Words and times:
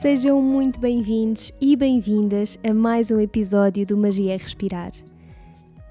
Sejam 0.00 0.40
muito 0.40 0.80
bem-vindos 0.80 1.52
e 1.60 1.76
bem-vindas 1.76 2.58
a 2.66 2.72
mais 2.72 3.10
um 3.10 3.20
episódio 3.20 3.84
do 3.84 3.98
Magia 3.98 4.32
é 4.32 4.36
Respirar. 4.38 4.92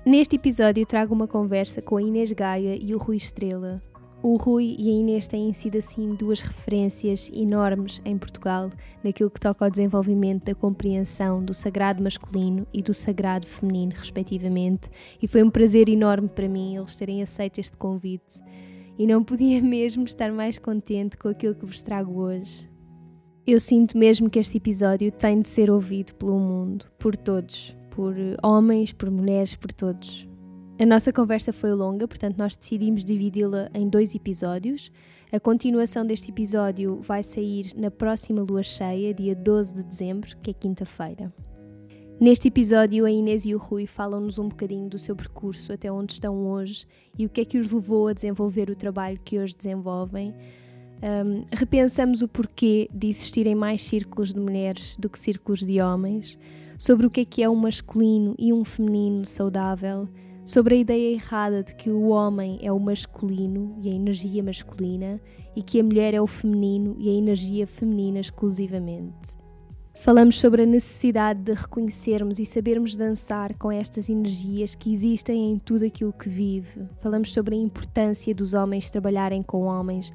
Neste 0.03 0.35
episódio 0.35 0.83
trago 0.83 1.13
uma 1.13 1.27
conversa 1.27 1.79
com 1.79 1.95
a 1.95 2.01
Inês 2.01 2.31
Gaia 2.31 2.75
e 2.75 2.95
o 2.95 2.97
Rui 2.97 3.17
Estrela. 3.17 3.79
O 4.23 4.35
Rui 4.35 4.75
e 4.79 4.89
a 4.89 4.93
Inês 4.93 5.27
têm 5.27 5.53
sido 5.53 5.77
assim 5.77 6.15
duas 6.15 6.41
referências 6.41 7.29
enormes 7.31 8.01
em 8.03 8.17
Portugal 8.17 8.71
naquilo 9.03 9.29
que 9.29 9.39
toca 9.39 9.63
ao 9.63 9.69
desenvolvimento 9.69 10.45
da 10.45 10.55
compreensão 10.55 11.45
do 11.45 11.53
sagrado 11.53 12.01
masculino 12.01 12.65
e 12.73 12.81
do 12.81 12.95
sagrado 12.95 13.45
feminino, 13.45 13.91
respectivamente, 13.95 14.89
e 15.21 15.27
foi 15.27 15.43
um 15.43 15.51
prazer 15.51 15.87
enorme 15.87 16.29
para 16.29 16.49
mim 16.49 16.77
eles 16.77 16.95
terem 16.95 17.21
aceito 17.21 17.59
este 17.59 17.77
convite. 17.77 18.41
E 18.97 19.05
não 19.05 19.23
podia 19.23 19.61
mesmo 19.61 20.05
estar 20.05 20.31
mais 20.31 20.57
contente 20.57 21.15
com 21.15 21.27
aquilo 21.27 21.53
que 21.53 21.67
vos 21.67 21.83
trago 21.83 22.19
hoje. 22.19 22.67
Eu 23.51 23.59
sinto 23.59 23.97
mesmo 23.97 24.29
que 24.29 24.37
este 24.37 24.57
episódio 24.57 25.11
tem 25.11 25.41
de 25.41 25.49
ser 25.49 25.71
ouvido 25.71 26.13
pelo 26.13 26.37
mundo, 26.37 26.85
por 26.99 27.17
todos, 27.17 27.75
por 27.89 28.13
homens, 28.43 28.93
por 28.93 29.09
mulheres, 29.09 29.55
por 29.55 29.73
todos. 29.73 30.27
A 30.79 30.85
nossa 30.85 31.11
conversa 31.11 31.51
foi 31.51 31.73
longa, 31.73 32.07
portanto, 32.07 32.37
nós 32.37 32.55
decidimos 32.55 33.03
dividi-la 33.03 33.67
em 33.73 33.89
dois 33.89 34.13
episódios. 34.13 34.91
A 35.31 35.39
continuação 35.39 36.05
deste 36.05 36.29
episódio 36.29 37.01
vai 37.01 37.23
sair 37.23 37.73
na 37.75 37.89
próxima 37.89 38.43
lua 38.43 38.61
cheia, 38.61 39.15
dia 39.15 39.35
12 39.35 39.73
de 39.73 39.81
dezembro, 39.81 40.37
que 40.43 40.51
é 40.51 40.53
quinta-feira. 40.53 41.33
Neste 42.21 42.49
episódio, 42.49 43.03
a 43.03 43.09
Inês 43.09 43.47
e 43.47 43.55
o 43.55 43.57
Rui 43.57 43.87
falam-nos 43.87 44.37
um 44.37 44.47
bocadinho 44.47 44.87
do 44.87 44.99
seu 44.99 45.15
percurso 45.15 45.73
até 45.73 45.91
onde 45.91 46.13
estão 46.13 46.51
hoje 46.51 46.85
e 47.17 47.25
o 47.25 47.29
que 47.29 47.41
é 47.41 47.45
que 47.45 47.57
os 47.57 47.71
levou 47.71 48.09
a 48.09 48.13
desenvolver 48.13 48.69
o 48.69 48.75
trabalho 48.75 49.19
que 49.25 49.39
hoje 49.39 49.57
desenvolvem 49.57 50.35
um, 51.01 51.45
repensamos 51.51 52.21
o 52.21 52.27
porquê 52.27 52.89
de 52.93 53.07
existirem 53.07 53.55
mais 53.55 53.81
círculos 53.81 54.33
de 54.33 54.39
mulheres 54.39 54.95
do 54.97 55.09
que 55.09 55.19
círculos 55.19 55.59
de 55.59 55.81
homens, 55.81 56.37
sobre 56.77 57.05
o 57.05 57.09
que 57.09 57.21
é 57.21 57.25
que 57.25 57.43
é 57.43 57.49
um 57.49 57.55
masculino 57.55 58.35
e 58.37 58.53
um 58.53 58.63
feminino 58.63 59.25
saudável, 59.25 60.07
sobre 60.45 60.75
a 60.75 60.77
ideia 60.77 61.13
errada 61.13 61.63
de 61.63 61.75
que 61.75 61.89
o 61.89 62.07
homem 62.07 62.57
é 62.61 62.71
o 62.71 62.79
masculino 62.79 63.77
e 63.81 63.89
a 63.89 63.93
energia 63.93 64.41
masculina 64.41 65.21
e 65.55 65.61
que 65.61 65.79
a 65.79 65.83
mulher 65.83 66.13
é 66.13 66.21
o 66.21 66.27
feminino 66.27 66.95
e 66.97 67.09
a 67.09 67.13
energia 67.13 67.67
feminina 67.67 68.19
exclusivamente. 68.19 69.37
Falamos 70.01 70.39
sobre 70.39 70.63
a 70.63 70.65
necessidade 70.65 71.41
de 71.41 71.53
reconhecermos 71.53 72.39
e 72.39 72.45
sabermos 72.45 72.95
dançar 72.95 73.53
com 73.55 73.69
estas 73.69 74.07
energias 74.07 74.73
que 74.73 74.93
existem 74.93 75.51
em 75.51 75.59
tudo 75.59 75.83
aquilo 75.83 76.13
que 76.13 76.29
vive. 76.29 76.87
Falamos 77.01 77.33
sobre 77.33 77.53
a 77.53 77.59
importância 77.59 78.33
dos 78.33 78.53
homens 78.53 78.89
trabalharem 78.89 79.43
com 79.43 79.63
homens, 79.65 80.13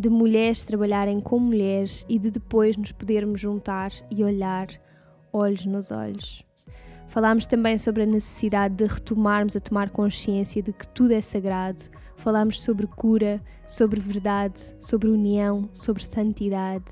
de 0.00 0.08
mulheres 0.08 0.64
trabalharem 0.64 1.20
com 1.20 1.38
mulheres 1.38 2.04
e 2.08 2.18
de 2.18 2.30
depois 2.30 2.76
nos 2.76 2.90
podermos 2.90 3.38
juntar 3.38 3.92
e 4.10 4.24
olhar 4.24 4.66
olhos 5.32 5.66
nos 5.66 5.90
olhos. 5.90 6.42
Falámos 7.08 7.46
também 7.46 7.76
sobre 7.76 8.04
a 8.04 8.06
necessidade 8.06 8.76
de 8.76 8.86
retomarmos 8.86 9.56
a 9.56 9.60
tomar 9.60 9.90
consciência 9.90 10.62
de 10.62 10.72
que 10.72 10.88
tudo 10.88 11.12
é 11.12 11.20
sagrado. 11.20 11.82
Falámos 12.16 12.62
sobre 12.62 12.86
cura, 12.86 13.42
sobre 13.68 14.00
verdade, 14.00 14.74
sobre 14.78 15.08
união, 15.08 15.68
sobre 15.72 16.04
santidade. 16.04 16.84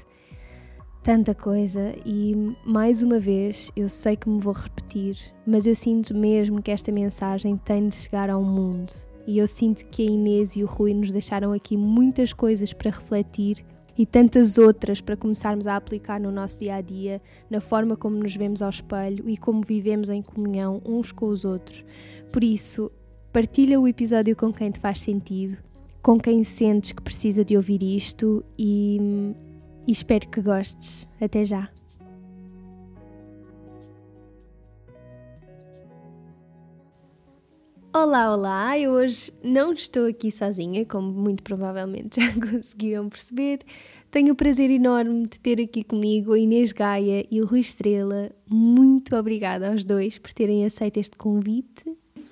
Tanta 1.03 1.35
coisa, 1.35 1.95
e 2.05 2.35
mais 2.67 3.01
uma 3.01 3.19
vez 3.19 3.71
eu 3.75 3.89
sei 3.89 4.17
que 4.17 4.29
me 4.29 4.41
vou 4.41 4.53
repetir, 4.53 5.17
mas 5.47 5.67
eu 5.67 5.75
sinto 5.75 6.15
mesmo 6.15 6.61
que 6.61 6.71
esta 6.71 6.93
mensagem 6.93 7.57
tem 7.57 7.89
de 7.89 7.95
chegar 7.95 8.29
ao 8.29 8.43
mundo 8.43 8.93
e 9.29 9.37
eu 9.37 9.47
sinto 9.47 9.85
que 9.85 10.01
a 10.01 10.07
Inês 10.07 10.57
e 10.57 10.65
o 10.65 10.67
Rui 10.67 10.95
nos 10.95 11.13
deixaram 11.13 11.53
aqui 11.53 11.77
muitas 11.77 12.33
coisas 12.33 12.73
para 12.73 12.91
refletir 12.91 13.63
e 13.97 14.07
tantas 14.07 14.57
outras 14.57 15.03
para 15.03 15.19
começarmos 15.19 15.67
a 15.67 15.77
aplicar 15.77 16.19
no 16.19 16.33
nosso 16.33 16.57
dia 16.57 16.77
a 16.77 16.81
dia, 16.81 17.21
na 17.51 17.61
forma 17.61 17.95
como 17.95 18.17
nos 18.17 18.35
vemos 18.35 18.63
ao 18.63 18.71
espelho 18.71 19.29
e 19.29 19.37
como 19.37 19.61
vivemos 19.61 20.09
em 20.09 20.23
comunhão 20.23 20.81
uns 20.83 21.13
com 21.13 21.27
os 21.27 21.45
outros. 21.45 21.85
Por 22.33 22.43
isso, 22.43 22.91
partilha 23.31 23.79
o 23.79 23.87
episódio 23.87 24.35
com 24.35 24.51
quem 24.51 24.71
te 24.71 24.81
faz 24.81 25.03
sentido, 25.03 25.59
com 26.01 26.19
quem 26.19 26.43
sentes 26.43 26.93
que 26.93 27.03
precisa 27.03 27.45
de 27.45 27.55
ouvir 27.55 27.83
isto 27.83 28.43
e, 28.59 28.99
e 29.87 29.93
espero 29.93 30.27
que 30.27 30.41
gostes. 30.41 31.07
Até 31.21 31.45
já! 31.45 31.78
Olá, 38.01 38.33
olá! 38.33 38.79
Eu 38.79 38.93
hoje 38.93 39.33
não 39.43 39.73
estou 39.73 40.07
aqui 40.07 40.31
sozinha, 40.31 40.87
como 40.87 41.11
muito 41.11 41.43
provavelmente 41.43 42.21
já 42.25 42.33
conseguiram 42.33 43.09
perceber. 43.09 43.59
Tenho 44.09 44.35
o 44.35 44.37
prazer 44.37 44.71
enorme 44.71 45.27
de 45.27 45.41
ter 45.41 45.61
aqui 45.61 45.83
comigo 45.83 46.33
a 46.33 46.39
Inês 46.39 46.71
Gaia 46.71 47.27
e 47.29 47.43
o 47.43 47.45
Rui 47.45 47.59
Estrela. 47.59 48.31
Muito 48.49 49.17
obrigada 49.17 49.73
aos 49.73 49.85
dois 49.85 50.17
por 50.17 50.33
terem 50.33 50.65
aceito 50.65 50.99
este 50.99 51.17
convite. 51.17 51.83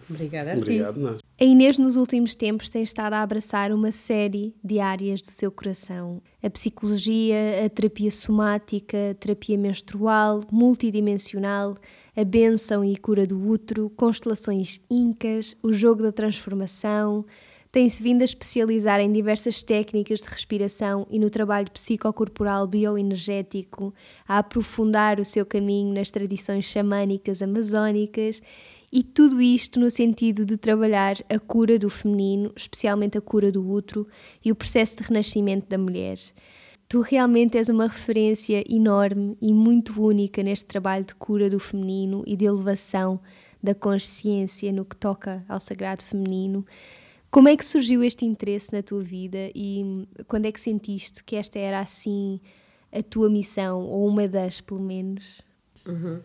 Obrigada 0.09 0.53
a 0.53 0.57
Obrigado, 0.57 0.95
ti. 0.95 1.01
nós. 1.01 1.21
A 1.39 1.45
Inês, 1.45 1.79
nos 1.81 1.97
últimos 1.97 2.37
tempos, 2.37 2.71
tem 2.71 2.85
estado 2.85 3.15
a 3.15 3.23
abraçar 3.23 3.73
uma 3.73 3.91
série 3.91 4.55
de 4.63 4.79
áreas 4.79 5.21
do 5.21 5.27
seu 5.27 5.51
coração: 5.51 6.23
a 6.41 6.49
psicologia, 6.49 7.65
a 7.67 7.69
terapia 7.69 8.13
somática, 8.13 9.11
a 9.11 9.15
terapia 9.15 9.59
menstrual, 9.59 10.43
multidimensional, 10.53 11.77
a 12.17 12.25
bênção 12.25 12.83
e 12.83 12.97
cura 12.97 13.27
do 13.27 13.39
útero, 13.47 13.91
constelações 13.91 14.81
incas, 14.91 15.55
o 15.63 15.71
jogo 15.71 16.03
da 16.03 16.11
transformação. 16.11 17.27
Tem-se 17.71 18.03
vindo 18.03 18.23
a 18.23 18.25
especializar 18.25 19.01
em 19.01 19.13
diversas 19.13 19.63
técnicas 19.63 20.21
de 20.23 20.29
respiração 20.29 21.07
e 21.11 21.19
no 21.19 21.29
trabalho 21.29 21.71
psicocorporal 21.71 22.67
bioenergético, 22.67 23.93
a 24.27 24.39
aprofundar 24.39 25.21
o 25.21 25.25
seu 25.27 25.45
caminho 25.45 25.93
nas 25.93 26.11
tradições 26.11 26.65
xamânicas 26.65 27.43
amazónicas 27.43 28.41
e 28.91 29.03
tudo 29.03 29.43
isto 29.43 29.79
no 29.79 29.91
sentido 29.91 30.47
de 30.47 30.57
trabalhar 30.57 31.17
a 31.29 31.39
cura 31.39 31.79
do 31.79 31.91
feminino, 31.91 32.51
especialmente 32.57 33.19
a 33.19 33.21
cura 33.21 33.53
do 33.53 33.69
útero 33.69 34.09
e 34.43 34.51
o 34.51 34.55
processo 34.55 34.97
de 34.97 35.03
renascimento 35.03 35.69
da 35.69 35.77
mulher. 35.77 36.17
Tu 36.89 37.01
realmente 37.01 37.59
és 37.59 37.69
uma 37.69 37.89
referência 37.89 38.63
enorme 38.69 39.37
e 39.41 39.53
muito 39.53 40.01
única 40.01 40.43
neste 40.43 40.65
trabalho 40.65 41.05
de 41.05 41.15
cura 41.17 41.51
do 41.51 41.59
feminino 41.59 42.23
e 42.27 42.37
de 42.37 42.45
elevação 42.45 43.21
da 43.61 43.75
consciência 43.75 44.73
no 44.73 44.85
que 44.85 44.95
toca 44.95 45.45
ao 45.49 45.59
sagrado 45.59 46.05
feminino. 46.05 46.65
Como 47.29 47.49
é 47.49 47.57
que 47.57 47.65
surgiu 47.65 48.05
este 48.05 48.25
interesse 48.25 48.73
na 48.73 48.83
tua 48.83 49.03
vida 49.03 49.51
e 49.55 50.07
quando 50.29 50.47
é 50.47 50.53
que 50.53 50.61
sentiste 50.61 51.25
que 51.25 51.35
esta 51.35 51.59
era 51.59 51.81
assim 51.81 52.41
a 52.93 53.03
tua 53.03 53.29
missão, 53.29 53.83
ou 53.83 54.07
uma 54.07 54.29
das, 54.29 54.61
pelo 54.61 54.81
menos? 54.81 55.43
Uhum. 55.85 56.21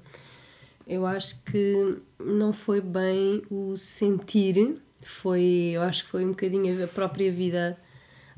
Eu 0.88 1.06
acho 1.06 1.42
que 1.44 1.98
não 2.20 2.54
foi 2.54 2.82
bem 2.82 3.42
o 3.50 3.76
sentir, 3.76 4.78
foi, 5.00 5.72
eu 5.74 5.82
acho 5.82 6.04
que 6.06 6.12
foi 6.12 6.24
um 6.24 6.30
bocadinho 6.30 6.84
a 6.84 6.88
própria 6.88 7.32
vida 7.32 7.78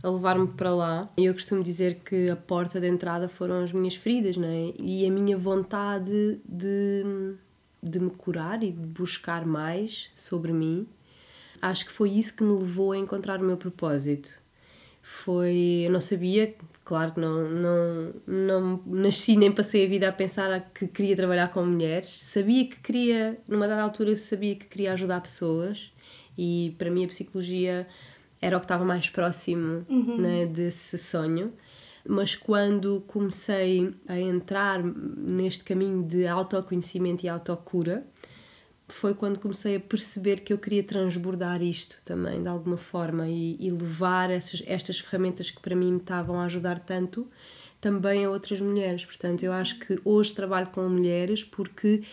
a 0.04 0.10
levar-me 0.10 0.48
para 0.50 0.70
lá. 0.70 1.10
Eu 1.18 1.34
costumo 1.34 1.64
dizer 1.64 1.96
que 2.04 2.30
a 2.30 2.36
porta 2.36 2.80
de 2.80 2.88
entrada 2.88 3.28
foram 3.28 3.64
as 3.64 3.72
minhas 3.72 3.96
feridas, 3.96 4.38
não 4.38 4.48
é? 4.48 4.74
E 4.78 5.06
a 5.08 5.10
minha 5.10 5.36
vontade 5.38 6.40
de, 6.46 7.36
de 7.82 8.00
me 8.00 8.12
curar 8.12 8.62
e 8.62 8.72
de 8.72 8.86
buscar 8.86 9.46
mais 9.46 10.12
sobre 10.14 10.52
mim. 10.52 10.86
Acho 11.62 11.86
que 11.86 11.92
foi 11.92 12.10
isso 12.12 12.36
que 12.36 12.44
me 12.44 12.54
levou 12.54 12.92
a 12.92 12.98
encontrar 12.98 13.40
o 13.42 13.46
meu 13.46 13.58
propósito. 13.58 14.44
Foi, 15.02 15.84
eu 15.86 15.92
não 15.92 16.00
sabia 16.00 16.54
Claro 16.84 17.14
que 17.14 17.20
não, 17.20 17.50
não, 17.50 18.14
não 18.28 18.84
nasci 18.86 19.38
nem 19.38 19.50
passei 19.52 19.86
a 19.86 19.90
vida 19.90 20.10
a 20.10 20.12
pensar 20.12 20.70
que 20.74 20.86
queria 20.86 21.16
trabalhar 21.16 21.48
com 21.48 21.64
mulheres. 21.64 22.10
Sabia 22.10 22.68
que 22.68 22.78
queria, 22.82 23.38
numa 23.48 23.68
dada 23.68 23.84
altura, 23.84 24.18
sabia 24.18 24.54
que 24.56 24.68
queria 24.68 24.92
ajudar 24.92 25.22
pessoas 25.22 25.94
e 26.38 26.76
para 26.78 26.92
mim 26.92 27.06
a 27.06 27.08
psicologia 27.08 27.88
era 28.44 28.57
o 28.57 28.60
que 28.60 28.66
estava 28.66 28.84
mais 28.84 29.10
próximo 29.10 29.86
uhum. 29.90 30.18
né, 30.18 30.45
desse 30.45 30.98
sonho. 30.98 31.54
Mas 32.07 32.36
quando 32.36 33.01
comecei 33.07 33.95
a 34.06 34.19
entrar 34.19 34.84
neste 34.84 35.63
caminho 35.63 36.04
de 36.04 36.28
autoconhecimento 36.28 37.25
e 37.25 37.30
autocura, 37.30 38.06
foi 38.90 39.13
quando 39.13 39.40
comecei 39.40 39.78
a 39.78 39.80
perceber 39.80 40.42
que 40.42 40.51
eu 40.51 40.57
queria 40.57 40.84
transbordar 40.84 41.63
isto 41.63 42.01
também 42.04 42.44
de 42.44 42.50
alguma 42.50 42.75
forma 42.75 43.30
e, 43.30 43.56
e 43.57 43.72
levar 43.72 44.30
essas, 44.30 44.62
estas 44.68 45.00
ferramentas 45.00 45.50
que 45.50 45.62
para 45.62 45.75
mim 45.75 45.94
me 45.94 45.98
estavam 46.00 46.42
a 46.42 46.45
ajudar 46.45 46.80
tanto 46.80 47.25
também 47.80 48.25
a 48.25 48.30
outras 48.30 48.60
mulheres. 48.60 49.06
Portanto, 49.06 49.44
eu 49.44 49.54
acho 49.54 49.80
que 49.80 49.98
hoje 50.04 50.34
trabalho 50.34 50.68
com 50.68 50.88
mulheres 50.90 51.45
porque 51.45 52.04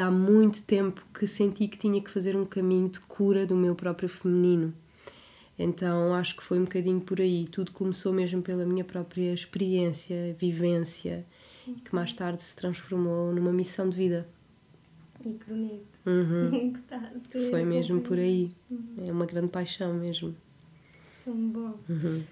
há 0.00 0.10
muito 0.10 0.64
tempo 0.64 1.04
que 1.16 1.28
senti 1.28 1.68
que 1.68 1.78
tinha 1.78 2.00
que 2.00 2.10
fazer 2.10 2.34
um 2.34 2.44
caminho 2.44 2.88
de 2.88 2.98
cura 2.98 3.46
do 3.46 3.54
meu 3.54 3.76
próprio 3.76 4.08
feminino. 4.08 4.74
Então 5.62 6.14
acho 6.14 6.36
que 6.36 6.42
foi 6.42 6.58
um 6.58 6.64
bocadinho 6.64 7.02
por 7.02 7.20
aí. 7.20 7.46
Tudo 7.46 7.70
começou 7.70 8.14
mesmo 8.14 8.40
pela 8.40 8.64
minha 8.64 8.82
própria 8.82 9.30
experiência, 9.30 10.34
vivência, 10.38 11.26
que 11.84 11.94
mais 11.94 12.14
tarde 12.14 12.42
se 12.42 12.56
transformou 12.56 13.30
numa 13.34 13.52
missão 13.52 13.90
de 13.90 13.94
vida. 13.94 14.26
E 15.22 15.34
que 15.34 15.44
bonito. 15.46 16.00
Uhum. 16.06 16.72
Foi 17.50 17.62
mesmo 17.62 18.00
por 18.00 18.18
aí. 18.18 18.54
Uhum. 18.70 18.94
É 19.06 19.12
uma 19.12 19.26
grande 19.26 19.48
paixão 19.48 19.92
mesmo. 19.92 20.34
Tão 21.26 21.36
bom. 21.36 21.78
Uhum. 21.86 22.22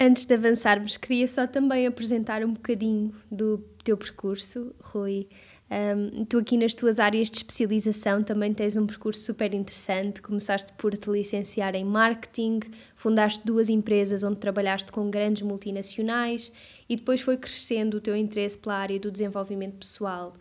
Antes 0.00 0.24
de 0.24 0.32
avançarmos, 0.32 0.96
queria 0.96 1.28
só 1.28 1.46
também 1.46 1.86
apresentar 1.86 2.42
um 2.42 2.54
bocadinho 2.54 3.12
do 3.30 3.58
teu 3.84 3.98
percurso, 3.98 4.74
Rui. 4.80 5.28
Um, 5.70 6.24
tu 6.24 6.38
aqui 6.38 6.56
nas 6.56 6.74
tuas 6.74 6.98
áreas 6.98 7.30
de 7.30 7.36
especialização 7.36 8.24
também 8.24 8.52
tens 8.52 8.76
um 8.76 8.86
percurso 8.86 9.22
super 9.22 9.54
interessante. 9.54 10.20
Começaste 10.20 10.72
por 10.72 10.96
te 10.96 11.08
licenciar 11.08 11.76
em 11.76 11.84
marketing, 11.84 12.60
fundaste 12.96 13.46
duas 13.46 13.68
empresas 13.68 14.24
onde 14.24 14.40
trabalhaste 14.40 14.90
com 14.90 15.08
grandes 15.08 15.42
multinacionais 15.42 16.52
e 16.88 16.96
depois 16.96 17.20
foi 17.20 17.36
crescendo 17.36 17.98
o 17.98 18.00
teu 18.00 18.16
interesse 18.16 18.58
pela 18.58 18.76
área 18.76 18.98
do 18.98 19.10
desenvolvimento 19.10 19.76
pessoal 19.76 20.34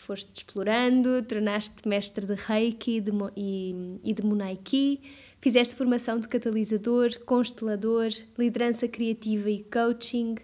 foste 0.00 0.30
explorando, 0.34 1.22
tornaste 1.22 1.86
mestre 1.86 2.26
de 2.26 2.34
Reiki 2.34 3.00
de, 3.00 3.12
e, 3.36 3.98
e 4.02 4.14
de 4.14 4.24
Munaiki, 4.24 5.00
fizeste 5.40 5.76
formação 5.76 6.18
de 6.18 6.26
catalisador, 6.26 7.10
constelador, 7.24 8.08
liderança 8.38 8.88
criativa 8.88 9.50
e 9.50 9.62
coaching 9.64 10.36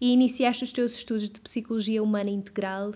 e 0.00 0.12
iniciaste 0.12 0.64
os 0.64 0.72
teus 0.72 0.94
estudos 0.94 1.28
de 1.28 1.40
psicologia 1.40 2.02
humana 2.02 2.30
integral 2.30 2.92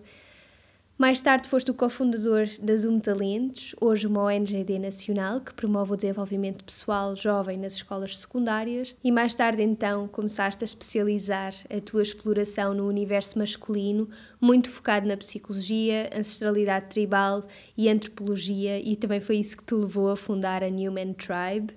mais 0.98 1.20
tarde 1.20 1.46
foste 1.46 1.70
o 1.70 1.74
cofundador 1.74 2.48
da 2.58 2.74
Zoom 2.74 2.98
Talentos, 3.00 3.74
hoje 3.78 4.06
uma 4.06 4.22
ONGD 4.24 4.78
nacional 4.78 5.42
que 5.42 5.52
promove 5.52 5.92
o 5.92 5.96
desenvolvimento 5.96 6.64
pessoal 6.64 7.14
jovem 7.14 7.58
nas 7.58 7.74
escolas 7.74 8.18
secundárias, 8.18 8.96
e 9.04 9.12
mais 9.12 9.34
tarde 9.34 9.62
então 9.62 10.08
começaste 10.08 10.64
a 10.64 10.66
especializar 10.66 11.54
a 11.68 11.80
tua 11.80 12.00
exploração 12.00 12.72
no 12.72 12.88
universo 12.88 13.38
masculino, 13.38 14.08
muito 14.40 14.70
focado 14.70 15.06
na 15.06 15.18
psicologia, 15.18 16.08
ancestralidade 16.16 16.86
tribal 16.88 17.46
e 17.76 17.90
antropologia, 17.90 18.80
e 18.80 18.96
também 18.96 19.20
foi 19.20 19.36
isso 19.36 19.58
que 19.58 19.64
te 19.64 19.74
levou 19.74 20.08
a 20.08 20.16
fundar 20.16 20.64
a 20.64 20.70
Newman 20.70 21.12
Tribe. 21.12 21.74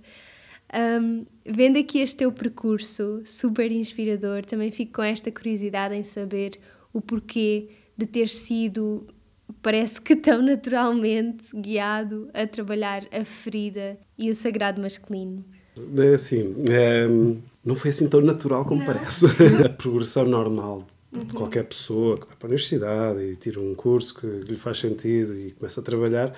Um, 0.74 1.26
vendo 1.46 1.78
aqui 1.78 2.00
este 2.00 2.18
teu 2.18 2.32
percurso 2.32 3.22
super 3.26 3.70
inspirador, 3.70 4.46
também 4.46 4.72
fico 4.72 4.94
com 4.94 5.04
esta 5.04 5.30
curiosidade 5.30 5.94
em 5.94 6.04
saber 6.04 6.52
o 6.94 7.02
porquê 7.02 7.70
de 8.00 8.06
ter 8.06 8.30
sido, 8.30 9.06
parece 9.62 10.00
que 10.02 10.16
tão 10.16 10.42
naturalmente, 10.42 11.48
guiado 11.54 12.30
a 12.34 12.48
trabalhar 12.48 13.06
a 13.12 13.26
ferida 13.26 14.00
e 14.18 14.30
o 14.30 14.36
sagrado 14.36 14.82
masculino? 14.82 15.44
É 15.98 16.14
assim, 16.14 16.56
é, 16.70 17.08
não 17.64 17.76
foi 17.76 17.92
assim 17.92 18.08
tão 18.08 18.22
natural 18.22 18.64
como 18.64 18.80
não. 18.80 18.86
parece. 18.86 19.26
a 19.66 19.70
progressão 19.70 20.26
normal 20.26 20.88
de 21.12 21.20
uhum. 21.20 21.26
qualquer 21.28 21.66
pessoa 21.66 22.18
que 22.18 22.28
vai 22.28 22.36
para 22.36 22.48
a 22.48 22.50
universidade 22.50 23.22
e 23.22 23.36
tira 23.36 23.60
um 23.60 23.76
curso 23.76 24.16
que 24.16 24.28
lhe 24.28 24.58
faz 24.58 24.78
sentido 24.78 25.36
e 25.36 25.52
começa 25.52 25.82
a 25.82 25.84
trabalhar 25.84 26.34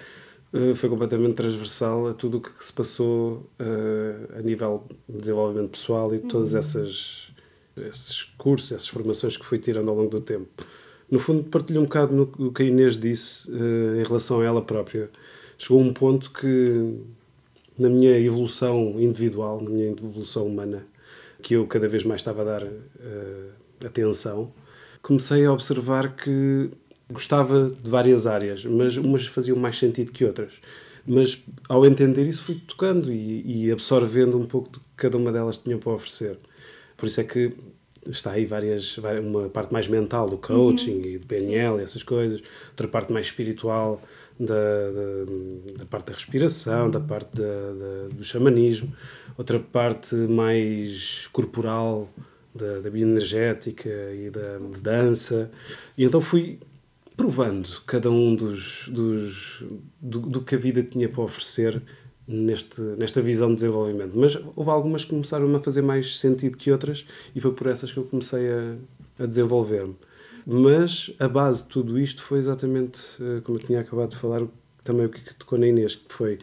eh, 0.53 0.73
foi 0.75 0.89
completamente 0.89 1.33
transversal 1.33 2.07
a 2.07 2.13
tudo 2.13 2.37
o 2.37 2.41
que 2.41 2.51
se 2.63 2.71
passou 2.71 3.51
uh, 3.59 4.37
a 4.37 4.41
nível 4.41 4.85
de 5.09 5.19
desenvolvimento 5.19 5.71
pessoal 5.71 6.15
e 6.15 6.19
todas 6.19 6.53
uhum. 6.53 6.59
essas 6.59 7.31
esses 7.75 8.23
cursos, 8.37 8.71
essas 8.71 8.87
formações 8.87 9.37
que 9.37 9.45
fui 9.45 9.57
tirando 9.57 9.89
ao 9.89 9.95
longo 9.95 10.09
do 10.09 10.21
tempo 10.21 10.65
no 11.11 11.19
fundo, 11.19 11.43
partilho 11.43 11.81
um 11.81 11.83
bocado 11.83 12.31
no 12.39 12.53
que 12.53 12.63
a 12.63 12.65
Inês 12.65 12.97
disse 12.97 13.51
uh, 13.51 13.99
em 13.99 14.03
relação 14.03 14.39
a 14.39 14.45
ela 14.45 14.61
própria. 14.61 15.09
Chegou 15.57 15.81
um 15.81 15.91
ponto 15.93 16.31
que, 16.31 16.95
na 17.77 17.89
minha 17.89 18.17
evolução 18.17 18.95
individual, 18.97 19.61
na 19.61 19.69
minha 19.69 19.91
evolução 19.91 20.47
humana, 20.47 20.87
que 21.41 21.55
eu 21.55 21.67
cada 21.67 21.87
vez 21.87 22.05
mais 22.05 22.21
estava 22.21 22.41
a 22.41 22.45
dar 22.45 22.63
uh, 22.63 23.85
atenção, 23.85 24.53
comecei 25.01 25.45
a 25.45 25.51
observar 25.51 26.15
que 26.15 26.71
gostava 27.11 27.69
de 27.69 27.89
várias 27.89 28.25
áreas, 28.25 28.63
mas 28.65 28.95
umas 28.95 29.27
faziam 29.27 29.57
mais 29.57 29.77
sentido 29.77 30.13
que 30.13 30.23
outras. 30.23 30.53
Mas 31.05 31.43
ao 31.67 31.85
entender 31.85 32.25
isso, 32.25 32.43
fui 32.43 32.55
tocando 32.55 33.11
e, 33.11 33.65
e 33.65 33.71
absorvendo 33.71 34.37
um 34.37 34.45
pouco 34.45 34.69
do 34.69 34.79
que 34.79 34.85
cada 34.95 35.17
uma 35.17 35.31
delas 35.31 35.57
tinha 35.57 35.77
para 35.77 35.91
oferecer. 35.91 36.37
Por 36.95 37.07
isso 37.07 37.19
é 37.19 37.23
que 37.23 37.53
está 38.07 38.31
aí 38.31 38.45
várias, 38.45 38.97
uma 38.97 39.49
parte 39.49 39.71
mais 39.71 39.87
mental 39.87 40.29
do 40.29 40.37
coaching 40.37 40.99
uhum. 40.99 41.05
e 41.05 41.17
do 41.17 41.27
PNL 41.27 41.79
e 41.79 41.83
essas 41.83 42.03
coisas, 42.03 42.41
outra 42.69 42.87
parte 42.87 43.11
mais 43.13 43.27
espiritual 43.27 44.01
da, 44.39 44.53
da, 44.55 45.79
da 45.79 45.85
parte 45.85 46.07
da 46.07 46.13
respiração, 46.13 46.89
da 46.89 46.99
parte 46.99 47.35
da, 47.35 47.43
da, 47.43 48.15
do 48.15 48.23
xamanismo, 48.23 48.91
outra 49.37 49.59
parte 49.59 50.15
mais 50.15 51.27
corporal 51.31 52.09
da, 52.53 52.79
da 52.79 52.89
bioenergética 52.89 53.89
e 53.89 54.29
da 54.29 54.57
dança. 54.81 55.51
E 55.97 56.03
então 56.03 56.19
fui 56.19 56.59
provando 57.15 57.81
cada 57.85 58.09
um 58.09 58.35
dos, 58.35 58.87
dos 58.87 59.63
do, 60.01 60.19
do 60.21 60.41
que 60.41 60.55
a 60.55 60.57
vida 60.57 60.81
tinha 60.81 61.07
para 61.07 61.21
oferecer 61.21 61.81
neste, 62.31 62.81
nesta 62.81 63.21
visão 63.21 63.49
de 63.49 63.55
desenvolvimento. 63.55 64.13
Mas 64.15 64.37
houve 64.55 64.69
algumas 64.69 65.03
que 65.03 65.11
começaram 65.11 65.53
a 65.55 65.59
fazer 65.59 65.81
mais 65.81 66.17
sentido 66.17 66.57
que 66.57 66.71
outras 66.71 67.05
e 67.35 67.39
foi 67.39 67.51
por 67.51 67.67
essas 67.67 67.91
que 67.91 67.97
eu 67.97 68.03
comecei 68.03 68.49
a, 68.51 68.75
a 69.23 69.25
desenvolver-me. 69.25 69.95
Mas 70.45 71.13
a 71.19 71.27
base 71.27 71.63
de 71.63 71.69
tudo 71.69 71.99
isto 71.99 72.21
foi 72.23 72.39
exatamente, 72.39 72.99
eh, 73.21 73.41
como 73.43 73.59
eu 73.59 73.63
tinha 73.63 73.79
acabado 73.79 74.09
de 74.09 74.17
falar, 74.17 74.41
também 74.83 75.05
o 75.05 75.09
que 75.09 75.35
tocou 75.35 75.57
na 75.59 75.67
Inês, 75.67 75.95
que 75.95 76.11
foi 76.11 76.39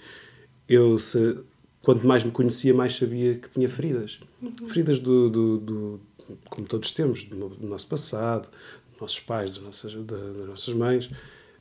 eu, 0.68 0.98
se, 0.98 1.38
quanto 1.82 2.06
mais 2.06 2.22
me 2.22 2.30
conhecia, 2.30 2.74
mais 2.74 2.94
sabia 2.94 3.34
que 3.34 3.48
tinha 3.48 3.68
feridas. 3.68 4.20
Uhum. 4.40 4.68
Feridas 4.68 4.98
do, 4.98 5.28
do, 5.28 5.58
do, 5.58 6.00
como 6.48 6.66
todos 6.66 6.92
temos, 6.92 7.24
do, 7.24 7.48
do, 7.48 7.66
nosso 7.66 7.86
passado, 7.88 8.48
dos 8.92 9.00
nossos 9.00 9.20
pais, 9.20 9.54
das 9.54 9.62
nossas, 9.62 9.94
das 9.94 10.46
nossas 10.46 10.74
mães. 10.74 11.10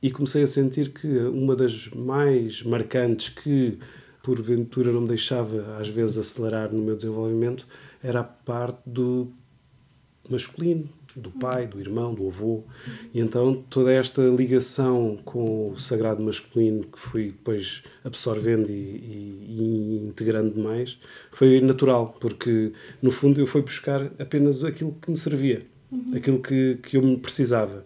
E 0.02 0.12
comecei 0.12 0.44
a 0.44 0.48
sentir 0.48 0.92
que 0.92 1.08
uma 1.08 1.56
das 1.56 1.90
mais 1.90 2.62
marcantes 2.62 3.30
que 3.30 3.80
porventura 4.28 4.92
não 4.92 5.00
me 5.00 5.08
deixava 5.08 5.78
às 5.80 5.88
vezes 5.88 6.18
acelerar 6.18 6.70
no 6.74 6.84
meu 6.84 6.98
desenvolvimento 6.98 7.66
era 8.04 8.20
a 8.20 8.24
parte 8.26 8.82
do 8.86 9.32
masculino, 10.30 10.90
do 11.16 11.32
pai, 11.32 11.66
do 11.66 11.80
irmão, 11.80 12.14
do 12.14 12.28
avô. 12.28 12.66
E 13.14 13.22
então 13.22 13.64
toda 13.70 13.94
esta 13.94 14.22
ligação 14.24 15.18
com 15.24 15.72
o 15.72 15.80
sagrado 15.80 16.22
masculino 16.22 16.84
que 16.84 17.00
fui 17.00 17.28
depois 17.28 17.84
absorvendo 18.04 18.70
e, 18.70 18.74
e, 18.74 20.02
e, 20.02 20.08
integrando 20.10 20.60
mais 20.60 21.00
foi 21.32 21.62
natural, 21.62 22.14
porque 22.20 22.74
no 23.02 23.12
fundo 23.12 23.40
eu 23.40 23.48
fui 23.48 23.62
buscar 23.62 24.12
apenas 24.20 24.62
aquilo 24.62 24.94
que 25.02 25.10
me 25.10 25.16
servia, 25.16 25.66
uhum. 25.90 26.18
aquilo 26.18 26.42
que, 26.42 26.80
que 26.84 26.98
eu 26.98 27.02
me 27.02 27.16
precisava. 27.16 27.86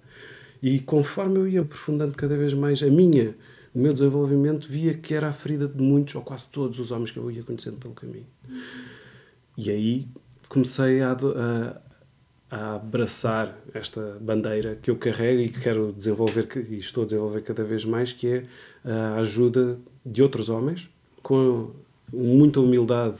E 0.61 0.79
conforme 0.79 1.37
eu 1.37 1.47
ia 1.47 1.61
aprofundando 1.61 2.15
cada 2.15 2.35
vez 2.35 2.51
mais 2.51 2.81
a 2.81 2.87
minha 2.87 3.35
o 3.73 3.79
meu 3.79 3.93
desenvolvimento 3.93 4.67
via 4.67 4.93
que 4.93 5.13
era 5.13 5.29
a 5.29 5.33
ferida 5.33 5.67
de 5.67 5.81
muitos 5.81 6.15
ou 6.15 6.21
quase 6.21 6.49
todos 6.49 6.79
os 6.79 6.91
homens 6.91 7.11
que 7.11 7.17
eu 7.17 7.31
ia 7.31 7.43
conhecendo 7.43 7.77
pelo 7.77 7.93
caminho. 7.93 8.27
E 9.57 9.69
aí 9.69 10.07
comecei 10.49 11.01
a, 11.01 11.13
a, 11.13 11.81
a, 12.55 12.75
abraçar 12.75 13.57
esta 13.73 14.17
bandeira 14.19 14.77
que 14.81 14.91
eu 14.91 14.97
carrego 14.97 15.41
e 15.41 15.49
que 15.49 15.59
quero 15.61 15.93
desenvolver 15.93 16.47
e 16.69 16.77
estou 16.77 17.03
a 17.03 17.05
desenvolver 17.05 17.41
cada 17.41 17.63
vez 17.63 17.85
mais, 17.85 18.11
que 18.11 18.27
é 18.27 18.45
a 18.83 19.15
ajuda 19.15 19.79
de 20.05 20.21
outros 20.21 20.49
homens 20.49 20.89
com 21.23 21.71
muita 22.11 22.59
humildade 22.59 23.19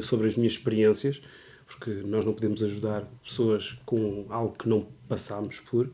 sobre 0.00 0.26
as 0.26 0.36
minhas 0.36 0.52
experiências, 0.52 1.20
porque 1.66 1.90
nós 1.90 2.24
não 2.24 2.32
podemos 2.32 2.62
ajudar 2.62 3.06
pessoas 3.24 3.78
com 3.84 4.26
algo 4.28 4.54
que 4.56 4.68
não 4.68 4.86
passamos 5.08 5.60
por. 5.60 5.90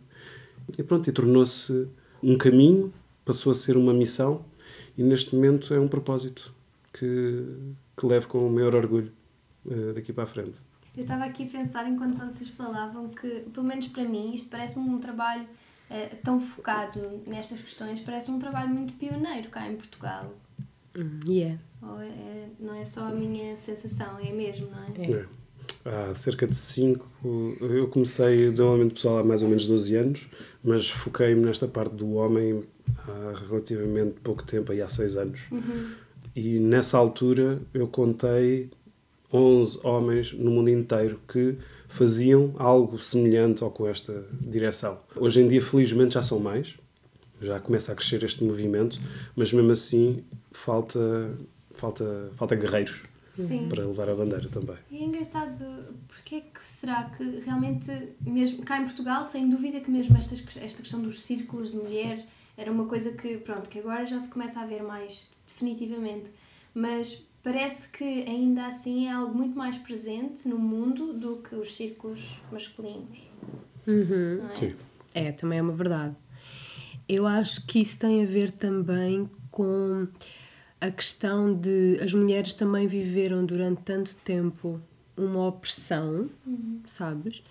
E 0.76 0.82
pronto, 0.82 1.08
e 1.08 1.12
tornou-se 1.12 1.88
um 2.22 2.36
caminho 2.36 2.92
passou 3.28 3.52
a 3.52 3.54
ser 3.54 3.76
uma 3.76 3.92
missão 3.92 4.42
e 4.96 5.02
neste 5.02 5.34
momento 5.34 5.74
é 5.74 5.78
um 5.78 5.86
propósito 5.86 6.50
que, 6.94 7.44
que 7.94 8.06
levo 8.06 8.26
com 8.26 8.46
o 8.46 8.50
maior 8.50 8.74
orgulho 8.74 9.12
uh, 9.66 9.92
daqui 9.92 10.14
para 10.14 10.24
a 10.24 10.26
frente. 10.26 10.58
Eu 10.96 11.02
estava 11.02 11.26
aqui 11.26 11.42
a 11.44 11.46
pensar 11.46 11.86
enquanto 11.86 12.16
vocês 12.16 12.48
falavam 12.48 13.06
que, 13.08 13.28
pelo 13.52 13.66
menos 13.66 13.86
para 13.88 14.02
mim, 14.02 14.34
isto 14.34 14.48
parece-me 14.48 14.88
um 14.88 14.98
trabalho 14.98 15.46
eh, 15.90 16.16
tão 16.24 16.40
focado 16.40 16.98
nestas 17.26 17.60
questões, 17.60 18.00
parece 18.00 18.30
um 18.30 18.38
trabalho 18.38 18.70
muito 18.70 18.94
pioneiro 18.94 19.48
cá 19.50 19.68
em 19.68 19.76
Portugal. 19.76 20.34
Hum, 20.96 21.20
yeah. 21.28 21.60
Ou 21.82 22.00
é, 22.00 22.48
não 22.58 22.74
é 22.74 22.84
só 22.84 23.08
a 23.08 23.12
minha 23.12 23.56
sensação, 23.56 24.18
é 24.18 24.32
mesmo, 24.32 24.68
não 24.70 25.04
é? 25.04 25.12
É. 25.12 25.26
Há 25.84 26.14
cerca 26.14 26.46
de 26.46 26.56
5. 26.56 27.06
Eu 27.60 27.88
comecei 27.88 28.48
o 28.48 28.50
desenvolvimento 28.50 28.94
pessoal 28.94 29.18
há 29.18 29.22
mais 29.24 29.42
ou 29.42 29.48
menos 29.48 29.66
12 29.66 29.94
anos, 29.96 30.28
mas 30.64 30.90
foquei-me 30.90 31.44
nesta 31.44 31.68
parte 31.68 31.94
do 31.94 32.14
homem 32.14 32.64
há 33.06 33.38
relativamente 33.48 34.20
pouco 34.22 34.42
tempo, 34.42 34.72
aí 34.72 34.80
há 34.80 34.88
6 34.88 35.16
anos. 35.16 35.40
E 36.34 36.58
nessa 36.58 36.98
altura 36.98 37.60
eu 37.74 37.88
contei 37.88 38.70
11 39.32 39.80
homens 39.84 40.32
no 40.32 40.50
mundo 40.50 40.70
inteiro 40.70 41.20
que 41.28 41.58
faziam 41.88 42.54
algo 42.58 42.98
semelhante 43.02 43.64
ou 43.64 43.70
com 43.70 43.88
esta 43.88 44.24
direção. 44.40 44.98
Hoje 45.16 45.40
em 45.40 45.48
dia, 45.48 45.60
felizmente, 45.60 46.14
já 46.14 46.22
são 46.22 46.38
mais, 46.38 46.76
já 47.40 47.58
começa 47.60 47.92
a 47.92 47.94
crescer 47.94 48.22
este 48.22 48.44
movimento, 48.44 49.00
mas 49.34 49.52
mesmo 49.52 49.72
assim 49.72 50.24
falta, 50.50 51.32
falta, 51.72 52.30
falta 52.34 52.54
guerreiros 52.54 53.02
Sim. 53.32 53.68
para 53.68 53.86
levar 53.86 54.08
a 54.08 54.14
bandeira 54.14 54.48
também. 54.48 54.76
E 54.90 54.98
é 54.98 55.04
engraçado, 55.04 55.64
porque 56.08 56.36
é 56.36 56.40
que 56.40 56.68
será 56.68 57.04
que 57.04 57.40
realmente, 57.40 57.90
mesmo 58.20 58.62
cá 58.64 58.80
em 58.80 58.84
Portugal, 58.84 59.24
sem 59.24 59.48
dúvida 59.48 59.80
que 59.80 59.90
mesmo 59.90 60.16
estas, 60.16 60.44
esta 60.56 60.82
questão 60.82 61.00
dos 61.00 61.22
círculos 61.22 61.70
de 61.70 61.76
mulher 61.76 62.26
era 62.58 62.72
uma 62.72 62.86
coisa 62.86 63.16
que, 63.16 63.38
pronto, 63.38 63.70
que 63.70 63.78
agora 63.78 64.04
já 64.04 64.18
se 64.18 64.28
começa 64.28 64.60
a 64.60 64.66
ver 64.66 64.82
mais 64.82 65.30
definitivamente, 65.46 66.28
mas 66.74 67.24
parece 67.40 67.88
que 67.88 68.04
ainda 68.04 68.66
assim 68.66 69.06
é 69.06 69.12
algo 69.12 69.32
muito 69.32 69.56
mais 69.56 69.78
presente 69.78 70.48
no 70.48 70.58
mundo 70.58 71.12
do 71.12 71.36
que 71.36 71.54
os 71.54 71.76
círculos 71.76 72.36
masculinos. 72.50 73.20
Não 73.86 74.50
é? 74.50 74.54
Sim. 74.56 74.76
É, 75.14 75.30
também 75.30 75.60
é 75.60 75.62
uma 75.62 75.72
verdade. 75.72 76.16
Eu 77.08 77.28
acho 77.28 77.64
que 77.64 77.80
isso 77.80 77.96
tem 77.96 78.24
a 78.24 78.26
ver 78.26 78.50
também 78.50 79.30
com 79.52 80.08
a 80.80 80.90
questão 80.90 81.54
de 81.54 81.98
as 82.02 82.12
mulheres 82.12 82.52
também 82.52 82.88
viveram 82.88 83.46
durante 83.46 83.82
tanto 83.82 84.16
tempo 84.16 84.80
uma 85.16 85.46
opressão, 85.46 86.28
sabes? 86.84 87.42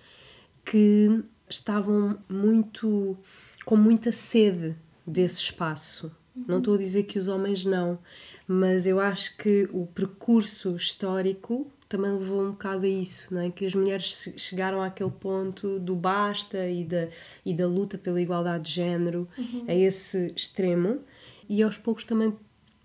Que 0.64 1.24
estavam 1.48 2.18
muito 2.28 3.16
com 3.64 3.74
muita 3.74 4.12
sede 4.12 4.76
desse 5.08 5.40
espaço. 5.40 6.10
Não 6.46 6.58
estou 6.58 6.74
a 6.74 6.78
dizer 6.78 7.02
que 7.04 7.18
os 7.18 7.26
homens 7.26 7.64
não, 7.64 7.98
mas 8.46 8.86
eu 8.86 9.00
acho 9.00 9.36
que 9.36 9.68
o 9.72 9.86
percurso 9.86 10.76
histórico 10.76 11.66
também 11.88 12.12
levou 12.12 12.42
um 12.42 12.50
bocado 12.50 12.84
a 12.84 12.88
isso, 12.88 13.34
não 13.34 13.40
é? 13.40 13.50
que 13.50 13.64
as 13.66 13.74
mulheres 13.74 14.04
che- 14.24 14.38
chegaram 14.38 14.82
àquele 14.82 15.10
ponto 15.10 15.78
do 15.80 15.96
basta 15.96 16.68
e 16.68 16.84
da, 16.84 17.08
e 17.44 17.54
da 17.54 17.66
luta 17.66 17.96
pela 17.98 18.20
igualdade 18.20 18.64
de 18.66 18.72
género, 18.72 19.26
a 19.66 19.74
esse 19.74 20.26
extremo, 20.36 21.00
e 21.48 21.62
aos 21.62 21.78
poucos 21.78 22.04
também 22.04 22.36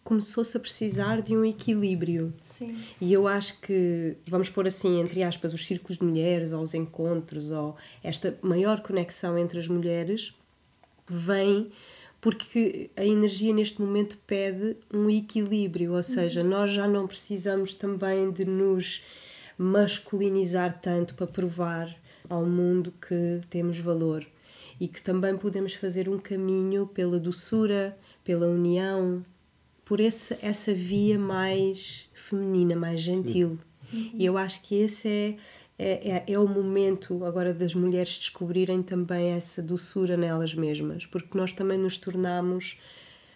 começou-se 0.06 0.56
a 0.58 0.60
precisar 0.60 1.22
de 1.22 1.36
um 1.36 1.46
equilíbrio. 1.46 2.34
Sim. 2.42 2.78
E 3.00 3.12
eu 3.14 3.28
acho 3.28 3.60
que, 3.62 4.16
vamos 4.28 4.50
pôr 4.50 4.68
assim, 4.68 5.00
entre 5.00 5.22
aspas, 5.22 5.54
os 5.54 5.66
círculos 5.66 5.98
de 5.98 6.04
mulheres, 6.04 6.54
ou 6.54 6.62
os 6.64 6.74
encontros, 6.74 7.52
ou 7.52 7.76
esta 8.04 8.38
maior 8.42 8.82
conexão 8.82 9.38
entre 9.38 9.60
as 9.60 9.68
mulheres, 9.68 10.34
vem 11.08 11.72
porque 12.24 12.90
a 12.96 13.06
energia 13.06 13.54
neste 13.54 13.82
momento 13.82 14.18
pede 14.26 14.78
um 14.94 15.10
equilíbrio, 15.10 15.94
ou 15.94 16.02
seja, 16.02 16.42
nós 16.42 16.72
já 16.72 16.88
não 16.88 17.06
precisamos 17.06 17.74
também 17.74 18.32
de 18.32 18.46
nos 18.46 19.04
masculinizar 19.58 20.80
tanto 20.80 21.16
para 21.16 21.28
provar 21.28 21.94
ao 22.30 22.46
mundo 22.46 22.94
que 23.06 23.42
temos 23.50 23.78
valor 23.78 24.26
e 24.80 24.88
que 24.88 25.02
também 25.02 25.36
podemos 25.36 25.74
fazer 25.74 26.08
um 26.08 26.18
caminho 26.18 26.88
pela 26.88 27.20
doçura, 27.20 27.98
pela 28.24 28.48
união, 28.48 29.22
por 29.84 30.00
esse, 30.00 30.38
essa 30.42 30.74
via 30.74 31.20
mais 31.20 32.10
feminina, 32.14 32.74
mais 32.74 33.02
gentil. 33.02 33.60
E 33.92 34.24
eu 34.24 34.38
acho 34.38 34.64
que 34.64 34.76
esse 34.76 35.10
é, 35.10 35.36
é, 35.78 36.24
é, 36.28 36.34
é 36.34 36.40
o 36.40 36.48
momento 36.48 37.26
agora 37.26 37.54
das 37.54 37.74
mulheres 37.74 38.18
descobrirem 38.18 38.84
também 38.84 39.32
essa 39.32 39.62
doçura 39.62 40.16
nelas 40.16 40.54
mesmas, 40.54 41.06
porque 41.06 41.38
nós 41.38 41.52
também 41.54 41.78
nos 41.78 41.98
tornamos 41.98 42.78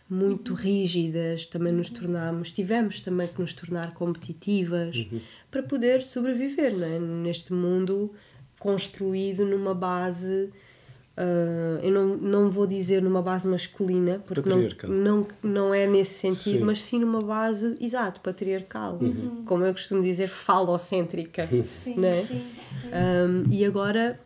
muito 0.09 0.53
rígidas, 0.53 1.45
também 1.45 1.73
nos 1.73 1.89
tornamos, 1.89 2.51
tivemos 2.51 2.99
também 2.99 3.27
que 3.27 3.41
nos 3.41 3.53
tornar 3.53 3.93
competitivas 3.93 5.05
para 5.51 5.61
poder 5.63 6.01
sobreviver 6.01 6.73
é? 6.81 6.99
neste 6.99 7.51
mundo 7.51 8.13
construído 8.59 9.45
numa 9.45 9.73
base. 9.73 10.49
Ah, 11.17 11.79
eu 11.81 11.91
não, 11.91 12.15
não 12.15 12.51
vou 12.51 12.67
dizer 12.67 13.01
numa 13.01 13.23
base 13.23 13.47
masculina, 13.47 14.21
porque 14.27 14.47
não, 14.47 14.69
não, 14.87 15.27
não 15.41 15.73
é 15.73 15.87
nesse 15.87 16.13
sentido, 16.13 16.59
Sim. 16.59 16.63
mas 16.63 16.81
sim 16.81 16.99
numa 16.99 17.19
base, 17.19 17.75
exato, 17.81 18.21
patriarcal. 18.21 18.99
Como 19.43 19.65
eu 19.65 19.73
costumo 19.73 20.03
dizer, 20.03 20.27
falocêntrica. 20.27 21.47
Sim, 21.67 21.95
não 21.95 22.07
é? 22.07 22.21
sim, 22.21 22.45
sim. 22.69 22.87
Um, 22.87 23.51
e 23.51 23.65
agora 23.65 24.19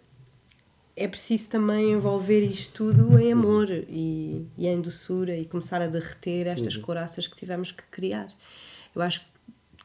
é 0.95 1.07
preciso 1.07 1.49
também 1.49 1.93
envolver 1.93 2.41
isto 2.41 2.73
tudo 2.73 3.17
em 3.17 3.31
amor 3.31 3.69
e, 3.71 4.45
e 4.57 4.67
em 4.67 4.81
doçura 4.81 5.35
e 5.37 5.45
começar 5.45 5.81
a 5.81 5.87
derreter 5.87 6.47
estas 6.47 6.75
coraças 6.75 7.25
que 7.25 7.35
tivemos 7.37 7.71
que 7.71 7.83
criar. 7.89 8.27
Eu 8.93 9.01
acho 9.01 9.21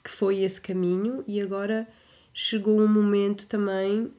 que 0.02 0.10
foi 0.10 0.40
esse 0.40 0.60
caminho 0.60 1.22
e 1.26 1.40
agora 1.40 1.86
chegou 2.34 2.80
um 2.80 2.88
momento 2.88 3.46
também 3.46 4.10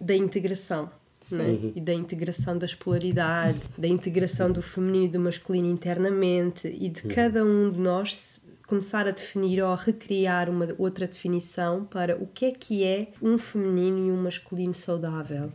da 0.00 0.16
integração. 0.16 0.90
Não 1.30 1.44
é? 1.44 1.58
E 1.76 1.80
da 1.80 1.92
integração 1.92 2.58
das 2.58 2.74
polaridades, 2.74 3.62
da 3.76 3.88
integração 3.88 4.50
do 4.50 4.62
feminino 4.62 5.04
e 5.04 5.08
do 5.08 5.20
masculino 5.20 5.68
internamente 5.68 6.68
e 6.68 6.88
de 6.88 7.02
cada 7.02 7.44
um 7.44 7.70
de 7.70 7.78
nós 7.78 8.40
começar 8.66 9.06
a 9.06 9.10
definir 9.10 9.62
ou 9.62 9.70
a 9.70 9.76
recriar 9.76 10.48
uma 10.48 10.66
outra 10.78 11.06
definição 11.06 11.84
para 11.84 12.16
o 12.16 12.26
que 12.26 12.46
é 12.46 12.50
que 12.52 12.84
é 12.84 13.08
um 13.20 13.36
feminino 13.36 14.06
e 14.06 14.10
um 14.10 14.22
masculino 14.22 14.72
saudável, 14.72 15.50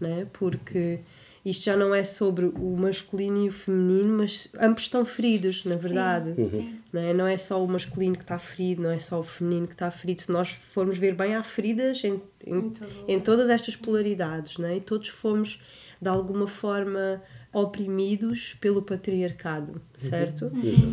né? 0.00 0.26
Porque 0.32 1.00
isto 1.46 1.64
já 1.64 1.76
não 1.76 1.94
é 1.94 2.02
sobre 2.02 2.46
o 2.46 2.76
masculino 2.76 3.44
e 3.44 3.48
o 3.48 3.52
feminino, 3.52 4.18
mas 4.18 4.48
ambos 4.60 4.82
estão 4.82 5.04
feridos, 5.04 5.64
na 5.64 5.76
verdade. 5.76 6.34
sim. 6.44 6.80
Não 6.92 7.00
é? 7.00 7.14
não 7.14 7.24
é 7.24 7.36
só 7.36 7.64
o 7.64 7.68
masculino 7.68 8.16
que 8.16 8.24
está 8.24 8.36
ferido, 8.36 8.82
não 8.82 8.90
é 8.90 8.98
só 8.98 9.20
o 9.20 9.22
feminino 9.22 9.68
que 9.68 9.74
está 9.74 9.88
ferido. 9.88 10.22
Se 10.22 10.32
nós 10.32 10.50
formos 10.50 10.98
ver 10.98 11.14
bem, 11.14 11.36
há 11.36 11.44
feridas 11.44 12.02
em, 12.02 12.20
em, 12.44 12.72
Em 13.06 13.20
todas 13.20 13.48
estas 13.48 13.76
polaridades, 13.76 14.58
não 14.58 14.68
é? 14.68 14.78
E 14.78 14.80
todos 14.80 15.08
fomos, 15.08 15.60
de 16.02 16.08
alguma 16.08 16.48
forma, 16.48 17.22
oprimidos 17.52 18.54
pelo 18.60 18.82
patriarcado, 18.82 19.80
certo? 19.96 20.50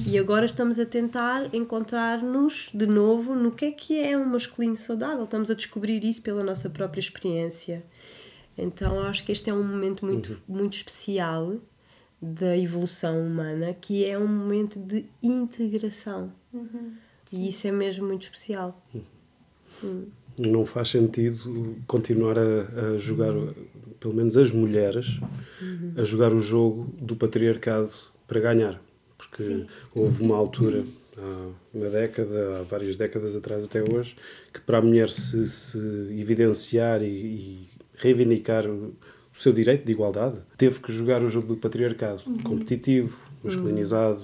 E 0.08 0.20
agora 0.20 0.46
estamos 0.46 0.78
a 0.78 0.86
tentar 0.86 1.52
encontrar-nos 1.52 2.70
de 2.72 2.86
novo 2.86 3.34
no 3.34 3.50
que 3.50 3.66
é 3.66 3.72
que 3.72 4.00
é 4.00 4.16
um 4.16 4.26
masculino 4.26 4.78
saudável. 4.78 5.24
Estamos 5.24 5.50
a 5.50 5.56
descobrir 5.56 6.04
isso 6.04 6.22
pela 6.22 6.44
nossa 6.44 6.70
própria 6.70 7.00
experiência. 7.00 7.84
Então 8.58 9.00
acho 9.00 9.24
que 9.24 9.32
este 9.32 9.50
é 9.50 9.54
um 9.54 9.64
momento 9.64 10.06
muito, 10.06 10.42
muito 10.48 10.74
especial 10.74 11.58
da 12.22 12.58
evolução 12.58 13.20
humana, 13.20 13.74
que 13.74 14.06
é 14.06 14.18
um 14.18 14.28
momento 14.28 14.80
de 14.80 15.06
integração. 15.22 16.32
E 17.32 17.48
isso 17.48 17.68
é 17.68 17.72
mesmo 17.72 18.08
muito 18.08 18.24
especial. 18.24 18.82
Não 20.38 20.66
faz 20.66 20.90
sentido 20.90 21.76
continuar 21.86 22.38
a, 22.40 22.94
a 22.94 22.98
jogar, 22.98 23.34
pelo 24.00 24.14
menos 24.14 24.38
as 24.38 24.52
mulheres, 24.52 25.20
a 25.98 26.04
jogar 26.04 26.34
o 26.34 26.40
jogo 26.40 26.94
do 27.00 27.16
patriarcado 27.16 27.92
para 28.28 28.40
ganhar. 28.40 28.82
Porque 29.18 29.44
Sim. 29.44 29.68
houve 29.94 30.24
uma 30.24 30.36
altura, 30.36 30.86
há 31.18 31.50
uma 31.74 31.90
década, 31.90 32.60
há 32.60 32.64
várias 32.64 32.96
décadas 32.96 33.36
atrás 33.36 33.66
até 33.66 33.82
hoje, 33.84 34.16
que 34.54 34.62
para 34.62 34.78
a 34.78 34.82
mulher 34.82 35.10
se, 35.10 35.48
se 35.48 35.78
evidenciar 36.12 37.02
e, 37.04 37.08
e 37.08 37.70
reivindicar 37.96 38.68
o, 38.68 38.96
seu 39.34 39.52
direito 39.52 39.84
de 39.84 39.92
igualdade, 39.92 40.40
teve 40.58 40.80
que 40.80 40.92
jogar 40.92 41.24
o 41.24 41.30
jogo 41.30 41.48
do 41.48 41.58
patriarcado, 41.58 42.22
competitivo, 42.44 43.18
masculinizado, 43.44 44.24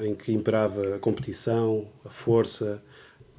em 0.00 0.14
que 0.14 0.32
imperava 0.32 0.96
a 0.96 0.98
competição, 0.98 1.86
a 2.04 2.08
força, 2.08 2.82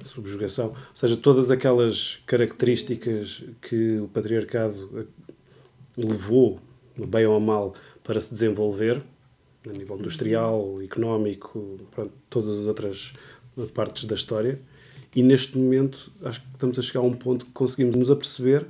a 0.00 0.04
subjugação, 0.04 0.68
ou 0.68 0.76
seja, 0.94 1.16
todas 1.16 1.50
aquelas 1.50 2.22
características 2.26 3.44
que 3.60 3.98
o 3.98 4.08
patriarcado 4.08 4.88
eh, 5.00 5.06
levou, 5.96 6.60
no 6.96 7.06
bem 7.06 7.26
ou 7.26 7.40
mal, 7.40 7.74
para 8.02 8.20
se 8.20 8.32
desenvolver, 8.32 9.02
a 9.68 9.72
nível 9.72 9.98
industrial, 9.98 10.80
económico, 10.82 11.76
pronto, 11.90 12.12
todas 12.30 12.60
as 12.60 12.66
outras 12.66 13.12
partes 13.74 14.04
da 14.04 14.14
história. 14.14 14.60
E 15.14 15.22
neste 15.22 15.58
momento 15.58 16.10
acho 16.22 16.40
que 16.40 16.46
estamos 16.54 16.78
a 16.78 16.82
chegar 16.82 17.00
a 17.00 17.02
um 17.02 17.12
ponto 17.12 17.44
que 17.44 17.52
conseguimos 17.52 17.96
nos 17.96 18.10
aperceber 18.10 18.66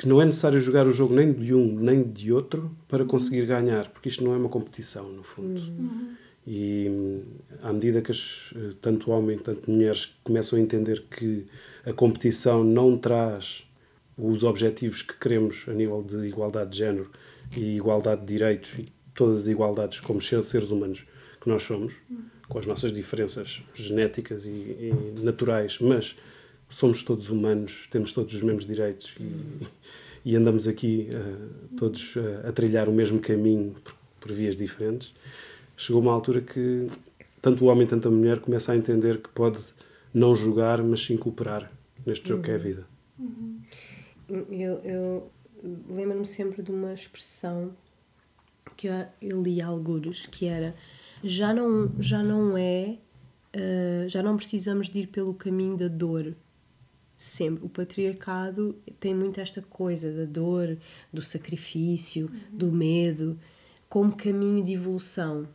que 0.00 0.08
não 0.08 0.18
é 0.18 0.24
necessário 0.24 0.58
jogar 0.58 0.86
o 0.86 0.92
jogo 0.92 1.14
nem 1.14 1.30
de 1.30 1.54
um 1.54 1.78
nem 1.78 2.02
de 2.02 2.32
outro 2.32 2.74
para 2.88 3.04
conseguir 3.04 3.44
ganhar, 3.44 3.86
porque 3.90 4.08
isto 4.08 4.24
não 4.24 4.32
é 4.32 4.38
uma 4.38 4.48
competição, 4.48 5.12
no 5.12 5.22
fundo. 5.22 5.60
E 6.46 6.88
hum, 6.88 7.22
à 7.62 7.70
medida 7.70 8.00
que 8.00 8.10
as, 8.10 8.50
eh, 8.56 8.72
tanto 8.80 9.10
homens 9.10 9.42
tanto 9.42 9.70
mulheres 9.70 10.16
começam 10.24 10.58
a 10.58 10.62
entender 10.62 11.04
que 11.10 11.46
a 11.84 11.92
competição 11.92 12.64
não 12.64 12.96
traz 12.96 13.66
os 14.16 14.42
objetivos 14.42 15.02
que 15.02 15.14
queremos 15.18 15.66
a 15.68 15.74
nível 15.74 16.02
de 16.02 16.26
igualdade 16.26 16.70
de 16.70 16.78
género 16.78 17.10
e 17.54 17.76
igualdade 17.76 18.22
de 18.22 18.26
direitos 18.26 18.78
e 18.78 18.90
todas 19.14 19.40
as 19.40 19.46
igualdades 19.48 20.00
como 20.00 20.18
seres 20.18 20.70
humanos 20.70 21.04
que 21.42 21.46
nós 21.46 21.62
somos, 21.62 21.92
com 22.48 22.58
as 22.58 22.64
nossas 22.64 22.90
diferenças 22.90 23.62
genéticas 23.74 24.46
e, 24.46 24.48
e 24.48 25.14
naturais, 25.22 25.78
mas 25.78 26.16
somos 26.70 27.02
todos 27.02 27.28
humanos, 27.30 27.88
temos 27.90 28.12
todos 28.12 28.34
os 28.34 28.42
mesmos 28.42 28.66
direitos 28.66 29.14
e, 29.20 29.66
e 30.24 30.36
andamos 30.36 30.68
aqui 30.68 31.08
uh, 31.12 31.76
todos 31.76 32.16
uh, 32.16 32.48
a 32.48 32.52
trilhar 32.52 32.88
o 32.88 32.92
mesmo 32.92 33.18
caminho 33.20 33.74
por, 33.82 33.94
por, 34.20 34.32
vias 34.32 34.56
diferentes. 34.56 35.12
Chegou 35.76 36.00
uma 36.00 36.12
altura 36.12 36.40
que 36.40 36.86
tanto 37.42 37.64
o 37.64 37.68
homem, 37.68 37.86
tanto 37.86 38.08
a 38.08 38.10
mulher 38.10 38.38
começa 38.38 38.72
a 38.72 38.76
entender 38.76 39.18
que 39.18 39.28
pode 39.30 39.58
não 40.12 40.34
julgar, 40.34 40.82
mas 40.82 41.04
sim 41.04 41.16
cooperar 41.16 41.70
neste 42.06 42.28
jogo 42.28 42.40
uhum. 42.40 42.44
que 42.44 42.50
é 42.50 42.54
a 42.54 42.58
vida. 42.58 42.86
Uhum. 43.18 43.60
Eu, 44.28 44.74
eu 44.84 45.30
lembro-me 45.90 46.26
sempre 46.26 46.62
de 46.62 46.70
uma 46.70 46.92
expressão 46.92 47.72
que 48.76 48.86
eu, 48.86 49.06
eu 49.20 49.42
li 49.42 49.60
algures, 49.60 50.26
que 50.26 50.46
era 50.46 50.74
já 51.22 51.52
não, 51.52 51.90
já 51.98 52.22
não 52.22 52.56
é, 52.56 52.96
uh, 53.54 54.08
já 54.08 54.22
não 54.22 54.36
precisamos 54.36 54.88
de 54.88 55.00
ir 55.00 55.06
pelo 55.08 55.34
caminho 55.34 55.76
da 55.76 55.88
dor. 55.88 56.34
Sempre. 57.20 57.66
O 57.66 57.68
patriarcado 57.68 58.74
tem 58.98 59.14
muito 59.14 59.42
esta 59.42 59.60
coisa 59.60 60.10
da 60.10 60.24
dor, 60.24 60.78
do 61.12 61.20
sacrifício, 61.20 62.30
uhum. 62.32 62.40
do 62.50 62.72
medo, 62.72 63.38
como 63.90 64.16
caminho 64.16 64.64
de 64.64 64.72
evolução. 64.72 65.46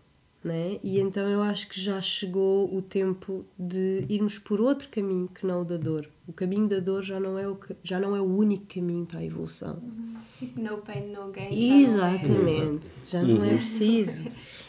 Né? 0.43 0.77
E 0.83 0.99
então 0.99 1.27
eu 1.27 1.41
acho 1.41 1.67
que 1.67 1.81
já 1.81 1.99
chegou 1.99 2.71
o 2.71 2.83
tempo 2.83 3.43
de 3.57 4.05
irmos 4.07 4.37
por 4.37 4.61
outro 4.61 4.89
caminho 4.89 5.27
que 5.27 5.43
não 5.43 5.63
o 5.63 5.65
da 5.65 5.75
dor. 5.75 6.07
O 6.27 6.33
caminho 6.33 6.67
da 6.67 6.79
dor 6.79 7.01
já 7.01 7.19
não 7.19 7.39
é 7.39 7.47
o, 7.47 7.57
já 7.83 7.99
não 7.99 8.15
é 8.15 8.21
o 8.21 8.25
único 8.25 8.67
caminho 8.67 9.07
para 9.07 9.21
a 9.21 9.25
evolução. 9.25 9.81
Uhum. 9.81 10.15
Tipo, 10.37 10.61
no 10.61 10.77
pain, 10.77 11.11
no 11.11 11.31
gain. 11.31 11.81
Exatamente, 11.81 12.91
já 13.07 13.23
não 13.23 13.43
é, 13.43 13.55
é 13.55 13.57
preciso. 13.57 14.23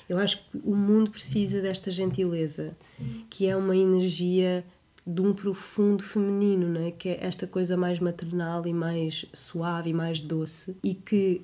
Eu 0.09 0.17
acho 0.17 0.49
que 0.49 0.59
o 0.65 0.75
mundo 0.75 1.11
precisa 1.11 1.61
desta 1.61 1.91
gentileza, 1.91 2.75
Sim. 2.81 3.27
que 3.29 3.47
é 3.47 3.55
uma 3.55 3.77
energia 3.77 4.65
de 5.07 5.23
um 5.23 5.33
profundo 5.33 6.03
feminino, 6.03 6.69
não 6.69 6.81
é? 6.81 6.91
que 6.91 7.09
é 7.09 7.25
esta 7.25 7.47
coisa 7.47 7.77
mais 7.77 8.01
maternal 8.01 8.67
e 8.67 8.73
mais 8.73 9.25
suave 9.33 9.91
e 9.91 9.93
mais 9.93 10.21
doce, 10.21 10.77
e 10.83 10.95
que 10.95 11.43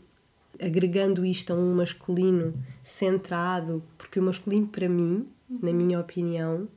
agregando 0.61 1.25
isto 1.25 1.52
a 1.52 1.57
um 1.57 1.75
masculino 1.75 2.54
centrado, 2.83 3.83
porque 3.97 4.19
o 4.19 4.23
masculino, 4.23 4.66
para 4.66 4.88
mim, 4.88 5.26
uhum. 5.49 5.59
na 5.62 5.73
minha 5.73 6.00
opinião, 6.00 6.69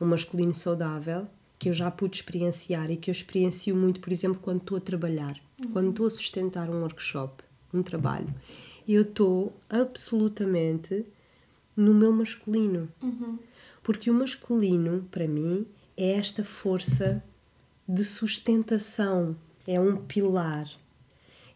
um 0.00 0.06
masculino 0.06 0.54
saudável, 0.54 1.26
que 1.58 1.70
eu 1.70 1.72
já 1.72 1.90
pude 1.90 2.16
experienciar 2.16 2.90
e 2.90 2.96
que 2.96 3.10
eu 3.10 3.12
experiencio 3.12 3.74
muito, 3.74 4.00
por 4.00 4.12
exemplo, 4.12 4.38
quando 4.40 4.60
estou 4.60 4.76
a 4.76 4.80
trabalhar, 4.80 5.40
uhum. 5.60 5.72
quando 5.72 5.90
estou 5.90 6.06
a 6.06 6.10
sustentar 6.10 6.68
um 6.68 6.82
workshop, 6.82 7.42
um 7.72 7.82
trabalho, 7.82 8.32
eu 8.86 9.02
estou 9.02 9.52
absolutamente 9.68 11.04
no 11.76 11.94
meu 11.94 12.12
masculino. 12.12 12.88
Uhum. 13.02 13.38
Porque 13.82 14.10
o 14.10 14.14
masculino, 14.14 15.06
para 15.10 15.26
mim, 15.26 15.66
é 15.98 16.12
esta 16.12 16.44
força 16.44 17.20
de 17.86 18.04
sustentação, 18.04 19.34
é 19.66 19.80
um 19.80 19.96
pilar, 19.96 20.70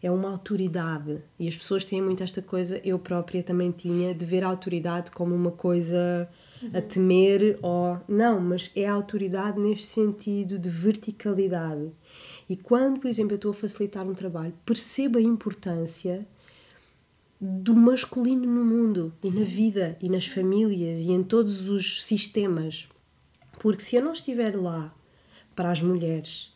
é 0.01 0.11
uma 0.11 0.29
autoridade. 0.29 1.21
E 1.39 1.47
as 1.47 1.57
pessoas 1.57 1.85
têm 1.85 2.01
muito 2.01 2.21
esta 2.21 2.41
coisa, 2.41 2.81
eu 2.83 2.99
própria 2.99 3.41
também 3.41 3.71
tinha, 3.71 4.13
de 4.13 4.25
ver 4.25 4.43
a 4.43 4.47
autoridade 4.47 5.11
como 5.11 5.33
uma 5.33 5.51
coisa 5.51 6.29
uhum. 6.61 6.71
a 6.73 6.81
temer 6.81 7.57
ou. 7.61 7.97
Não, 8.05 8.41
mas 8.41 8.69
é 8.75 8.85
a 8.85 8.91
autoridade 8.91 9.57
neste 9.57 9.87
sentido 9.87 10.59
de 10.59 10.69
verticalidade. 10.69 11.89
E 12.49 12.57
quando, 12.57 12.99
por 12.99 13.07
exemplo, 13.07 13.31
eu 13.31 13.37
estou 13.37 13.51
a 13.51 13.53
facilitar 13.53 14.05
um 14.05 14.13
trabalho, 14.13 14.53
perceba 14.65 15.19
a 15.19 15.21
importância 15.21 16.27
do 17.39 17.73
masculino 17.73 18.45
no 18.45 18.65
mundo 18.65 19.13
e 19.23 19.31
na 19.31 19.43
vida 19.45 19.97
e 20.01 20.09
nas 20.09 20.27
famílias 20.27 20.99
e 20.99 21.11
em 21.11 21.23
todos 21.23 21.69
os 21.69 22.03
sistemas. 22.03 22.89
Porque 23.63 23.81
se 23.81 23.95
eu 23.95 24.03
não 24.03 24.11
estiver 24.11 24.57
lá 24.57 24.93
para 25.55 25.71
as 25.71 25.81
mulheres 25.81 26.53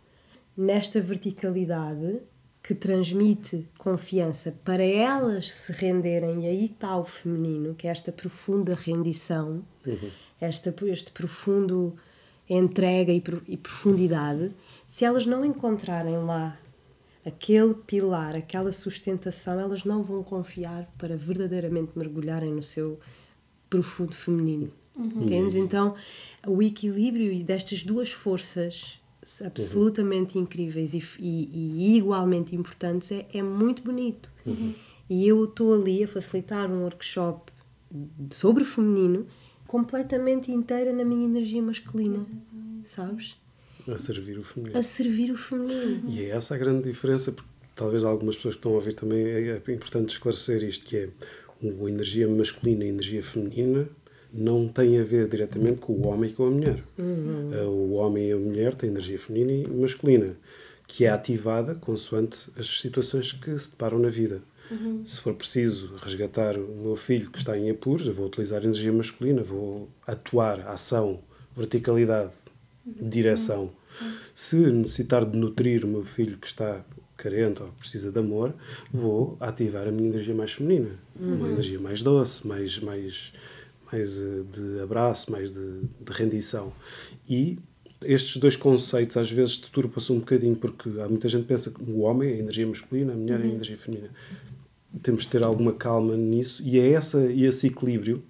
nesta 0.58 1.00
verticalidade 1.00 2.22
que 2.62 2.76
transmite 2.76 3.66
confiança 3.78 4.54
para 4.66 4.84
elas 4.84 5.50
se 5.50 5.72
renderem, 5.72 6.44
e 6.44 6.48
aí 6.48 6.66
está 6.66 6.98
o 6.98 7.06
feminino, 7.06 7.74
que 7.76 7.88
é 7.88 7.92
esta 7.92 8.12
profunda 8.12 8.76
rendição, 8.76 9.64
uhum. 9.86 10.12
esta, 10.42 10.76
este 10.88 11.14
profundo 11.14 11.96
entrega 12.50 13.14
e, 13.14 13.24
e 13.48 13.56
profundidade, 13.56 14.52
se 14.86 15.06
elas 15.06 15.26
não 15.26 15.46
encontrarem 15.46 16.18
lá 16.18 16.60
aquele 17.26 17.74
pilar, 17.74 18.36
aquela 18.36 18.74
sustentação, 18.74 19.58
elas 19.58 19.86
não 19.86 20.04
vão 20.04 20.22
confiar 20.24 20.94
para 20.98 21.16
verdadeiramente 21.16 21.94
mergulharem 21.96 22.52
no 22.52 22.62
seu 22.62 23.00
profundo 23.70 24.14
feminino. 24.14 24.74
Uhum. 24.98 25.24
Entendes? 25.24 25.56
Então, 25.56 25.96
o 26.46 26.62
equilíbrio 26.62 27.44
destas 27.44 27.84
duas 27.84 28.12
forças 28.12 29.00
absolutamente 29.44 30.38
uhum. 30.38 30.44
incríveis 30.44 30.94
e, 30.94 31.04
e, 31.20 31.94
e, 31.94 31.98
igualmente 31.98 32.56
importantes 32.56 33.12
é, 33.12 33.26
é 33.34 33.44
muito 33.44 33.82
bonito. 33.82 34.32
Uhum. 34.46 34.74
E 35.10 35.28
eu 35.28 35.44
estou 35.46 35.74
ali 35.74 36.04
a 36.04 36.08
facilitar 36.08 36.72
um 36.72 36.84
workshop 36.84 37.52
sobre 38.30 38.64
o 38.64 38.66
feminino 38.66 39.28
completamente 39.66 40.52
inteira 40.52 40.94
na 40.94 41.04
minha 41.04 41.26
energia 41.26 41.62
masculina, 41.62 42.26
sabes? 42.84 43.38
A 43.88 43.98
servir 43.98 44.38
o 44.38 44.44
feminino. 44.44 44.78
A 44.78 44.84
servir 44.84 45.32
o 45.32 45.38
feminino. 45.38 46.10
E 46.10 46.24
é 46.24 46.30
essa 46.30 46.56
a 46.56 46.58
grande 46.58 46.90
diferença, 46.90 47.32
porque 47.32 47.50
talvez 47.76 48.04
algumas 48.04 48.36
pessoas 48.36 48.56
que 48.56 48.60
estão 48.60 48.72
a 48.72 48.76
ouvir 48.76 48.94
também 48.94 49.26
é, 49.26 49.62
é 49.66 49.72
importante 49.72 50.10
esclarecer 50.10 50.64
isto, 50.64 50.86
que 50.86 50.98
é 50.98 51.10
a 51.64 51.90
energia 51.90 52.28
masculina 52.28 52.84
e 52.84 52.88
a 52.88 52.90
energia 52.90 53.24
feminina 53.24 53.90
não 54.34 54.68
tem 54.68 55.00
a 55.00 55.04
ver 55.04 55.28
diretamente 55.28 55.80
com 55.80 55.94
o 55.94 56.08
homem 56.08 56.30
e 56.30 56.34
com 56.34 56.46
a 56.46 56.50
mulher. 56.50 56.84
Uhum. 56.98 57.68
O 57.68 57.94
homem 57.94 58.30
e 58.30 58.32
a 58.32 58.38
mulher 58.38 58.76
têm 58.76 58.90
energia 58.90 59.18
feminina 59.18 59.52
e 59.52 59.68
masculina, 59.68 60.36
que 60.88 61.06
é 61.06 61.10
ativada 61.10 61.76
consoante 61.76 62.50
as 62.58 62.82
situações 62.82 63.32
que 63.32 63.58
se 63.58 63.72
deparam 63.72 64.00
na 64.00 64.10
vida. 64.10 64.42
Uhum. 64.70 65.06
Se 65.06 65.22
for 65.22 65.34
preciso 65.34 65.96
resgatar 65.98 66.58
o 66.58 66.76
meu 66.84 66.96
filho 66.96 67.32
que 67.32 67.38
está 67.38 67.58
em 67.58 67.70
apuros, 67.70 68.08
eu 68.08 68.14
vou 68.14 68.28
utilizar 68.28 68.64
energia 68.64 68.92
masculina, 68.92 69.42
vou 69.42 69.90
atuar, 70.06 70.68
ação, 70.68 71.20
verticalidade, 71.56 72.32
direção. 72.86 73.70
Sim. 73.88 74.14
Se 74.34 74.56
necessitar 74.72 75.26
de 75.26 75.38
nutrir 75.38 75.86
o 75.86 75.88
meu 75.88 76.04
filho 76.04 76.38
que 76.38 76.48
está 76.48 76.84
carente 77.16 77.64
ou 77.64 77.70
precisa 77.70 78.12
de 78.12 78.20
amor, 78.20 78.54
vou 78.92 79.38
ativar 79.40 79.88
a 79.88 79.92
minha 79.92 80.10
energia 80.10 80.36
mais 80.36 80.52
feminina, 80.52 80.92
uhum. 81.20 81.36
uma 81.36 81.50
energia 81.50 81.80
mais 81.80 82.02
doce, 82.02 82.46
mais 82.46 82.80
mais 82.80 83.34
mais 83.92 84.18
eh, 84.18 84.44
de 84.52 84.80
abraço, 84.82 85.32
mais 85.32 85.52
de, 85.52 85.82
de 85.82 86.12
rendição. 86.12 86.72
E 87.30 87.58
estes 88.06 88.38
dois 88.38 88.56
conceitos 88.56 89.18
às 89.18 89.32
vezes 89.32 89.58
deturpam-se 89.58 90.12
um 90.12 90.20
bocadinho 90.20 90.56
porque 90.56 90.90
há 91.02 91.08
muita 91.08 91.28
gente 91.28 91.44
que 91.44 91.48
pensa 91.48 91.72
que 91.72 91.82
o 91.84 92.00
homem 92.00 92.30
é 92.30 92.34
a 92.34 92.38
energia 92.38 92.68
masculina, 92.68 93.14
a 93.14 93.16
mulher 93.16 93.40
é 93.40 93.44
a 93.44 93.46
uhum. 93.46 93.54
energia 93.54 93.78
feminina. 93.78 94.10
Temos 95.02 95.24
de 95.24 95.30
ter 95.30 95.44
alguma 95.44 95.74
calma 95.74 96.16
nisso 96.16 96.62
e 96.64 96.80
é 96.80 96.92
essa, 96.92 97.32
esse 97.32 97.68
equilíbrio 97.68 98.24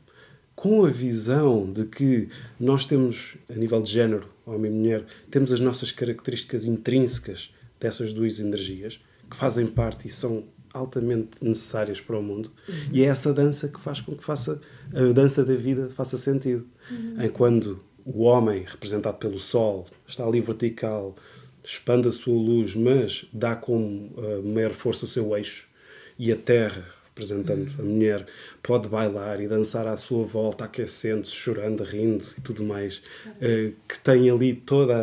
com 0.56 0.86
a 0.86 0.89
visão 0.89 1.72
de 1.72 1.86
que 1.86 2.30
nós 2.60 2.86
temos, 2.86 3.38
a 3.50 3.54
nível 3.54 3.82
de 3.82 3.91
género, 3.91 4.28
homem 4.46 4.72
e 4.72 4.74
mulher, 4.74 5.06
temos 5.30 5.52
as 5.52 5.60
nossas 5.60 5.91
características 5.91 6.65
intrínsecas 6.65 7.54
dessas 7.80 8.12
duas 8.12 8.39
energias, 8.39 9.00
que 9.30 9.38
fazem 9.38 9.67
parte 9.67 10.08
e 10.08 10.10
são 10.10 10.46
altamente 10.74 11.43
necessárias 11.43 12.02
para 12.02 12.17
o 12.17 12.24
mundo, 12.24 12.52
uhum. 12.67 12.76
e 12.91 13.04
é 13.04 13.06
essa 13.06 13.32
dança 13.34 13.67
que 13.67 13.80
faz 13.80 14.02
com 14.02 14.15
que 14.15 14.24
faça 14.24 14.60
a 14.93 15.13
dança 15.13 15.43
da 15.43 15.56
vida 15.56 15.89
faça 15.89 16.17
sentido. 16.17 16.65
Uhum. 16.89 17.23
Em 17.23 17.30
quando 17.30 17.80
o 18.06 18.23
homem, 18.23 18.63
representado 18.65 19.17
pelo 19.17 19.38
sol, 19.38 19.86
está 20.08 20.26
ali 20.26 20.39
vertical, 20.39 21.15
expande 21.63 22.08
a 22.08 22.12
sua 22.12 22.34
luz, 22.34 22.73
mas 22.76 23.26
dá 23.34 23.56
com 23.56 24.10
uh, 24.15 24.54
maior 24.54 24.71
força 24.71 25.04
o 25.04 25.08
seu 25.08 25.36
eixo, 25.36 25.67
e 26.17 26.32
a 26.32 26.36
terra, 26.38 26.86
representando 27.08 27.69
a 27.78 27.84
mulher, 27.84 28.26
pode 28.63 28.88
bailar 28.88 29.41
e 29.41 29.47
dançar 29.47 29.86
à 29.88 29.97
sua 29.97 30.23
volta, 30.23 30.63
aquecendo-se, 30.63 31.34
chorando, 31.34 31.84
rindo 31.84 32.23
e 32.38 32.41
tudo 32.41 32.63
mais, 32.63 33.02
uh, 33.28 33.76
que 33.88 34.00
tem 34.02 34.30
ali 34.30 34.54
todo 34.54 34.93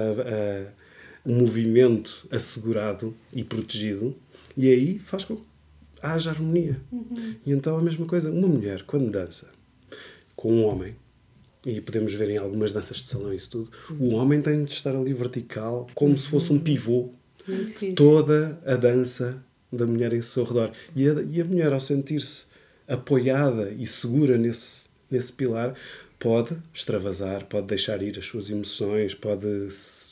o 1.26 1.32
movimento 1.32 2.26
assegurado 2.30 3.14
e 3.32 3.44
protegido, 3.44 4.14
e 4.56 4.70
aí 4.70 4.98
faz 4.98 5.24
com 5.24 5.36
que 5.36 5.42
haja 6.02 6.30
harmonia. 6.30 6.80
Uhum. 6.90 7.34
E 7.44 7.52
então 7.52 7.76
a 7.76 7.82
mesma 7.82 8.06
coisa, 8.06 8.30
uma 8.30 8.48
mulher, 8.48 8.82
quando 8.82 9.10
dança 9.10 9.53
com 10.36 10.52
um 10.52 10.64
homem, 10.64 10.96
e 11.66 11.80
podemos 11.80 12.12
ver 12.12 12.30
em 12.30 12.36
algumas 12.36 12.72
danças 12.72 12.98
de 12.98 13.08
salão 13.08 13.32
isso 13.32 13.50
tudo, 13.50 13.70
uhum. 13.90 14.08
o 14.08 14.14
homem 14.14 14.40
tem 14.40 14.64
de 14.64 14.72
estar 14.72 14.94
ali 14.94 15.12
vertical, 15.12 15.88
como 15.94 16.12
uhum. 16.12 16.18
se 16.18 16.28
fosse 16.28 16.52
um 16.52 16.58
pivô, 16.58 17.10
toda 17.96 18.60
a 18.64 18.76
dança 18.76 19.42
da 19.72 19.86
mulher 19.86 20.12
em 20.12 20.22
seu 20.22 20.44
redor. 20.44 20.70
E 20.94 21.08
a, 21.08 21.14
e 21.22 21.40
a 21.40 21.44
mulher, 21.44 21.72
ao 21.72 21.80
sentir-se 21.80 22.46
apoiada 22.86 23.70
e 23.70 23.86
segura 23.86 24.36
nesse, 24.36 24.84
nesse 25.10 25.32
pilar, 25.32 25.74
pode 26.18 26.56
extravasar, 26.72 27.46
pode 27.46 27.66
deixar 27.66 28.02
ir 28.02 28.18
as 28.18 28.26
suas 28.26 28.48
emoções, 28.50 29.14
pode 29.14 29.46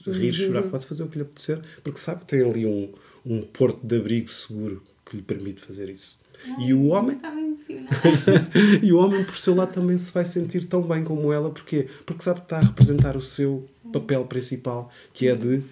rir, 0.07 0.27
uhum. 0.27 0.33
chorar, 0.33 0.63
pode 0.63 0.87
fazer 0.87 1.05
o 1.05 1.09
que 1.09 1.17
lhe 1.17 1.23
apetecer, 1.23 1.61
porque 1.83 1.99
sabe 1.99 2.21
que 2.21 2.27
tem 2.27 2.43
ali 2.43 2.67
um, 2.67 2.93
um 3.25 3.43
porto 3.43 3.87
de 3.87 3.97
abrigo 3.97 4.31
seguro 4.31 4.83
que 5.07 5.17
lhe 5.17 5.23
permite 5.23 5.61
fazer 5.61 5.89
isso. 5.89 6.19
E 6.59 6.73
o 6.75 6.87
homem 6.89 7.17
e 8.83 8.93
o 8.93 8.99
homem 8.99 9.25
por 9.25 9.37
seu 9.37 9.55
lado 9.55 9.73
também 9.73 9.97
se 9.99 10.13
vai 10.13 10.25
sentir 10.25 10.65
tão 10.67 10.83
bem 10.83 11.05
como 11.05 11.33
ela. 11.33 11.51
Porquê? 11.51 11.87
porque 12.05 12.23
sabe 12.23 12.41
que 12.41 12.47
está 12.47 12.59
a 12.59 12.63
representar 12.63 13.17
o 13.17 13.23
seu 13.23 13.63
papel 13.93 14.25
principal 14.25 14.91
que 15.13 15.29
é 15.29 15.35
de 15.35 15.63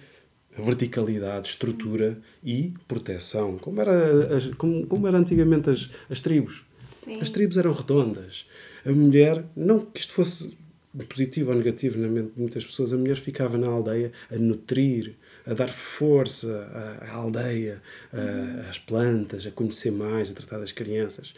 verticalidade, 0.57 1.49
estrutura 1.49 2.17
e 2.43 2.73
proteção. 2.87 3.57
Como 3.57 3.79
era, 3.81 4.35
as- 4.37 4.47
como, 4.55 4.85
como 4.85 5.07
era 5.07 5.17
antigamente 5.17 5.69
as, 5.69 5.89
as 6.09 6.21
tribos. 6.21 6.63
Sim. 7.03 7.19
as 7.19 7.29
tribos 7.31 7.57
eram 7.57 7.71
redondas. 7.71 8.45
A 8.85 8.91
mulher, 8.91 9.43
não 9.55 9.79
que 9.79 9.99
isto 9.99 10.13
fosse 10.13 10.55
positivo 11.09 11.49
ou 11.51 11.57
negativo 11.57 11.97
na 11.97 12.07
mente 12.07 12.31
de 12.35 12.39
muitas 12.39 12.65
pessoas, 12.65 12.91
a 12.93 12.97
mulher 12.97 13.15
ficava 13.15 13.57
na 13.57 13.67
aldeia 13.67 14.11
a 14.29 14.35
nutrir, 14.35 15.15
a 15.45 15.53
dar 15.53 15.69
força 15.69 16.69
à, 17.01 17.11
à 17.11 17.13
aldeia, 17.15 17.81
a- 18.13 18.69
às 18.69 18.77
plantas, 18.79 19.45
a 19.45 19.51
conhecer 19.51 19.91
mais, 19.91 20.31
a 20.31 20.33
tratar 20.33 20.59
das 20.59 20.71
crianças. 20.71 21.33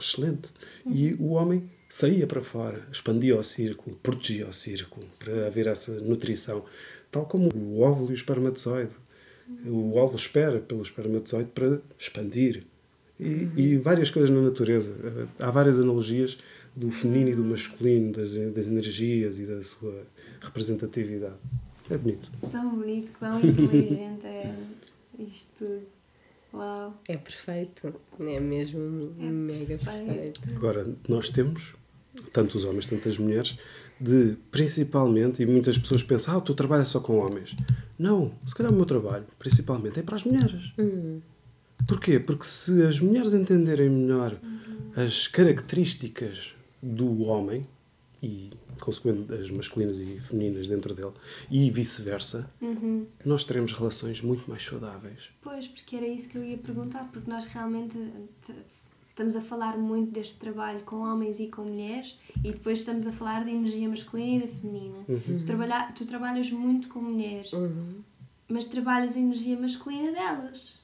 Excelente. 0.00 0.48
E 0.86 1.14
o 1.14 1.30
homem 1.32 1.70
saía 1.88 2.26
para 2.26 2.42
fora, 2.42 2.82
expandia 2.92 3.38
o 3.38 3.42
círculo, 3.42 3.96
protegia 4.02 4.48
o 4.48 4.52
círculo, 4.52 5.06
para 5.18 5.46
haver 5.46 5.66
essa 5.66 5.92
nutrição. 6.00 6.64
Tal 7.10 7.24
como 7.26 7.48
o 7.54 7.80
óvulo 7.80 8.08
e 8.10 8.12
o 8.12 8.14
espermatozoide. 8.14 8.90
O 9.66 9.94
óvulo 9.96 10.16
espera 10.16 10.58
pelo 10.58 10.82
espermatozoide 10.82 11.50
para 11.54 11.80
expandir. 11.98 12.64
E, 13.20 13.48
e 13.56 13.76
várias 13.76 14.10
coisas 14.10 14.30
na 14.30 14.40
natureza. 14.42 14.92
Há 15.38 15.50
várias 15.50 15.78
analogias 15.78 16.36
do 16.74 16.90
feminino 16.90 17.30
e 17.30 17.34
do 17.36 17.44
masculino, 17.44 18.10
das, 18.12 18.34
das 18.34 18.66
energias 18.66 19.38
e 19.38 19.44
da 19.46 19.62
sua 19.62 20.02
representatividade. 20.40 21.36
É 21.90 21.96
bonito. 21.98 22.30
Tão 22.50 22.76
bonito, 22.76 23.12
tão 23.18 23.38
inteligente 23.38 24.26
é 24.26 24.54
isto 25.18 25.50
tudo. 25.58 25.82
Uau. 26.54 26.94
É 27.08 27.16
perfeito. 27.16 27.94
É 28.20 28.40
mesmo 28.40 29.12
mega 29.18 29.76
perfeito. 29.76 30.40
Agora, 30.56 30.86
nós 31.08 31.28
temos, 31.28 31.74
tanto 32.32 32.56
os 32.56 32.64
homens, 32.64 32.86
tanto 32.86 33.08
as 33.08 33.18
mulheres, 33.18 33.58
de 34.00 34.36
principalmente, 34.50 35.42
e 35.42 35.46
muitas 35.46 35.76
pessoas 35.76 36.02
pensam, 36.02 36.34
ah, 36.34 36.38
o 36.38 36.40
teu 36.40 36.54
trabalho 36.54 36.82
é 36.82 36.84
só 36.84 37.00
com 37.00 37.18
homens. 37.18 37.56
Não, 37.98 38.32
se 38.46 38.54
calhar 38.54 38.72
o 38.72 38.76
meu 38.76 38.86
trabalho, 38.86 39.24
principalmente, 39.38 39.98
é 40.00 40.02
para 40.02 40.16
as 40.16 40.24
mulheres. 40.24 40.72
Porquê? 41.86 42.18
Porque 42.18 42.44
se 42.44 42.82
as 42.82 43.00
mulheres 43.00 43.34
entenderem 43.34 43.90
melhor 43.90 44.38
as 44.96 45.28
características 45.28 46.54
do 46.82 47.24
homem, 47.24 47.66
e 48.24 48.50
consequentemente 48.80 49.32
as 49.34 49.50
masculinas 49.50 49.98
e 49.98 50.18
femininas 50.20 50.66
dentro 50.66 50.94
dele, 50.94 51.12
e 51.50 51.70
vice-versa, 51.70 52.50
nós 53.24 53.44
teremos 53.44 53.72
relações 53.72 54.20
muito 54.22 54.48
mais 54.48 54.64
saudáveis. 54.64 55.30
Pois, 55.42 55.68
porque 55.68 55.96
era 55.96 56.06
isso 56.06 56.28
que 56.28 56.38
eu 56.38 56.44
ia 56.44 56.58
perguntar, 56.58 57.08
porque 57.12 57.30
nós 57.30 57.44
realmente 57.46 57.96
estamos 59.08 59.36
a 59.36 59.40
falar 59.40 59.78
muito 59.78 60.10
deste 60.10 60.38
trabalho 60.38 60.80
com 60.80 60.96
homens 60.96 61.38
e 61.38 61.46
com 61.48 61.62
mulheres 61.62 62.18
e 62.42 62.50
depois 62.50 62.80
estamos 62.80 63.06
a 63.06 63.12
falar 63.12 63.44
da 63.44 63.50
energia 63.50 63.88
masculina 63.88 64.44
e 64.44 64.48
da 64.48 64.48
feminina. 64.48 64.98
Tu, 65.06 65.46
trabalha, 65.46 65.92
tu 65.92 66.04
trabalhas 66.04 66.50
muito 66.50 66.88
com 66.88 67.00
mulheres, 67.00 67.52
mas 68.48 68.66
trabalhas 68.66 69.16
a 69.16 69.20
energia 69.20 69.56
masculina 69.56 70.10
delas. 70.10 70.82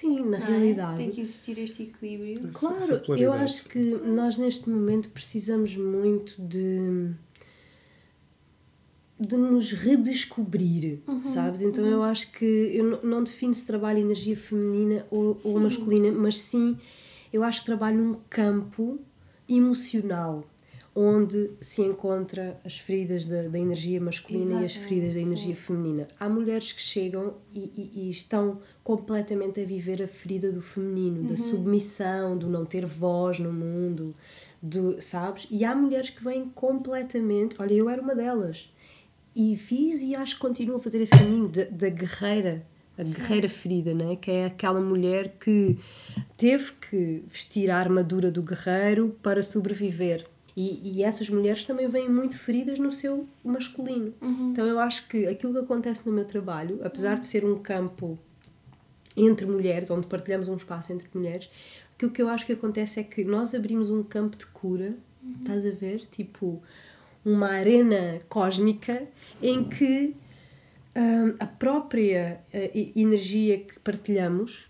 Sim, 0.00 0.24
na 0.30 0.38
não 0.38 0.46
é? 0.46 0.50
realidade. 0.50 0.96
Tem 0.96 1.10
que 1.10 1.20
existir 1.20 1.58
este 1.58 1.82
equilíbrio. 1.84 2.48
Essa 2.48 2.58
Claro, 2.58 3.02
eu 3.18 3.32
acho 3.32 3.64
que 3.68 3.78
nós 3.78 4.36
neste 4.38 4.68
momento 4.68 5.10
precisamos 5.10 5.76
muito 5.76 6.40
de 6.40 7.10
de 9.22 9.36
nos 9.36 9.72
redescobrir, 9.72 11.00
sabes? 11.24 11.60
Então 11.60 11.84
eu 11.84 12.02
acho 12.02 12.32
que 12.32 12.44
eu 12.44 12.84
não- 12.84 13.02
não 13.02 13.24
defino 13.24 13.52
se 13.54 13.66
trabalho 13.66 13.98
energia 13.98 14.34
feminina 14.34 15.06
ou, 15.10 15.38
ou 15.44 15.60
masculina, 15.60 16.10
mas 16.10 16.38
sim 16.38 16.78
eu 17.30 17.42
acho 17.44 17.60
que 17.60 17.66
trabalho 17.66 17.98
num 17.98 18.14
campo 18.30 18.98
emocional 19.46 20.48
onde 20.94 21.50
se 21.60 21.82
encontra 21.82 22.60
as 22.64 22.78
feridas 22.78 23.24
da, 23.24 23.42
da 23.42 23.58
energia 23.58 24.00
masculina 24.00 24.60
e 24.62 24.64
as 24.64 24.74
feridas 24.74 25.14
da 25.14 25.20
energia 25.20 25.54
feminina. 25.56 26.08
Há 26.18 26.28
mulheres 26.28 26.72
que 26.72 26.80
chegam 26.82 27.34
e, 27.54 27.60
e- 27.76 28.00
e 28.06 28.10
estão 28.10 28.60
completamente 28.82 29.60
a 29.60 29.64
viver 29.64 30.02
a 30.02 30.08
ferida 30.08 30.50
do 30.50 30.60
feminino, 30.60 31.22
da 31.28 31.36
submissão, 31.36 32.36
do 32.36 32.48
não 32.50 32.64
ter 32.64 32.84
voz 32.84 33.38
no 33.38 33.52
mundo, 33.52 34.14
do, 34.60 35.00
sabes? 35.00 35.46
E 35.50 35.64
há 35.64 35.74
mulheres 35.76 36.10
que 36.10 36.22
vêm 36.24 36.46
completamente. 36.54 37.56
Olha, 37.60 37.72
eu 37.74 37.88
era 37.88 38.02
uma 38.02 38.14
delas. 38.14 38.68
E 39.34 39.56
fiz 39.56 40.00
e 40.02 40.14
acho 40.16 40.34
que 40.34 40.40
continuo 40.40 40.76
a 40.76 40.80
fazer 40.80 41.00
esse 41.00 41.12
caminho 41.16 41.46
da, 41.48 41.64
da 41.66 41.88
guerreira, 41.88 42.66
a 42.98 43.02
guerreira 43.04 43.48
ferida, 43.48 43.94
né? 43.94 44.16
que 44.16 44.28
é 44.30 44.46
aquela 44.46 44.80
mulher 44.80 45.36
que 45.38 45.78
teve 46.36 46.72
que 46.72 47.22
vestir 47.28 47.70
a 47.70 47.78
armadura 47.78 48.28
do 48.30 48.42
guerreiro 48.42 49.16
para 49.22 49.40
sobreviver. 49.40 50.26
E, 50.60 50.96
e 50.98 51.02
essas 51.02 51.30
mulheres 51.30 51.64
também 51.64 51.88
vêm 51.88 52.06
muito 52.06 52.36
feridas 52.36 52.78
no 52.78 52.92
seu 52.92 53.26
masculino. 53.42 54.12
Então 54.50 54.66
eu 54.66 54.78
acho 54.78 55.08
que 55.08 55.26
aquilo 55.26 55.54
que 55.54 55.60
acontece 55.60 56.06
no 56.06 56.12
meu 56.12 56.26
trabalho, 56.26 56.78
apesar 56.84 57.18
de 57.18 57.26
ser 57.26 57.46
um 57.46 57.58
campo 57.58 58.18
entre 59.16 59.46
mulheres, 59.46 59.90
onde 59.90 60.06
partilhamos 60.06 60.48
um 60.48 60.56
espaço 60.56 60.92
entre 60.92 61.08
mulheres, 61.14 61.48
aquilo 61.94 62.12
que 62.12 62.20
eu 62.20 62.28
acho 62.28 62.44
que 62.44 62.52
acontece 62.52 63.00
é 63.00 63.02
que 63.02 63.24
nós 63.24 63.54
abrimos 63.54 63.88
um 63.88 64.02
campo 64.02 64.36
de 64.36 64.44
cura, 64.46 64.94
estás 65.40 65.64
a 65.64 65.70
ver? 65.70 66.04
Tipo, 66.06 66.62
uma 67.24 67.48
arena 67.48 68.20
cósmica 68.28 69.08
em 69.42 69.64
que 69.64 70.14
hum, 70.94 71.36
a 71.38 71.46
própria 71.46 72.42
eh, 72.52 72.90
energia 72.94 73.60
que 73.60 73.80
partilhamos 73.80 74.68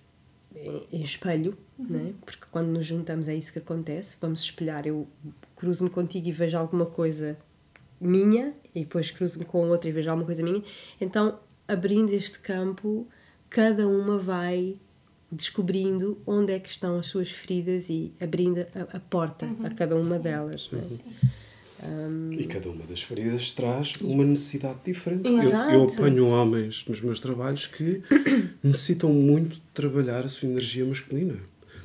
em, 0.55 0.87
em 0.93 1.03
espelho, 1.03 1.59
né? 1.79 2.13
porque 2.25 2.45
quando 2.51 2.69
nos 2.69 2.87
juntamos 2.87 3.29
é 3.29 3.35
isso 3.35 3.53
que 3.53 3.59
acontece, 3.59 4.19
vamos 4.21 4.43
espelhar, 4.43 4.87
eu 4.87 5.09
cruzo-me 5.61 5.91
contigo 5.91 6.27
e 6.27 6.33
vejo 6.33 6.57
alguma 6.57 6.87
coisa 6.87 7.37
minha 8.01 8.55
e 8.75 8.81
depois 8.81 9.11
cruzo-me 9.11 9.45
com 9.45 9.69
outra 9.69 9.91
e 9.91 9.93
vejo 9.93 10.09
alguma 10.09 10.25
coisa 10.25 10.43
minha, 10.43 10.63
então 10.99 11.39
abrindo 11.69 12.15
este 12.15 12.39
campo, 12.39 13.07
cada 13.51 13.87
uma 13.87 14.17
vai 14.17 14.77
descobrindo 15.31 16.19
onde 16.27 16.55
é 16.55 16.59
que 16.59 16.71
estão 16.71 16.99
as 16.99 17.07
suas 17.07 17.31
feridas 17.31 17.91
e 17.91 18.11
abrindo 18.19 18.67
a, 18.75 18.97
a 18.97 19.01
porta 19.01 19.47
a 19.63 19.69
cada 19.69 19.95
uma 19.97 20.19
delas. 20.19 20.71
né? 20.73 20.83
E 22.33 22.45
cada 22.45 22.71
uma 22.71 22.85
das 22.85 23.03
feridas 23.03 23.53
traz 23.53 23.95
uma 24.01 24.25
necessidade 24.25 24.81
diferente. 24.85 25.29
Eu, 25.29 25.51
eu 25.51 25.85
apanho 25.85 26.27
homens 26.27 26.85
nos 26.87 27.01
meus 27.03 27.21
trabalhos 27.21 27.67
que 27.67 28.03
necessitam 28.65 29.13
muito 29.13 29.57
de 29.57 29.63
trabalhar 29.75 30.25
a 30.25 30.29
sua 30.29 30.49
energia 30.49 30.85
masculina. 30.85 31.37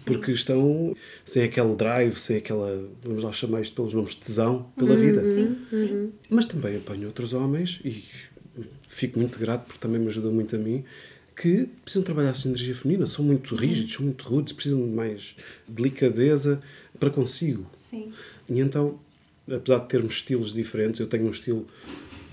Porque 0.06 0.32
estão 0.32 0.96
sem 1.24 1.44
aquele 1.44 1.76
drive, 1.76 2.20
sem 2.20 2.38
aquela, 2.38 2.90
vamos 3.04 3.24
lá 3.24 3.32
chamar 3.32 3.62
isto 3.62 3.76
pelos 3.76 3.94
nomes, 3.94 4.16
tesão 4.16 4.72
pela 4.78 4.96
vida. 4.96 5.24
Sim, 5.24 5.58
sim. 5.70 6.12
Mas 6.30 6.46
também 6.46 6.78
apanho 6.78 7.08
outros 7.08 7.34
homens, 7.34 7.80
e 7.84 8.04
fico 8.88 9.20
muito 9.20 9.38
grato 9.40 9.66
porque 9.66 9.80
também 9.80 10.00
me 10.00 10.08
ajuda 10.08 10.30
muito 10.30 10.56
a 10.56 10.60
mim, 10.60 10.84
que 11.36 11.68
precisam 11.84 12.04
trabalhar 12.04 12.30
a 12.32 12.34
sua 12.34 12.50
energia 12.50 12.74
feminina, 12.74 13.06
são 13.06 13.26
muito 13.26 13.56
rígidos, 13.56 13.94
são 13.94 14.06
muito 14.06 14.26
rudes, 14.26 14.54
precisam 14.54 14.82
de 14.82 14.94
mais 14.94 15.36
delicadeza 15.68 16.62
para 17.00 17.10
consigo. 17.10 17.70
Sim. 17.76 18.12
E 18.50 18.60
então, 18.60 19.00
apesar 19.52 19.80
de 19.80 19.88
termos 19.88 20.14
estilos 20.16 20.54
diferentes, 20.54 21.00
eu 21.00 21.08
tenho 21.08 21.26
um 21.26 21.32
estilo 21.32 21.68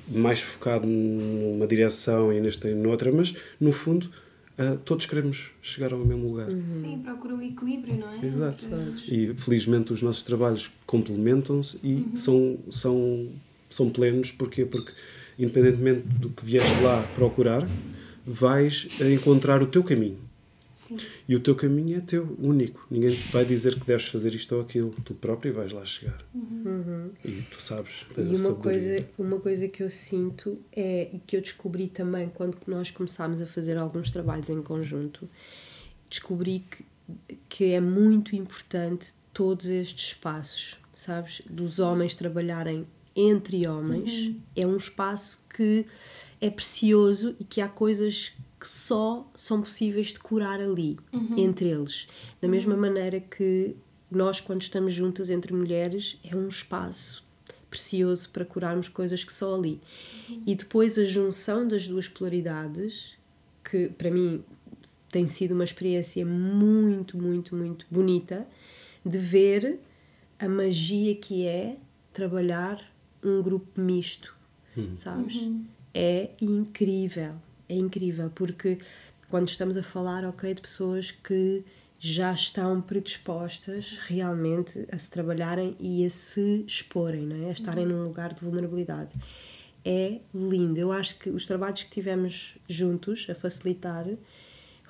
mais 0.09 0.40
focado 0.40 0.87
numa 0.87 1.66
direção 1.66 2.33
e 2.33 2.40
nesta 2.40 2.68
e 2.68 2.75
noutra, 2.75 3.11
mas 3.11 3.35
no 3.61 3.72
fundo 3.72 4.11
ah, 4.59 4.77
todos 4.85 5.07
queremos 5.07 5.51
chegar 5.62 5.93
ao 5.93 5.99
mesmo 6.01 6.29
lugar. 6.29 6.49
Sim, 6.69 6.99
procura 7.03 7.35
o 7.35 7.43
equilíbrio, 7.43 7.99
não 7.99 8.12
é? 8.12 8.27
Exato. 8.27 8.65
Entre- 8.67 9.15
E 9.33 9.35
felizmente 9.35 9.93
os 9.93 10.03
nossos 10.03 10.23
trabalhos 10.23 10.71
complementam-se 10.87 11.79
e 11.83 12.07
são, 12.15 12.59
são, 12.71 13.29
são 13.71 13.88
plenos. 13.91 14.31
Porquê? 14.31 14.65
Porque 14.65 14.93
independentemente 15.38 16.03
do 16.03 16.29
que 16.29 16.45
vieste 16.45 16.81
lá 16.83 17.03
procurar, 17.15 17.67
vais 18.27 18.87
encontrar 19.01 19.62
o 19.62 19.67
teu 19.67 19.83
caminho. 19.83 20.19
Sim. 20.73 20.97
E 21.29 21.37
o 21.37 21.41
teu 21.41 21.55
caminho 21.55 21.99
é 21.99 22.01
teu, 22.01 22.35
único. 22.39 22.87
Ninguém 22.91 23.11
te 23.11 23.31
vai 23.31 23.45
dizer 23.45 23.79
que 23.79 23.87
deves 23.87 24.07
fazer 24.07 24.35
isto 24.35 24.55
ou 24.55 24.63
aquilo. 24.63 24.95
Tu 25.05 25.15
próprio 25.15 25.53
vais 25.53 25.73
lá 25.73 25.85
chegar. 25.85 26.25
E 27.25 27.43
tu 27.43 27.63
sabes. 27.63 28.07
tens 28.15 28.39
E 28.39 28.47
uma 28.47 28.55
coisa, 28.57 29.09
uma 29.19 29.41
coisa 29.41 29.69
que 29.69 29.83
eu 29.83 29.91
sinto 29.91 30.59
é 30.75 31.11
e 31.13 31.19
que 31.19 31.37
eu 31.37 31.41
descobri 31.41 31.89
também 31.89 32.29
quando 32.29 32.57
nós 32.67 32.91
começámos 32.91 33.43
a 33.43 33.47
fazer 33.47 33.77
alguns 33.77 34.11
trabalhos 34.11 34.49
em 34.49 34.63
conjunto, 34.63 35.29
descobri 36.09 36.65
que, 36.71 36.85
que 37.49 37.65
é 37.73 37.81
muito 37.81 38.35
importante 38.35 39.13
todos 39.33 39.67
estes 39.67 40.09
espaços, 40.09 40.79
sabes? 40.95 41.43
Dos 41.49 41.79
homens 41.79 42.15
trabalharem 42.15 42.87
entre 43.15 43.67
homens. 43.67 44.35
É 44.57 44.67
um 44.67 44.77
espaço 44.77 45.45
que 45.55 45.87
é 46.41 46.51
precioso 46.51 47.37
e 47.39 47.45
que 47.45 47.61
há 47.61 47.69
coisas 47.69 48.33
que 48.62 48.68
só 48.68 49.29
são 49.35 49.61
possíveis 49.61 50.12
de 50.12 50.20
curar 50.20 50.61
ali, 50.61 50.96
entre 51.37 51.68
eles. 51.68 52.07
Da 52.40 52.46
mesma 52.46 52.77
maneira 52.77 53.18
que 53.18 53.75
nós, 54.09 54.38
quando 54.40 54.62
estamos 54.62 54.94
juntas 54.94 55.31
entre 55.31 55.53
mulheres, 55.53 56.16
é 56.22 56.37
um 56.37 56.46
espaço 56.46 57.27
precioso 57.68 58.31
para 58.31 58.44
curarmos 58.44 58.88
coisas 58.88 59.25
que 59.25 59.33
só 59.33 59.57
ali. 59.57 59.81
E 60.46 60.55
depois 60.55 60.96
a 60.96 61.03
junção 61.03 61.66
das 61.66 61.88
duas 61.88 62.07
polaridades, 62.07 63.18
que 63.68 63.88
para 63.88 64.12
mim 64.12 64.44
tem 65.11 65.27
sido 65.27 65.55
uma 65.55 65.64
experiência 65.64 66.25
muito, 66.25 67.18
muito, 67.18 67.57
muito 67.57 67.85
bonita 67.90 68.46
de 69.05 69.18
ver 69.18 69.81
a 70.38 70.48
magia 70.48 71.16
que 71.16 71.44
é 71.48 71.79
trabalhar 72.12 72.81
um 73.25 73.42
grupo 73.42 73.81
misto, 73.81 74.37
sabes? 74.94 75.35
É 75.92 76.31
incrível, 76.40 77.35
é 77.73 77.77
incrível, 77.77 78.31
porque 78.35 78.79
quando 79.31 79.49
estamos 79.49 79.77
a 79.77 79.83
falar, 79.83 80.25
ok, 80.25 80.53
de 80.53 80.61
pessoas 80.61 81.11
que 81.11 81.65
já 81.99 82.33
estão 82.33 82.81
predispostas 82.83 83.97
realmente 84.07 84.87
a 84.93 84.99
se 84.99 85.11
trabalharem 85.11 85.77
e 85.81 86.05
a 86.05 86.11
se 86.11 86.65
exporem, 86.67 87.23
não 87.23 87.47
é? 87.47 87.49
a 87.49 87.53
estarem 87.53 87.87
num 87.87 88.05
lugar 88.05 88.35
de 88.35 88.45
vulnerabilidade. 88.45 89.13
É 89.85 90.21
lindo. 90.35 90.79
Eu 90.79 90.93
acho 90.93 91.19
que 91.19 91.31
os 91.31 91.47
trabalhos 91.47 91.85
que 91.85 91.91
tivemos 91.91 92.59
juntos 92.69 93.27
a 93.31 93.35
facilitar, 93.35 94.07
eu 94.07 94.19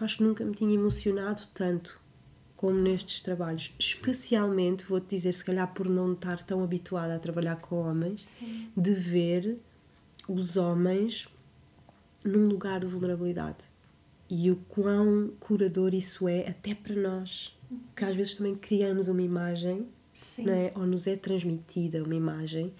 acho 0.01 0.17
que 0.17 0.23
nunca 0.23 0.45
me 0.45 0.55
tinha 0.55 0.75
emocionado 0.75 1.43
tanto 1.55 2.01
como 2.57 2.79
nestes 2.81 3.21
trabalhos. 3.21 3.73
Especialmente, 3.79 4.85
vou-te 4.85 5.15
dizer, 5.15 5.33
se 5.33 5.45
calhar 5.45 5.73
por 5.73 5.89
não 5.89 6.15
estar 6.15 6.43
tão 6.43 6.65
habituada 6.65 7.15
a 7.15 7.19
trabalhar 7.19 7.57
com 7.57 7.77
homens, 7.77 8.39
de 8.77 8.93
ver 8.93 9.59
os 10.29 10.57
homens 10.57 11.29
num 12.25 12.47
lugar 12.49 12.81
de 12.81 12.87
vulnerabilidade. 12.87 13.65
E 14.29 14.51
o 14.51 14.57
quão 14.69 15.33
curador 15.39 15.95
isso 15.95 16.29
é, 16.29 16.49
até 16.49 16.75
para 16.75 16.95
nós. 16.95 17.57
Que 17.97 18.05
às 18.05 18.15
vezes 18.15 18.35
também 18.35 18.55
criamos 18.55 19.09
uma 19.09 19.23
imagem, 19.23 19.89
Sim. 20.15 20.45
não 20.45 20.53
é? 20.53 20.73
ou 20.75 20.87
nos 20.87 21.07
é 21.07 21.17
transmitida 21.17 22.03
uma 22.03 22.15
imagem 22.15 22.73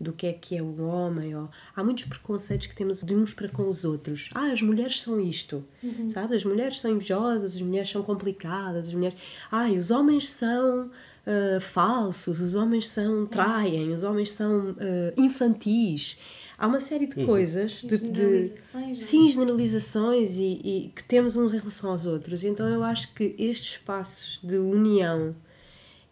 do 0.00 0.12
que 0.12 0.26
é 0.26 0.32
que 0.32 0.56
é 0.56 0.62
um 0.62 0.82
homem. 0.86 1.34
Ou... 1.34 1.50
Há 1.74 1.82
muitos 1.82 2.04
preconceitos 2.04 2.66
que 2.66 2.74
temos 2.74 3.02
de 3.02 3.14
uns 3.14 3.34
para 3.34 3.48
com 3.48 3.68
os 3.68 3.84
outros. 3.84 4.30
Ah, 4.34 4.52
as 4.52 4.62
mulheres 4.62 5.00
são 5.00 5.20
isto, 5.20 5.64
sabe? 6.12 6.36
As 6.36 6.44
mulheres 6.44 6.80
são 6.80 6.90
invejosas, 6.90 7.56
as 7.56 7.62
mulheres 7.62 7.90
são 7.90 8.02
complicadas, 8.02 8.88
as 8.88 8.94
mulheres. 8.94 9.18
Ah, 9.50 9.68
os 9.70 9.90
homens 9.90 10.28
são 10.28 10.90
ah, 11.26 11.60
falsos, 11.60 12.40
os 12.40 12.54
homens 12.54 12.88
são 12.88 13.26
traem, 13.26 13.92
os 13.92 14.02
homens 14.02 14.30
são 14.30 14.76
ah, 14.78 15.14
infantis. 15.18 16.16
Há 16.58 16.66
uma 16.66 16.80
série 16.80 17.06
de 17.06 17.24
coisas, 17.24 17.82
de, 17.82 17.96
de 17.98 18.06
Generalizações, 18.06 18.88
não 18.88 18.96
é? 18.96 19.00
sim, 19.00 19.28
generalizações 19.28 20.36
e, 20.38 20.60
e 20.64 20.92
que 20.94 21.04
temos 21.04 21.36
uns 21.36 21.54
em 21.54 21.58
relação 21.58 21.90
aos 21.90 22.04
outros. 22.04 22.42
Então 22.42 22.68
eu 22.68 22.82
acho 22.82 23.14
que 23.14 23.36
estes 23.38 23.74
espaços 23.76 24.40
de 24.42 24.58
união 24.58 25.36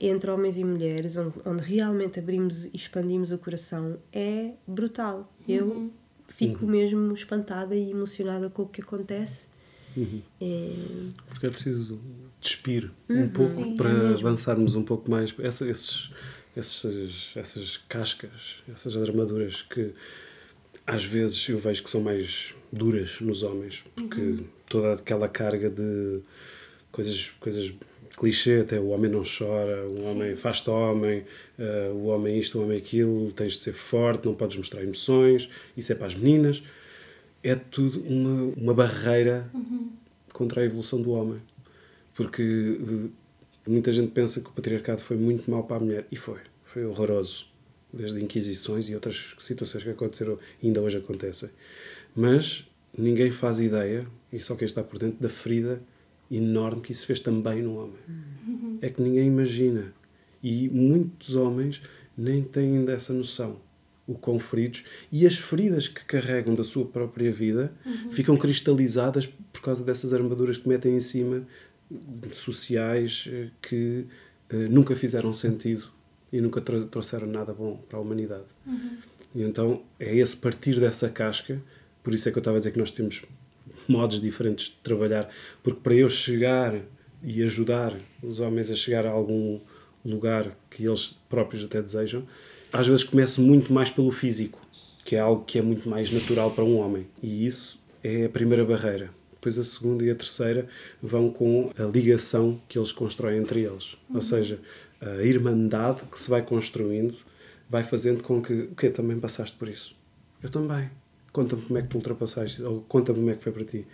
entre 0.00 0.30
homens 0.30 0.56
e 0.56 0.62
mulheres, 0.62 1.16
onde, 1.16 1.34
onde 1.44 1.62
realmente 1.64 2.20
abrimos 2.20 2.66
e 2.66 2.70
expandimos 2.74 3.32
o 3.32 3.38
coração, 3.38 3.98
é 4.12 4.52
brutal. 4.66 5.32
Eu 5.48 5.90
fico 6.28 6.64
mesmo 6.66 7.12
espantada 7.12 7.74
e 7.74 7.90
emocionada 7.90 8.48
com 8.48 8.62
o 8.62 8.68
que 8.68 8.80
acontece. 8.82 9.48
É, 10.40 10.72
Porque 11.28 11.46
é 11.46 11.50
preciso 11.50 11.98
despir 12.40 12.90
um 13.08 13.28
pouco 13.28 13.50
Sim, 13.50 13.72
é 13.72 13.76
para 13.76 13.92
mesmo. 13.92 14.28
avançarmos 14.28 14.74
um 14.74 14.82
pouco 14.82 15.10
mais. 15.10 15.34
Essa, 15.38 15.66
esses, 15.68 16.12
esses, 16.54 17.32
essas 17.34 17.78
cascas, 17.88 18.62
essas 18.68 18.96
armaduras 18.96 19.62
que 19.62 19.94
às 20.86 21.04
vezes 21.04 21.48
eu 21.48 21.58
vejo 21.58 21.82
que 21.82 21.90
são 21.90 22.00
mais 22.00 22.54
duras 22.72 23.20
nos 23.20 23.42
homens, 23.42 23.84
porque 23.94 24.38
toda 24.68 24.94
aquela 24.94 25.28
carga 25.28 25.68
de 25.68 26.20
coisas, 26.92 27.30
coisas 27.40 27.74
clichê, 28.16 28.60
até 28.60 28.80
o 28.80 28.88
homem 28.88 29.10
não 29.10 29.22
chora, 29.22 29.86
o 29.86 30.04
homem 30.06 30.34
faz-te 30.36 30.70
homem, 30.70 31.24
eh, 31.58 31.90
o 31.92 32.06
homem 32.06 32.38
isto, 32.38 32.58
o 32.58 32.62
homem 32.62 32.78
aquilo, 32.78 33.30
tens 33.32 33.52
de 33.52 33.58
ser 33.58 33.72
forte, 33.72 34.24
não 34.24 34.34
podes 34.34 34.56
mostrar 34.56 34.82
emoções, 34.82 35.50
isso 35.76 35.92
é 35.92 35.94
para 35.94 36.06
as 36.06 36.14
meninas. 36.14 36.62
É 37.42 37.54
tudo 37.54 38.00
uma, 38.00 38.54
uma 38.56 38.74
barreira 38.74 39.48
contra 40.32 40.62
a 40.62 40.64
evolução 40.64 41.00
do 41.00 41.10
homem. 41.10 41.40
Porque 42.14 42.42
eh, 42.80 43.08
muita 43.66 43.92
gente 43.92 44.10
pensa 44.12 44.40
que 44.40 44.48
o 44.48 44.52
patriarcado 44.52 45.02
foi 45.02 45.16
muito 45.16 45.50
mau 45.50 45.64
para 45.64 45.76
a 45.76 45.80
mulher, 45.80 46.06
e 46.10 46.16
foi. 46.16 46.40
Foi 46.64 46.84
horroroso. 46.86 47.46
Desde 47.96 48.22
inquisições 48.22 48.88
e 48.88 48.94
outras 48.94 49.34
situações 49.38 49.82
que 49.82 49.90
aconteceram 49.90 50.38
ainda 50.62 50.82
hoje 50.82 50.98
acontecem. 50.98 51.48
Mas 52.14 52.66
ninguém 52.96 53.30
faz 53.30 53.58
ideia, 53.58 54.06
e 54.32 54.38
só 54.38 54.54
quem 54.54 54.66
está 54.66 54.82
por 54.82 54.98
dentro, 54.98 55.18
da 55.20 55.28
ferida 55.28 55.80
enorme 56.30 56.82
que 56.82 56.92
isso 56.92 57.06
fez 57.06 57.20
também 57.20 57.62
no 57.62 57.76
homem. 57.76 57.98
É 58.82 58.90
que 58.90 59.00
ninguém 59.00 59.28
imagina. 59.28 59.94
E 60.42 60.68
muitos 60.68 61.34
homens 61.34 61.82
nem 62.16 62.42
têm 62.42 62.84
dessa 62.84 63.12
noção. 63.12 63.58
O 64.06 64.14
quão 64.14 64.38
feridos. 64.38 64.84
E 65.10 65.26
as 65.26 65.36
feridas 65.36 65.88
que 65.88 66.04
carregam 66.04 66.54
da 66.54 66.62
sua 66.62 66.84
própria 66.84 67.32
vida 67.32 67.72
ficam 68.10 68.36
cristalizadas 68.36 69.26
por 69.26 69.60
causa 69.62 69.82
dessas 69.82 70.12
armaduras 70.12 70.58
que 70.58 70.68
metem 70.68 70.94
em 70.94 71.00
cima 71.00 71.46
sociais 72.32 73.28
eh, 73.28 73.48
que 73.62 74.06
eh, 74.50 74.68
nunca 74.68 74.94
fizeram 74.94 75.32
sentido 75.32 75.95
e 76.32 76.40
nunca 76.40 76.60
tro- 76.60 76.84
trouxeram 76.86 77.26
nada 77.26 77.52
bom 77.52 77.76
para 77.88 77.98
a 77.98 78.02
humanidade. 78.02 78.44
E 79.34 79.42
então 79.42 79.82
é 79.98 80.14
esse 80.16 80.36
partir 80.36 80.78
dessa 80.80 81.08
casca, 81.08 81.60
por 82.02 82.14
isso 82.14 82.28
é 82.28 82.32
que 82.32 82.38
eu 82.38 82.40
estava 82.40 82.56
a 82.56 82.60
dizer 82.60 82.72
que 82.72 82.78
nós 82.78 82.90
temos 82.90 83.22
modos 83.88 84.20
diferentes 84.20 84.66
de 84.66 84.76
trabalhar, 84.82 85.28
porque 85.62 85.80
para 85.80 85.94
eu 85.94 86.08
chegar 86.08 86.74
e 87.22 87.42
ajudar 87.42 87.94
os 88.22 88.40
homens 88.40 88.70
a 88.70 88.74
chegar 88.76 89.04
a 89.06 89.10
algum 89.10 89.58
lugar 90.04 90.56
que 90.70 90.84
eles 90.86 91.14
próprios 91.28 91.64
até 91.64 91.82
desejam, 91.82 92.26
às 92.72 92.86
vezes 92.86 93.04
começo 93.04 93.40
muito 93.42 93.72
mais 93.72 93.90
pelo 93.90 94.10
físico, 94.10 94.60
que 95.04 95.16
é 95.16 95.20
algo 95.20 95.44
que 95.44 95.58
é 95.58 95.62
muito 95.62 95.88
mais 95.88 96.10
natural 96.12 96.50
para 96.52 96.64
um 96.64 96.76
homem. 96.78 97.06
E 97.22 97.46
isso 97.46 97.78
é 98.02 98.24
a 98.26 98.28
primeira 98.28 98.64
barreira. 98.64 99.10
Depois 99.32 99.58
a 99.58 99.64
segunda 99.64 100.04
e 100.04 100.10
a 100.10 100.14
terceira 100.14 100.68
vão 101.02 101.30
com 101.30 101.70
a 101.78 101.82
ligação 101.84 102.60
que 102.68 102.78
eles 102.78 102.90
constroem 102.92 103.38
entre 103.38 103.60
eles. 103.62 103.96
Ou 104.12 104.20
seja, 104.22 104.58
a 105.00 105.22
irmandade 105.22 106.02
que 106.10 106.18
se 106.18 106.30
vai 106.30 106.42
construindo 106.42 107.16
vai 107.68 107.82
fazendo 107.82 108.22
com 108.22 108.40
que, 108.40 108.52
o 108.52 108.74
quê? 108.74 108.90
Também 108.90 109.18
passaste 109.18 109.56
por 109.56 109.68
isso? 109.68 109.96
Eu 110.42 110.48
também. 110.48 110.90
Conta-me 111.32 111.62
como 111.62 111.78
é 111.78 111.82
que 111.82 111.88
tu 111.88 111.96
ultrapassaste, 111.96 112.62
ou 112.62 112.80
conta-me 112.82 113.18
como 113.18 113.30
é 113.30 113.34
que 113.34 113.42
foi 113.42 113.52
para 113.52 113.64
ti. 113.64 113.86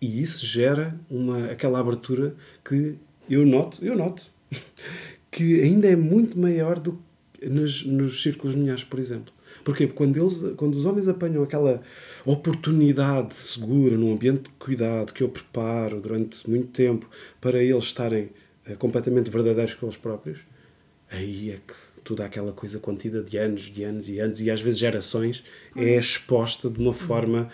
E 0.00 0.22
isso 0.22 0.46
gera 0.46 0.98
uma, 1.10 1.46
aquela 1.46 1.80
abertura 1.80 2.36
que 2.64 2.96
eu 3.28 3.44
noto, 3.44 3.84
eu 3.84 3.96
noto, 3.96 4.30
que 5.30 5.60
ainda 5.60 5.88
é 5.88 5.96
muito 5.96 6.38
maior 6.38 6.78
do 6.78 6.92
que 6.92 7.48
nos, 7.48 7.84
nos 7.84 8.22
círculos 8.22 8.54
mulheres, 8.54 8.84
por 8.84 8.98
exemplo. 8.98 9.32
Porquê? 9.64 9.86
Porque 9.86 9.96
quando, 9.96 10.16
eles, 10.16 10.54
quando 10.56 10.76
os 10.76 10.84
homens 10.84 11.08
apanham 11.08 11.42
aquela 11.42 11.82
oportunidade 12.24 13.34
segura, 13.34 13.96
num 13.96 14.12
ambiente 14.12 14.44
de 14.44 14.50
cuidado 14.50 15.12
que 15.12 15.22
eu 15.22 15.28
preparo 15.28 16.00
durante 16.00 16.48
muito 16.48 16.68
tempo 16.68 17.08
para 17.40 17.62
eles 17.62 17.84
estarem 17.84 18.30
completamente 18.74 19.30
verdadeiros 19.30 19.74
com 19.74 19.86
eles 19.86 19.96
próprios, 19.96 20.40
aí 21.10 21.50
é 21.50 21.56
que 21.56 21.74
toda 22.04 22.24
aquela 22.24 22.52
coisa 22.52 22.78
contida 22.78 23.22
de 23.22 23.36
anos, 23.36 23.62
de 23.62 23.82
anos 23.82 24.08
e 24.08 24.18
anos, 24.18 24.40
e 24.40 24.50
às 24.50 24.60
vezes 24.60 24.80
gerações, 24.80 25.44
é 25.76 25.96
exposta 25.96 26.70
de 26.70 26.78
uma 26.80 26.92
forma 26.92 27.50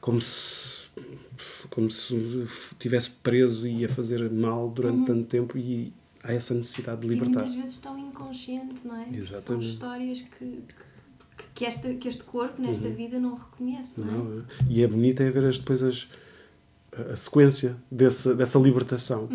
como 0.00 0.20
se 0.20 0.88
como 1.70 1.90
se 1.90 2.46
tivesse 2.78 3.10
preso 3.10 3.66
e 3.66 3.84
a 3.84 3.88
fazer 3.88 4.30
mal 4.30 4.68
durante 4.68 5.06
tanto 5.06 5.24
tempo 5.24 5.56
e 5.56 5.92
há 6.22 6.32
essa 6.32 6.54
necessidade 6.54 7.02
de 7.02 7.06
E 7.06 7.10
libertar. 7.10 7.40
muitas 7.40 7.54
vezes 7.54 7.78
tão 7.78 7.98
inconsciente, 7.98 8.86
não 8.86 8.96
é? 8.96 9.04
São 9.04 9.14
Exatamente. 9.14 9.68
histórias 9.68 10.20
que, 10.22 10.44
que, 11.36 11.44
que, 11.54 11.64
esta, 11.64 11.94
que 11.94 12.08
este 12.08 12.24
corpo, 12.24 12.60
nesta 12.60 12.88
vida, 12.88 13.20
não 13.20 13.36
reconhece, 13.36 14.00
não 14.00 14.08
é? 14.08 14.12
Não, 14.12 14.40
é? 14.40 14.44
E 14.68 14.82
é 14.82 14.86
bonito 14.86 15.22
é 15.22 15.30
ver 15.30 15.44
as, 15.44 15.58
depois 15.58 15.82
as, 15.82 16.08
a 17.12 17.16
sequência 17.16 17.76
dessa, 17.90 18.34
dessa 18.34 18.58
libertação. 18.58 19.28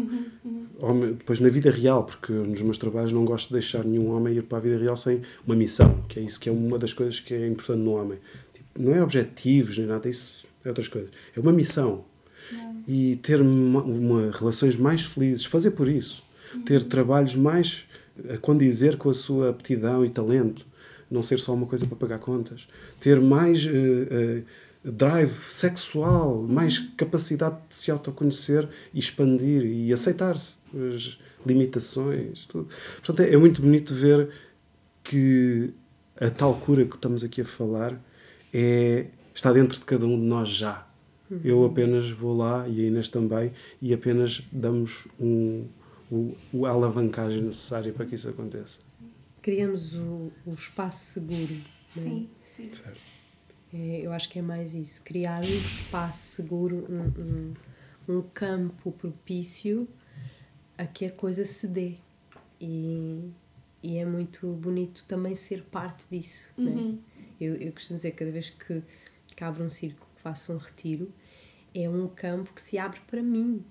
Homem- 0.82 1.14
depois 1.14 1.40
na 1.40 1.50
vida 1.50 1.70
real, 1.72 2.04
porque 2.04 2.32
nos 2.34 2.62
meus 2.62 2.78
trabalhos 2.78 3.14
não 3.14 3.24
gosto 3.24 3.48
de 3.48 3.54
deixar 3.54 3.86
nenhum 3.86 4.10
homem 4.12 4.36
ir 4.36 4.44
para 4.44 4.58
a 4.58 4.62
vida 4.62 4.78
real 4.78 4.98
sem 4.98 5.22
uma 5.46 5.56
missão, 5.56 6.02
que 6.10 6.20
é 6.20 6.24
isso 6.24 6.40
que 6.40 6.50
é 6.50 6.52
uma 6.52 6.78
das 6.78 6.92
coisas 6.94 7.20
que 7.20 7.34
é 7.34 7.48
importante 7.48 7.80
no 7.80 7.92
homem. 7.92 8.20
Tipo, 8.54 8.82
não 8.82 8.94
é 8.94 9.02
objetivos 9.02 9.78
nem 9.78 9.88
nada, 9.88 10.10
isso 10.10 10.44
é 10.66 10.68
outras 10.70 10.88
coisas. 10.88 11.10
É 11.36 11.40
uma 11.40 11.54
missão. 11.54 12.04
E 12.88 13.16
ter 13.18 13.40
uma, 13.40 13.82
uma- 13.82 14.32
relações 14.32 14.76
mais 14.76 15.06
felizes, 15.06 15.46
fazer 15.46 15.72
por 15.72 15.88
isso. 15.88 16.22
Ter 16.66 16.84
trabalhos 16.84 17.36
mais 17.36 17.86
a 18.30 18.38
condizer 18.38 18.98
com 18.98 19.10
a 19.10 19.14
sua 19.14 19.50
aptidão 19.52 20.04
e 20.06 20.10
talento. 20.10 20.66
Não 21.10 21.22
ser 21.22 21.40
só 21.40 21.54
uma 21.54 21.66
coisa 21.66 21.86
para 21.86 21.96
pagar 21.96 22.20
contas. 22.20 22.68
Ter 23.00 23.22
mais 23.22 23.66
eh, 23.66 23.72
eh, 24.12 24.42
drive 24.84 25.34
sexual, 25.50 26.42
mais 26.44 26.80
capacidade 26.98 27.58
de 27.70 27.76
se 27.76 27.90
autoconhecer 27.92 28.68
e 28.94 29.00
expandir 29.00 29.64
e 29.66 29.94
aceitar-se. 29.94 30.58
As 30.96 31.18
limitações, 31.46 32.46
tudo. 32.48 32.68
Portanto, 32.98 33.22
é, 33.22 33.34
é 33.34 33.38
muito 33.38 33.62
bonito 33.62 33.94
ver 33.94 34.30
que 35.04 35.72
a 36.20 36.30
tal 36.30 36.56
cura 36.56 36.86
que 36.86 36.96
estamos 36.96 37.24
aqui 37.24 37.42
a 37.42 37.46
falar 37.46 38.00
é, 38.54 39.08
está 39.34 39.52
dentro 39.52 39.78
de 39.80 39.86
cada 39.86 40.06
um 40.06 40.20
de 40.20 40.26
nós 40.26 40.50
já. 40.50 40.88
Eu 41.44 41.66
apenas 41.66 42.12
vou 42.12 42.38
lá, 42.38 42.68
e 42.68 42.82
a 42.82 42.88
Inês 42.88 43.10
também, 43.10 43.52
e 43.82 43.92
apenas 43.92 44.44
damos 44.52 45.08
um, 45.20 45.66
o, 46.12 46.36
o- 46.54 46.66
a 46.68 46.70
alavancagem 46.70 47.42
necessária 47.42 47.92
para 47.92 48.06
que 48.06 48.14
isso 48.14 48.30
aconteça. 48.30 48.82
criamos 49.42 49.96
o, 49.96 50.32
o 50.46 50.54
espaço 50.54 51.14
seguro. 51.14 51.54
é? 51.56 52.00
Sim, 52.00 52.30
sim. 52.46 52.70
Certo? 52.72 53.00
É, 53.74 54.02
eu 54.02 54.12
acho 54.14 54.30
que 54.30 54.38
é 54.38 54.42
mais 54.42 54.76
isso, 54.76 55.02
criar 55.02 55.44
um 55.44 55.48
espaço 55.48 56.36
seguro, 56.36 56.86
um, 56.88 57.54
um, 58.08 58.18
um 58.18 58.22
campo 58.22 58.92
propício 58.92 59.88
a 60.78 60.86
que 60.86 61.06
a 61.06 61.12
coisa 61.12 61.44
se 61.44 61.68
dê. 61.68 61.96
E, 62.62 63.32
e 63.82 63.98
é 63.98 64.06
muito 64.06 64.48
bonito 64.54 65.04
também 65.08 65.34
ser 65.34 65.64
parte 65.64 66.06
disso. 66.10 66.54
Né? 66.56 66.72
Uhum. 66.72 67.00
Eu, 67.42 67.56
eu 67.56 67.72
costumo 67.74 67.96
dizer 67.96 68.12
que 68.12 68.18
cada 68.18 68.32
vez 68.32 68.52
que, 68.52 68.84
que 69.36 69.44
abro 69.44 69.64
um 69.64 69.70
círculo, 69.70 70.08
que 70.16 70.22
faço 70.22 70.54
um 70.54 70.58
retiro, 70.58 71.12
é 71.74 71.90
um 71.90 72.08
campo 72.08 72.54
que 72.54 72.62
se 72.62 72.78
abre 72.78 73.00
para 73.08 73.24
mim. 73.24 73.66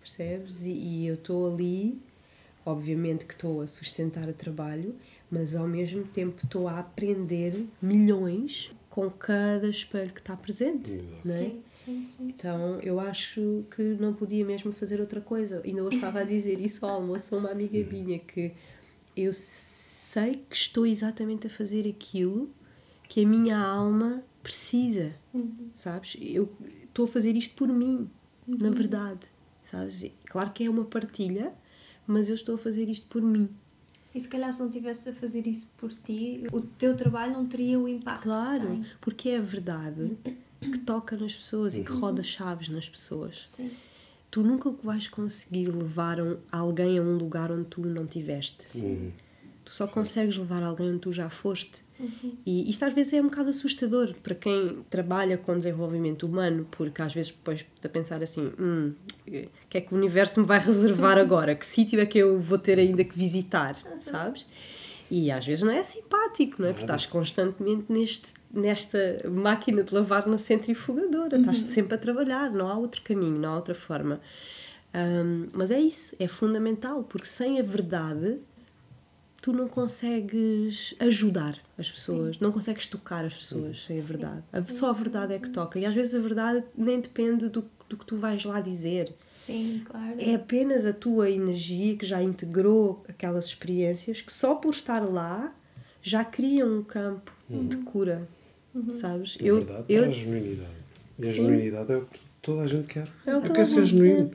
Percebes? 0.00 0.62
E, 0.62 0.72
e 0.72 1.06
eu 1.06 1.16
estou 1.16 1.52
ali, 1.52 2.00
obviamente 2.64 3.26
que 3.26 3.34
estou 3.34 3.60
a 3.60 3.66
sustentar 3.66 4.28
o 4.30 4.32
trabalho, 4.32 4.96
mas 5.30 5.54
ao 5.54 5.68
mesmo 5.68 6.04
tempo 6.04 6.42
estou 6.42 6.66
a 6.66 6.78
aprender 6.78 7.66
milhões 7.82 8.74
com 8.90 9.08
cada 9.08 9.68
espelho 9.68 10.12
que 10.12 10.18
está 10.18 10.36
presente. 10.36 10.90
Exato. 10.90 11.20
Não 11.24 11.34
é? 11.34 11.38
Sim, 11.38 11.62
sim, 11.72 12.04
sim. 12.04 12.28
Então 12.28 12.80
eu 12.80 12.98
acho 12.98 13.64
que 13.74 13.82
não 14.00 14.12
podia 14.12 14.44
mesmo 14.44 14.72
fazer 14.72 15.00
outra 15.00 15.20
coisa. 15.20 15.62
Ainda 15.64 15.84
hoje 15.84 15.96
estava 15.96 16.20
a 16.20 16.24
dizer 16.24 16.60
isso 16.60 16.84
ao 16.84 16.96
almoço 16.96 17.34
a 17.34 17.38
uma 17.38 17.50
amiga 17.50 17.78
minha 17.90 18.18
que 18.18 18.52
eu 19.16 19.32
sei 19.32 20.44
que 20.48 20.56
estou 20.56 20.84
exatamente 20.84 21.46
a 21.46 21.50
fazer 21.50 21.88
aquilo 21.88 22.50
que 23.08 23.24
a 23.24 23.26
minha 23.26 23.56
alma 23.56 24.24
precisa, 24.42 25.14
sabes? 25.74 26.16
Eu 26.20 26.50
estou 26.82 27.04
a 27.04 27.08
fazer 27.08 27.36
isto 27.36 27.54
por 27.54 27.68
mim, 27.68 28.10
na 28.46 28.70
verdade, 28.70 29.26
sabes? 29.62 30.10
Claro 30.26 30.50
que 30.52 30.64
é 30.64 30.70
uma 30.70 30.84
partilha, 30.84 31.52
mas 32.06 32.28
eu 32.28 32.34
estou 32.34 32.56
a 32.56 32.58
fazer 32.58 32.88
isto 32.88 33.06
por 33.06 33.22
mim. 33.22 33.48
E 34.14 34.20
se 34.20 34.28
calhar 34.28 34.52
se 34.52 34.58
não 34.60 34.66
estivesse 34.68 35.08
a 35.08 35.14
fazer 35.14 35.46
isso 35.46 35.70
por 35.76 35.92
ti, 35.92 36.44
o 36.52 36.60
teu 36.60 36.96
trabalho 36.96 37.32
não 37.32 37.46
teria 37.46 37.78
o 37.78 37.88
impacto. 37.88 38.18
que 38.22 38.24
Claro, 38.28 38.66
tem. 38.66 38.84
porque 39.00 39.28
é 39.30 39.38
a 39.38 39.40
verdade 39.40 40.16
que 40.60 40.78
toca 40.78 41.16
nas 41.16 41.34
pessoas 41.34 41.76
e 41.76 41.82
que 41.84 41.92
roda 41.92 42.22
chaves 42.22 42.68
nas 42.68 42.88
pessoas. 42.88 43.46
Sim. 43.48 43.70
Tu 44.30 44.42
nunca 44.42 44.70
vais 44.82 45.08
conseguir 45.08 45.66
levar 45.68 46.20
um- 46.20 46.36
alguém 46.52 46.98
a 46.98 47.02
um 47.02 47.16
lugar 47.16 47.50
onde 47.52 47.64
tu 47.66 47.80
não 47.82 48.06
tiveste. 48.06 48.66
Uhum. 48.78 49.10
Tu 49.70 49.74
só 49.74 49.86
consegues 49.86 50.36
levar 50.36 50.64
alguém 50.64 50.90
onde 50.90 50.98
tu 50.98 51.12
já 51.12 51.30
foste. 51.30 51.84
E 52.44 52.68
isto 52.68 52.84
às 52.84 52.92
vezes 52.92 53.12
é 53.12 53.20
um 53.20 53.28
bocado 53.28 53.50
assustador 53.50 54.16
para 54.20 54.34
quem 54.34 54.84
trabalha 54.90 55.38
com 55.38 55.56
desenvolvimento 55.56 56.26
humano, 56.26 56.66
porque 56.72 57.00
às 57.00 57.14
vezes 57.14 57.30
depois 57.30 57.64
de 57.80 57.88
pensar 57.88 58.20
assim: 58.20 58.50
hum, 58.58 58.90
o 59.28 59.68
que 59.68 59.78
é 59.78 59.80
que 59.80 59.94
o 59.94 59.96
universo 59.96 60.40
me 60.40 60.46
vai 60.46 60.58
reservar 60.58 61.18
agora? 61.18 61.54
Que 61.54 61.64
sítio 61.64 62.00
é 62.00 62.06
que 62.06 62.18
eu 62.18 62.40
vou 62.40 62.58
ter 62.58 62.80
ainda 62.80 63.04
que 63.04 63.16
visitar? 63.16 63.76
Sabes? 64.00 64.44
E 65.08 65.30
às 65.30 65.46
vezes 65.46 65.62
não 65.62 65.70
é 65.70 65.84
simpático, 65.84 66.60
não 66.60 66.68
é? 66.68 66.72
Porque 66.72 66.82
estás 66.82 67.06
constantemente 67.06 67.84
neste, 67.88 68.34
nesta 68.52 68.98
máquina 69.30 69.84
de 69.84 69.94
lavar 69.94 70.26
na 70.26 70.38
centrifugadora, 70.38 71.38
estás 71.38 71.58
sempre 71.60 71.94
a 71.94 71.98
trabalhar, 71.98 72.50
não 72.50 72.66
há 72.66 72.76
outro 72.76 73.02
caminho, 73.02 73.38
não 73.38 73.50
há 73.50 73.56
outra 73.56 73.74
forma. 73.74 74.20
Hum, 74.92 75.48
mas 75.52 75.70
é 75.70 75.78
isso, 75.78 76.16
é 76.18 76.26
fundamental, 76.26 77.04
porque 77.04 77.26
sem 77.26 77.60
a 77.60 77.62
verdade 77.62 78.40
tu 79.40 79.52
não 79.52 79.68
consegues 79.68 80.94
ajudar 80.98 81.58
as 81.78 81.90
pessoas, 81.90 82.38
não 82.38 82.52
consegues 82.52 82.86
tocar 82.86 83.24
as 83.24 83.34
pessoas 83.34 83.84
sem 83.84 83.98
a 83.98 84.02
verdade. 84.02 84.42
A- 84.52 84.64
Só 84.64 84.90
a 84.90 84.92
verdade 84.92 85.32
é 85.34 85.38
que 85.38 85.48
toca. 85.50 85.78
E 85.78 85.86
às 85.86 85.94
vezes 85.94 86.14
a 86.14 86.18
verdade 86.20 86.64
nem 86.76 87.00
depende 87.00 87.48
do, 87.48 87.64
do 87.88 87.96
que 87.96 88.04
tu 88.04 88.16
vais 88.16 88.44
lá 88.44 88.60
dizer. 88.60 89.14
Sim, 89.34 89.82
claro. 89.84 90.16
É 90.18 90.34
apenas 90.34 90.84
a 90.84 90.92
tua 90.92 91.30
energia 91.30 91.96
que 91.96 92.04
já 92.04 92.22
integrou 92.22 93.02
aquelas 93.08 93.46
experiências 93.46 94.20
que 94.20 94.32
só 94.32 94.54
por 94.56 94.74
estar 94.74 95.00
lá 95.00 95.54
já 96.02 96.24
cria 96.24 96.66
um 96.66 96.82
campo 96.82 97.32
de 97.48 97.76
cura. 97.78 98.28
Sabes? 98.94 99.36
Na 99.40 99.52
verdade, 99.52 99.84
traz 99.88 100.14
genuinidade. 100.14 100.70
E 101.18 101.22
a 101.22 101.26
Sim. 101.26 101.32
genuinidade 101.32 101.92
é 101.92 101.96
o 101.96 102.04
que 102.06 102.20
toda 102.40 102.62
a 102.62 102.66
gente 102.66 102.86
quer. 102.86 103.08
É 103.26 103.34
o 103.34 103.38
eu 103.38 103.42
quero 103.42 103.60
a 103.60 103.64
ser 103.66 103.84
genuíno. 103.86 104.30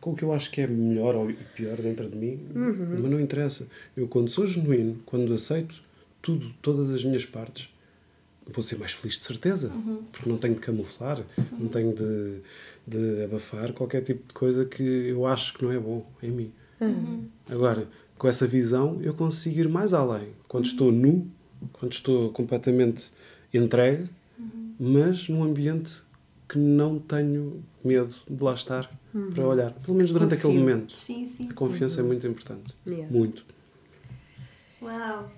Com 0.00 0.12
o 0.12 0.16
que 0.16 0.22
eu 0.22 0.32
acho 0.32 0.50
que 0.50 0.60
é 0.60 0.66
melhor 0.66 1.14
ou 1.16 1.28
pior 1.56 1.76
dentro 1.76 2.08
de 2.08 2.16
mim, 2.16 2.38
Uhum. 2.54 3.00
mas 3.02 3.10
não 3.10 3.20
interessa. 3.20 3.66
Eu, 3.96 4.06
quando 4.06 4.30
sou 4.30 4.46
genuíno, 4.46 4.96
quando 5.04 5.32
aceito 5.32 5.80
tudo, 6.22 6.52
todas 6.62 6.90
as 6.90 7.02
minhas 7.04 7.26
partes, 7.26 7.68
vou 8.46 8.62
ser 8.62 8.76
mais 8.78 8.92
feliz 8.92 9.18
de 9.18 9.24
certeza. 9.24 9.68
Uhum. 9.74 10.02
Porque 10.12 10.28
não 10.28 10.38
tenho 10.38 10.54
de 10.54 10.60
camuflar, 10.60 11.20
não 11.58 11.68
tenho 11.68 11.92
de, 11.94 12.40
de 12.86 13.24
abafar 13.24 13.72
qualquer 13.72 14.02
tipo 14.02 14.26
de 14.28 14.34
coisa 14.34 14.64
que 14.64 14.82
eu 14.82 15.26
acho 15.26 15.54
que 15.54 15.64
não 15.64 15.72
é 15.72 15.78
bom 15.78 16.06
em 16.22 16.30
mim. 16.30 16.52
Uhum. 16.80 17.24
Agora, 17.50 17.88
com 18.16 18.28
essa 18.28 18.46
visão, 18.46 19.00
eu 19.02 19.14
consigo 19.14 19.58
ir 19.58 19.68
mais 19.68 19.92
além. 19.92 20.28
Quando 20.46 20.64
estou 20.66 20.92
nu, 20.92 21.26
quando 21.72 21.92
estou 21.92 22.30
completamente 22.30 23.10
entregue, 23.52 24.08
mas 24.78 25.28
num 25.28 25.42
ambiente 25.42 26.02
que 26.48 26.58
não 26.58 26.98
tenho 26.98 27.62
medo 27.84 28.14
de 28.28 28.42
lá 28.42 28.54
estar 28.54 28.90
para 29.34 29.46
olhar. 29.46 29.72
Pelo 29.74 29.96
menos 29.96 30.12
durante 30.12 30.34
aquele 30.34 30.54
Confio. 30.54 30.60
momento. 30.60 30.92
Sim, 30.96 31.26
sim. 31.26 31.48
A 31.50 31.54
confiança 31.54 32.00
é 32.00 32.02
muito 32.02 32.26
importante. 32.26 32.74
Yeah. 32.86 33.12
Muito. 33.12 33.44
Uau! 34.80 35.30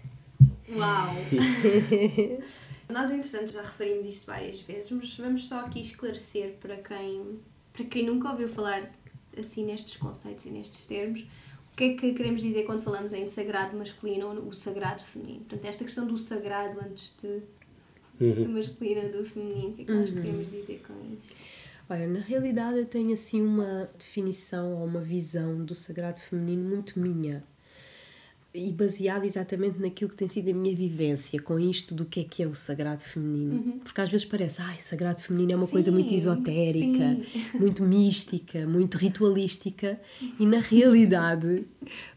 Uau! 0.72 1.14
Nós, 2.90 3.10
entretanto, 3.10 3.52
já 3.52 3.62
referimos 3.62 4.06
isto 4.06 4.26
várias 4.26 4.60
vezes, 4.60 4.90
mas 4.90 5.16
vamos 5.16 5.48
só 5.48 5.60
aqui 5.60 5.80
esclarecer 5.80 6.56
para 6.60 6.76
quem, 6.76 7.40
para 7.72 7.84
quem 7.84 8.06
nunca 8.06 8.30
ouviu 8.30 8.48
falar 8.48 8.90
assim 9.38 9.64
nestes 9.64 9.96
conceitos 9.96 10.44
e 10.44 10.50
nestes 10.50 10.86
termos, 10.86 11.20
o 11.72 11.76
que 11.76 11.84
é 11.84 11.94
que 11.94 12.12
queremos 12.12 12.42
dizer 12.42 12.64
quando 12.64 12.82
falamos 12.82 13.12
em 13.12 13.26
sagrado 13.26 13.76
masculino 13.76 14.28
ou 14.28 14.48
o 14.48 14.54
sagrado 14.54 15.02
feminino. 15.02 15.40
Portanto, 15.40 15.64
esta 15.64 15.84
questão 15.84 16.06
do 16.06 16.18
sagrado 16.18 16.78
antes 16.84 17.14
de, 17.22 17.42
do 18.20 18.48
masculino 18.50 19.02
ou 19.02 19.10
do 19.10 19.24
feminino, 19.24 19.68
o 19.68 19.72
que 19.74 19.82
é 19.82 19.84
que 19.86 19.92
nós 19.92 20.10
queremos 20.10 20.50
dizer 20.50 20.82
com 20.86 20.94
isto? 21.14 21.34
Olha, 21.88 22.06
na 22.06 22.20
realidade 22.20 22.78
eu 22.78 22.86
tenho 22.86 23.12
assim 23.12 23.42
uma 23.42 23.88
definição 23.98 24.74
ou 24.74 24.84
uma 24.84 25.00
visão 25.00 25.64
do 25.64 25.74
sagrado 25.74 26.20
feminino 26.20 26.68
muito 26.68 27.00
minha 27.00 27.42
e 28.52 28.70
baseada 28.72 29.26
exatamente 29.26 29.80
naquilo 29.80 30.10
que 30.10 30.16
tem 30.16 30.28
sido 30.28 30.50
a 30.50 30.52
minha 30.52 30.74
vivência 30.74 31.40
com 31.40 31.58
isto 31.58 31.94
do 31.94 32.04
que 32.04 32.20
é 32.20 32.24
que 32.24 32.42
é 32.42 32.46
o 32.46 32.54
sagrado 32.54 33.02
feminino. 33.02 33.80
Porque 33.84 34.00
às 34.00 34.08
vezes 34.08 34.26
parece, 34.26 34.60
ai, 34.60 34.76
sagrado 34.78 35.20
feminino 35.20 35.52
é 35.52 35.56
uma 35.56 35.68
coisa 35.68 35.92
muito 35.92 36.10
Sim, 36.10 36.16
esotérica, 36.16 37.16
sim. 37.32 37.44
muito 37.58 37.82
mística, 37.84 38.66
muito 38.66 38.98
ritualística 38.98 40.00
e 40.38 40.46
na 40.46 40.58
realidade, 40.62 41.64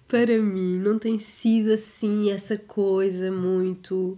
para 0.07 0.39
mim, 0.39 0.79
não 0.79 0.97
tem 0.97 1.19
sido 1.19 1.71
assim 1.71 2.31
essa 2.31 2.57
coisa 2.57 3.31
muito 3.31 4.17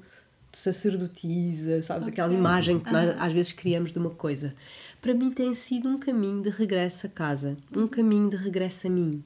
sacerdotisa, 0.56 1.82
sabes? 1.82 2.08
Aquela 2.08 2.34
imagem 2.34 2.80
que 2.80 2.92
nós 2.92 3.14
às 3.20 3.34
vezes 3.34 3.52
criamos 3.52 3.92
de 3.92 4.00
uma 4.00 4.10
coisa. 4.10 4.56
Para 5.02 5.14
mim 5.14 5.30
tem 5.30 5.54
sido 5.54 5.90
um 5.90 5.98
caminho 5.98 6.42
de 6.42 6.50
regresso 6.50 7.08
a 7.08 7.10
casa, 7.10 7.58
um 7.76 7.88
caminho 7.88 8.30
de 8.30 8.38
regresso 8.38 8.88
a 8.88 8.90
mim. 8.90 9.22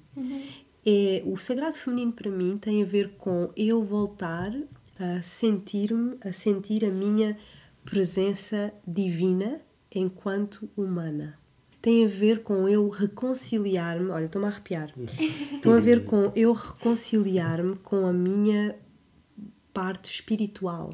É, 0.85 1.21
o 1.25 1.37
sagrado 1.37 1.75
feminino 1.75 2.11
para 2.11 2.31
mim 2.31 2.57
tem 2.57 2.81
a 2.81 2.85
ver 2.85 3.09
com 3.17 3.49
eu 3.55 3.83
voltar 3.83 4.51
a 4.99 5.21
sentir-me, 5.21 6.17
a 6.25 6.33
sentir 6.33 6.83
a 6.83 6.89
minha 6.89 7.37
presença 7.85 8.73
divina 8.85 9.61
enquanto 9.93 10.67
humana. 10.75 11.37
Tem 11.79 12.03
a 12.05 12.07
ver 12.07 12.41
com 12.41 12.67
eu 12.67 12.89
reconciliar-me, 12.89 14.09
olha, 14.09 14.25
estou-me 14.25 14.47
a 14.47 14.49
arrepiar. 14.49 14.91
Tem 15.61 15.71
a 15.71 15.79
ver 15.79 16.03
com 16.03 16.29
eu 16.35 16.51
reconciliar-me 16.51 17.77
com 17.77 18.05
a 18.05 18.11
minha 18.11 18.75
parte 19.73 20.11
espiritual. 20.11 20.93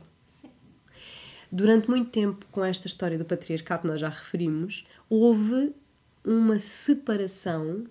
Durante 1.56 1.90
muito 1.90 2.10
tempo, 2.10 2.46
com 2.52 2.66
esta 2.66 2.86
história 2.86 3.18
do 3.18 3.24
patriarcado, 3.24 3.88
nós 3.88 4.02
já 4.02 4.10
referimos, 4.10 4.86
houve 5.10 5.74
uma 6.22 6.60
separação. 6.60 7.86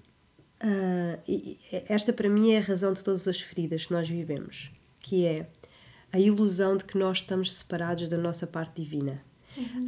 e 1.27 1.59
esta, 1.89 2.13
para 2.13 2.29
mim, 2.29 2.53
é 2.53 2.59
a 2.59 2.61
razão 2.61 2.93
de 2.93 3.03
todas 3.03 3.27
as 3.27 3.41
feridas 3.41 3.87
que 3.87 3.93
nós 3.95 4.07
vivemos, 4.07 4.71
que 5.01 5.25
é 5.25 5.49
a 6.13 6.21
ilusão 6.21 6.77
de 6.77 6.85
que 6.85 6.99
nós 6.99 7.19
estamos 7.19 7.55
separados 7.55 8.07
da 8.07 8.19
nossa 8.19 8.47
parte 8.47 8.83
divina. 8.83 9.25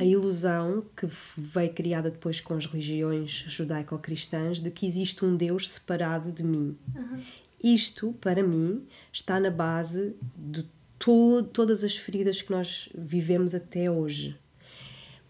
A 0.01 0.05
ilusão 0.07 0.83
que 0.97 1.07
veio 1.37 1.75
criada 1.75 2.11
depois 2.11 2.41
com 2.41 2.55
as 2.55 2.65
religiões 2.65 3.45
judaico-cristãs 3.47 4.59
de 4.59 4.71
que 4.71 4.87
existe 4.87 5.23
um 5.23 5.37
Deus 5.37 5.69
separado 5.69 6.33
de 6.33 6.43
mim. 6.43 6.79
Isto, 7.63 8.15
para 8.23 8.43
mim, 8.43 8.87
está 9.13 9.39
na 9.39 9.51
base 9.51 10.17
de 10.35 10.65
to 10.99 11.43
todas 11.53 11.85
as 11.85 11.97
feridas 11.97 12.43
que 12.43 12.51
nós 12.51 12.89
vivemos 12.95 13.55
até 13.55 13.91
hoje. 13.91 14.39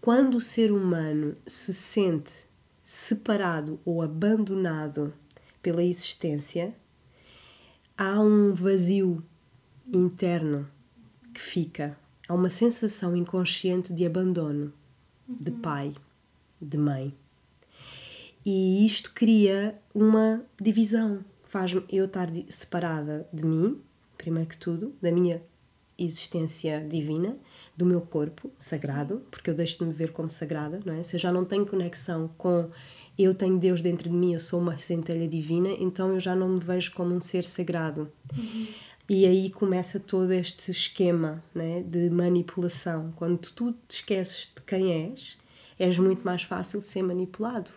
Quando 0.01 0.37
o 0.37 0.41
ser 0.41 0.71
humano 0.71 1.35
se 1.45 1.73
sente 1.73 2.47
separado 2.83 3.79
ou 3.83 4.01
abandonado 4.01 5.13
pela 5.61 5.83
existência, 5.83 6.73
há 7.97 8.19
um 8.19 8.53
vazio 8.53 9.23
interno 9.91 10.67
que 11.33 11.41
fica. 11.41 11.97
Há 12.27 12.33
uma 12.33 12.49
sensação 12.49 13.15
inconsciente 13.15 13.93
de 13.93 14.05
abandono, 14.05 14.73
de 15.27 15.51
pai, 15.51 15.93
de 16.61 16.77
mãe. 16.77 17.13
E 18.45 18.85
isto 18.85 19.11
cria 19.13 19.77
uma 19.93 20.41
divisão, 20.61 21.23
faz-me 21.43 21.83
eu 21.89 22.05
estar 22.05 22.29
separada 22.47 23.27
de 23.33 23.45
mim, 23.45 23.81
primeiro 24.17 24.49
que 24.49 24.57
tudo, 24.57 24.95
da 25.01 25.11
minha 25.11 25.41
existência 25.97 26.85
divina, 26.87 27.37
do 27.75 27.85
meu 27.85 28.01
corpo 28.01 28.51
sagrado, 28.57 29.21
porque 29.29 29.49
eu 29.49 29.53
deixo 29.53 29.79
de 29.79 29.85
me 29.85 29.93
ver 29.93 30.11
como 30.11 30.29
sagrada, 30.29 30.79
não 30.85 30.93
é? 30.93 31.03
Se 31.03 31.15
eu 31.15 31.19
já 31.19 31.31
não 31.31 31.45
tenho 31.45 31.65
conexão 31.65 32.29
com 32.37 32.69
eu 33.17 33.33
tenho 33.33 33.57
Deus 33.57 33.81
dentro 33.81 34.09
de 34.09 34.15
mim, 34.15 34.33
eu 34.33 34.39
sou 34.39 34.59
uma 34.59 34.77
centelha 34.77 35.27
divina, 35.27 35.69
então 35.79 36.13
eu 36.13 36.19
já 36.19 36.35
não 36.35 36.49
me 36.49 36.59
vejo 36.59 36.93
como 36.93 37.13
um 37.15 37.19
ser 37.19 37.43
sagrado. 37.43 38.11
Uhum. 38.35 38.67
E 39.09 39.25
aí 39.25 39.49
começa 39.49 39.99
todo 39.99 40.31
este 40.31 40.69
esquema 40.69 41.43
né, 41.55 41.81
de 41.81 42.09
manipulação. 42.09 43.11
Quando 43.15 43.37
tu 43.39 43.71
te 43.87 43.95
esqueces 43.95 44.51
de 44.55 44.61
quem 44.61 44.91
és, 44.91 45.37
és 45.79 45.97
muito 45.97 46.23
mais 46.23 46.43
fácil 46.43 46.79
de 46.79 46.85
ser 46.85 47.01
manipulado. 47.01 47.71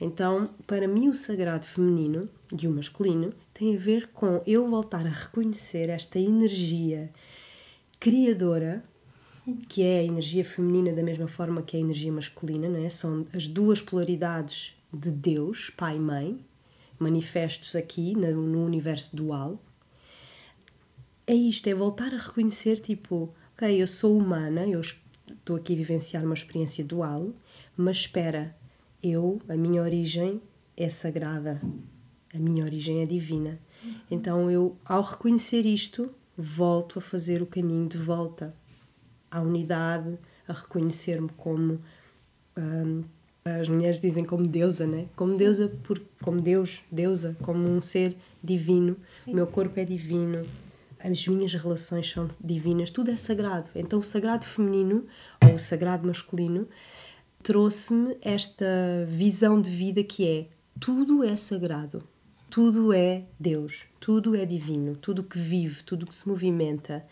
Então, 0.00 0.48
para 0.66 0.88
mim, 0.88 1.08
o 1.08 1.14
sagrado 1.14 1.66
feminino 1.66 2.28
e 2.58 2.66
o 2.66 2.70
masculino 2.70 3.34
tem 3.52 3.76
a 3.76 3.78
ver 3.78 4.08
com 4.14 4.40
eu 4.46 4.66
voltar 4.66 5.04
a 5.04 5.10
reconhecer 5.10 5.90
esta 5.90 6.18
energia 6.18 7.10
criadora, 8.00 8.82
que 9.68 9.82
é 9.82 10.00
a 10.00 10.04
energia 10.04 10.42
feminina 10.42 10.90
da 10.90 11.02
mesma 11.02 11.28
forma 11.28 11.62
que 11.62 11.76
a 11.76 11.80
energia 11.80 12.10
masculina, 12.10 12.66
não 12.66 12.82
é? 12.82 12.88
São 12.88 13.26
as 13.34 13.46
duas 13.46 13.82
polaridades 13.82 14.74
de 14.90 15.10
Deus, 15.10 15.70
Pai 15.76 15.96
e 15.96 16.00
Mãe, 16.00 16.40
manifestos 16.98 17.76
aqui 17.76 18.14
no, 18.16 18.64
universo 18.64 19.14
dual. 19.14 19.58
É 21.26 21.34
isto, 21.34 21.68
é 21.68 21.74
voltar 21.74 22.12
a 22.14 22.16
reconhecer, 22.16 22.80
tipo, 22.80 23.34
ok, 23.54 23.80
eu 23.80 23.86
sou 23.86 24.16
humana, 24.16 24.66
eu 24.66 24.80
estou 24.80 25.56
aqui 25.56 25.74
a 25.74 25.76
vivenciar 25.76 26.24
uma 26.24 26.34
experiência 26.34 26.82
dual, 26.82 27.32
mas 27.76 27.98
espera, 27.98 28.56
eu, 29.02 29.40
a 29.46 29.56
minha 29.56 29.82
origem 29.82 30.40
é 30.74 30.88
sagrada, 30.88 31.60
a 32.34 32.38
minha 32.38 32.64
origem 32.64 33.02
é 33.02 33.06
divina. 33.06 33.60
Então 34.10 34.50
eu, 34.50 34.76
ao 34.84 35.02
reconhecer 35.02 35.66
isto, 35.66 36.10
volto 36.40 36.98
a 36.98 37.02
fazer 37.02 37.42
o 37.42 37.46
caminho 37.46 37.88
de 37.88 37.98
volta 37.98 38.54
à 39.30 39.40
unidade, 39.40 40.18
a 40.48 40.52
reconhecer-me 40.52 41.28
como 41.36 41.80
hum, 42.56 43.02
as 43.44 43.68
mulheres 43.68 43.98
dizem 43.98 44.24
como 44.24 44.42
deusa, 44.46 44.86
né? 44.86 45.06
Como 45.16 45.32
Sim. 45.32 45.38
deusa 45.38 45.68
por 45.82 46.00
como 46.22 46.40
Deus, 46.40 46.82
deusa, 46.90 47.36
como 47.40 47.68
um 47.68 47.80
ser 47.80 48.16
divino. 48.42 48.96
Sim. 49.10 49.32
O 49.32 49.36
meu 49.36 49.46
corpo 49.46 49.78
é 49.78 49.84
divino. 49.84 50.46
As 50.98 51.26
minhas 51.26 51.54
relações 51.54 52.10
são 52.10 52.28
divinas, 52.42 52.90
tudo 52.90 53.10
é 53.10 53.16
sagrado. 53.16 53.70
Então 53.74 53.98
o 53.98 54.02
sagrado 54.02 54.44
feminino 54.44 55.06
ou 55.46 55.54
o 55.54 55.58
sagrado 55.58 56.06
masculino 56.06 56.68
trouxe-me 57.42 58.18
esta 58.20 58.66
visão 59.08 59.60
de 59.60 59.70
vida 59.70 60.04
que 60.04 60.26
é 60.28 60.48
tudo 60.78 61.24
é 61.24 61.36
sagrado, 61.36 62.02
tudo 62.50 62.92
é 62.92 63.24
Deus, 63.38 63.86
tudo 64.00 64.34
é 64.34 64.44
divino, 64.44 64.96
tudo 64.96 65.22
que 65.22 65.38
vive, 65.38 65.84
tudo 65.84 66.04
que 66.04 66.14
se 66.14 66.28
movimenta. 66.28 67.06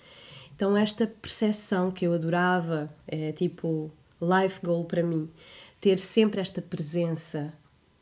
Então 0.55 0.77
esta 0.77 1.07
percepção 1.07 1.91
que 1.91 2.05
eu 2.05 2.13
adorava, 2.13 2.93
é 3.07 3.31
tipo 3.31 3.91
life 4.21 4.61
goal 4.65 4.85
para 4.85 5.03
mim, 5.03 5.31
ter 5.81 5.99
sempre 5.99 6.41
esta 6.41 6.61
presença 6.61 7.55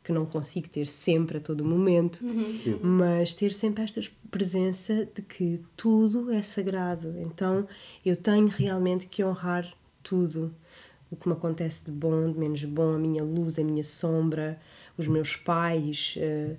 que 0.03 0.11
não 0.11 0.25
consigo 0.25 0.69
ter 0.69 0.87
sempre 0.87 1.37
a 1.37 1.41
todo 1.41 1.65
momento, 1.65 2.25
uhum. 2.25 2.79
mas 2.81 3.33
ter 3.33 3.53
sempre 3.53 3.83
esta 3.83 4.01
presença 4.31 5.07
de 5.13 5.21
que 5.21 5.61
tudo 5.75 6.31
é 6.31 6.41
sagrado. 6.41 7.13
Então 7.19 7.67
eu 8.05 8.15
tenho 8.15 8.47
realmente 8.47 9.05
que 9.05 9.23
honrar 9.23 9.71
tudo 10.01 10.55
o 11.11 11.15
que 11.15 11.27
me 11.27 11.33
acontece 11.33 11.85
de 11.85 11.91
bom, 11.91 12.31
de 12.31 12.39
menos 12.39 12.63
bom, 12.63 12.95
a 12.95 12.97
minha 12.97 13.23
luz, 13.23 13.59
a 13.59 13.63
minha 13.63 13.83
sombra, 13.83 14.59
os 14.97 15.07
meus 15.07 15.35
pais. 15.35 16.15
Uh, 16.17 16.57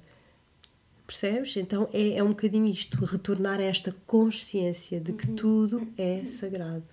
percebes? 1.08 1.56
Então 1.56 1.88
é, 1.92 2.18
é 2.18 2.22
um 2.22 2.28
bocadinho 2.28 2.66
isto, 2.66 3.02
retornar 3.02 3.58
a 3.58 3.64
esta 3.64 3.94
consciência 4.06 5.00
de 5.00 5.14
que 5.14 5.26
uhum. 5.28 5.34
tudo 5.34 5.88
é 5.96 6.22
sagrado. 6.26 6.84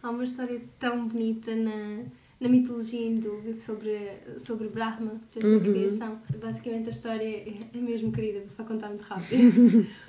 Há 0.00 0.10
uma 0.10 0.24
história 0.24 0.62
tão 0.78 1.08
bonita 1.08 1.54
na, 1.56 2.04
na 2.40 2.48
mitologia 2.48 3.04
hindu 3.04 3.42
sobre, 3.54 3.98
sobre 4.38 4.68
Brahma, 4.68 5.20
desde 5.34 5.50
uhum. 5.50 5.56
a 5.56 5.74
criação. 5.74 6.22
Basicamente 6.38 6.88
a 6.88 6.92
história 6.92 7.26
é 7.74 7.78
mesmo 7.78 8.12
querida, 8.12 8.38
vou 8.38 8.48
só 8.48 8.64
contar 8.64 8.88
muito 8.88 9.02
rápido. 9.02 9.86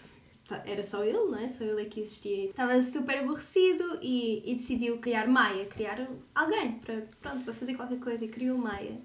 Tá, 0.47 0.63
era 0.65 0.82
só 0.82 1.03
ele, 1.03 1.18
não 1.18 1.38
é? 1.38 1.49
Só 1.49 1.65
ele 1.65 1.82
é 1.82 1.86
que 1.86 1.99
existia. 1.99 2.45
Estava 2.45 2.82
super 2.82 3.18
aborrecido 3.18 3.99
e, 4.01 4.41
e 4.49 4.55
decidiu 4.55 4.97
criar 4.97 5.28
Maia, 5.28 5.65
criar 5.65 6.09
alguém 6.34 6.80
para, 6.80 7.03
pronto, 7.22 7.43
para 7.43 7.53
fazer 7.53 7.76
qualquer 7.76 7.99
coisa 7.99 8.24
e 8.24 8.30
criou 8.30 8.57
Maia. 8.57 8.97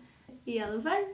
E 0.47 0.57
ela 0.57 0.79
veio 0.79 1.09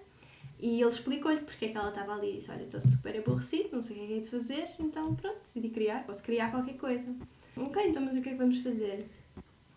e 0.61 0.81
ele 0.81 0.91
explicou-lhe 0.91 1.41
porque 1.41 1.67
é 1.67 1.69
que 1.69 1.79
ela 1.79 1.89
estava 1.89 2.15
ali 2.15 2.35
e 2.35 2.37
disse: 2.39 2.51
Olha, 2.51 2.65
estou 2.65 2.81
super 2.81 3.17
aborrecido, 3.17 3.69
não 3.73 3.83
sei 3.83 3.97
o 3.97 3.99
que 3.99 4.05
é 4.05 4.09
que 4.09 4.15
é 4.15 4.21
de 4.21 4.29
fazer, 4.29 4.69
então 4.79 5.15
pronto, 5.15 5.41
decidi 5.43 5.69
criar, 5.69 6.05
posso 6.05 6.23
criar 6.23 6.51
qualquer 6.51 6.77
coisa. 6.77 7.15
Ok, 7.57 7.89
então 7.89 8.03
mas 8.03 8.17
o 8.17 8.23
que 8.23 8.29
é 8.29 8.33
que 8.33 8.39
vamos 8.39 8.59
fazer? 8.59 9.09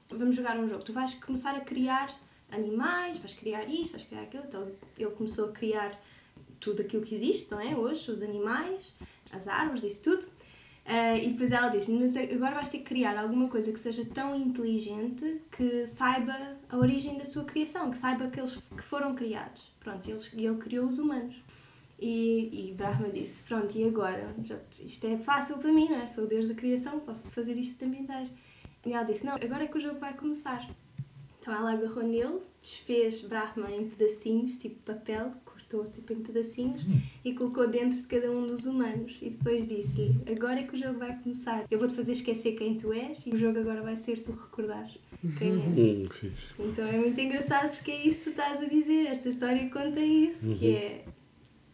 Vamos 0.10 0.36
jogar 0.36 0.58
um 0.60 0.68
jogo. 0.68 0.84
Tu 0.84 0.92
vais 0.92 1.14
começar 1.16 1.56
a 1.56 1.62
criar 1.62 2.14
animais, 2.52 3.18
vais 3.18 3.34
criar 3.34 3.64
isto, 3.70 3.92
vais 3.92 4.04
criar 4.04 4.24
aquilo. 4.24 4.44
Então 4.48 4.68
ele 4.98 5.12
começou 5.12 5.50
a 5.50 5.52
criar 5.52 6.00
tudo 6.60 6.82
aquilo 6.82 7.04
que 7.04 7.16
existe, 7.16 7.52
não 7.52 7.60
é? 7.60 7.76
Hoje, 7.76 8.12
os 8.12 8.22
animais, 8.22 8.98
as 9.32 9.48
árvores, 9.48 9.84
isso 9.84 10.04
tudo. 10.04 10.24
Uh, 10.86 11.18
e 11.22 11.30
depois 11.30 11.52
ela 11.52 11.70
disse: 11.70 11.92
Mas 11.92 12.16
agora 12.16 12.56
vais 12.56 12.70
ter 12.70 12.80
que 12.80 12.86
criar 12.86 13.18
alguma 13.18 13.48
coisa 13.48 13.72
que 13.72 13.80
seja 13.80 14.04
tão 14.06 14.36
inteligente 14.36 15.42
que 15.52 15.86
saiba 15.86 16.58
a 16.72 16.78
origem 16.78 17.18
da 17.18 17.26
sua 17.26 17.44
criação, 17.44 17.92
que 17.92 17.98
saiba 17.98 18.28
que 18.28 18.40
eles 18.40 18.56
que 18.56 18.82
foram 18.82 19.14
criados. 19.14 19.70
Pronto, 19.82 20.08
e 20.08 20.46
ele, 20.46 20.58
criou 20.58 20.88
os 20.88 21.00
humanos. 21.00 21.36
E, 22.00 22.70
e 22.70 22.74
Brahma 22.74 23.10
disse: 23.10 23.44
Pronto, 23.44 23.78
e 23.78 23.84
agora? 23.84 24.34
Já, 24.42 24.58
isto 24.72 25.06
é 25.06 25.18
fácil 25.18 25.58
para 25.58 25.72
mim, 25.72 25.90
não 25.90 26.02
é? 26.02 26.08
Sou 26.08 26.24
o 26.24 26.28
Deus 26.28 26.48
da 26.48 26.56
criação, 26.56 27.00
posso 27.02 27.32
fazer 27.32 27.58
isto 27.58 27.78
também 27.78 28.06
dar. 28.06 28.26
E 28.86 28.94
ela 28.94 29.04
disse: 29.04 29.26
Não, 29.26 29.36
agora 29.36 29.66
é 29.66 29.68
que 29.68 29.78
o 29.78 29.82
jogo 29.82 30.00
vai 30.00 30.14
começar. 30.14 30.68
Então 31.40 31.54
ela 31.54 31.74
agarrou 31.74 32.04
nele, 32.04 32.40
desfez 32.62 33.22
Brahma 33.22 33.70
em 33.72 33.90
pedacinhos, 33.90 34.58
tipo 34.58 34.80
papel, 34.84 35.32
cortou 35.44 35.86
tipo 35.86 36.14
em 36.14 36.22
pedacinhos 36.22 36.84
e 37.26 37.34
colocou 37.34 37.68
dentro 37.68 37.98
de 37.98 38.04
cada 38.04 38.32
um 38.32 38.46
dos 38.48 38.66
humanos. 38.66 39.18
E 39.22 39.30
depois 39.30 39.68
disse-lhe: 39.68 40.24
Agora 40.32 40.62
é 40.62 40.64
que 40.64 40.76
o 40.76 40.80
jogo 40.80 41.00
vai 41.00 41.20
começar. 41.20 41.66
Eu 41.70 41.78
vou-te 41.78 41.96
fazer 41.96 42.14
esquecer 42.14 42.54
quem 42.54 42.78
tu 42.78 42.94
és 42.94 43.26
e 43.26 43.32
o 43.32 43.38
jogo 43.38 43.60
agora 43.60 43.82
vai 43.82 43.98
ser 43.98 44.24
tu 44.24 44.32
recordares 44.32 44.98
quem 45.38 45.52
és. 45.54 46.24
Uhum. 46.24 46.32
então 46.60 46.86
é 46.86 46.98
muito 46.98 47.20
engraçado 47.20 47.76
porque 47.76 47.92
é 47.92 48.08
isso 48.08 48.26
que 48.26 48.30
estás 48.32 48.62
a 48.62 48.66
dizer. 48.66 49.08
Esta 49.08 49.30
história 49.30 49.70
conta 49.70 50.00
isso, 50.00 50.48
uhum. 50.48 50.56
que 50.56 50.76
é 50.76 51.06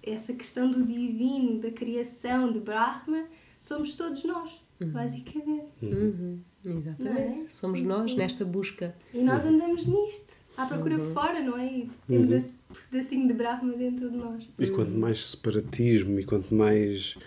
essa 0.04 0.34
questão 0.34 0.70
do 0.70 0.84
divino, 0.84 1.60
da 1.60 1.72
criação, 1.72 2.52
de 2.52 2.60
Brahma, 2.60 3.26
somos 3.60 3.96
todos 3.96 4.24
nós, 4.24 4.52
uhum. 4.80 4.92
basicamente. 4.92 5.72
Uhum. 5.82 6.40
Exatamente. 6.66 7.46
É? 7.46 7.50
Somos 7.50 7.82
nós 7.82 8.16
nesta 8.16 8.44
busca. 8.44 8.96
E 9.14 9.22
nós 9.22 9.46
andamos 9.46 9.86
nisto 9.86 10.34
à 10.58 10.66
procura 10.66 10.98
uhum. 10.98 11.14
fora, 11.14 11.40
não 11.40 11.58
é? 11.58 11.68
E 11.68 11.92
temos 12.08 12.32
uhum. 12.32 12.38
esse 12.38 12.56
pedacinho 12.90 13.28
de 13.28 13.34
Brahma 13.34 13.74
dentro 13.74 14.10
de 14.10 14.18
nós. 14.18 14.50
E 14.58 14.68
quanto 14.68 14.92
mais 14.92 15.28
separatismo 15.28 16.20
e 16.20 16.26
quanto 16.26 16.54
mais 16.54 17.18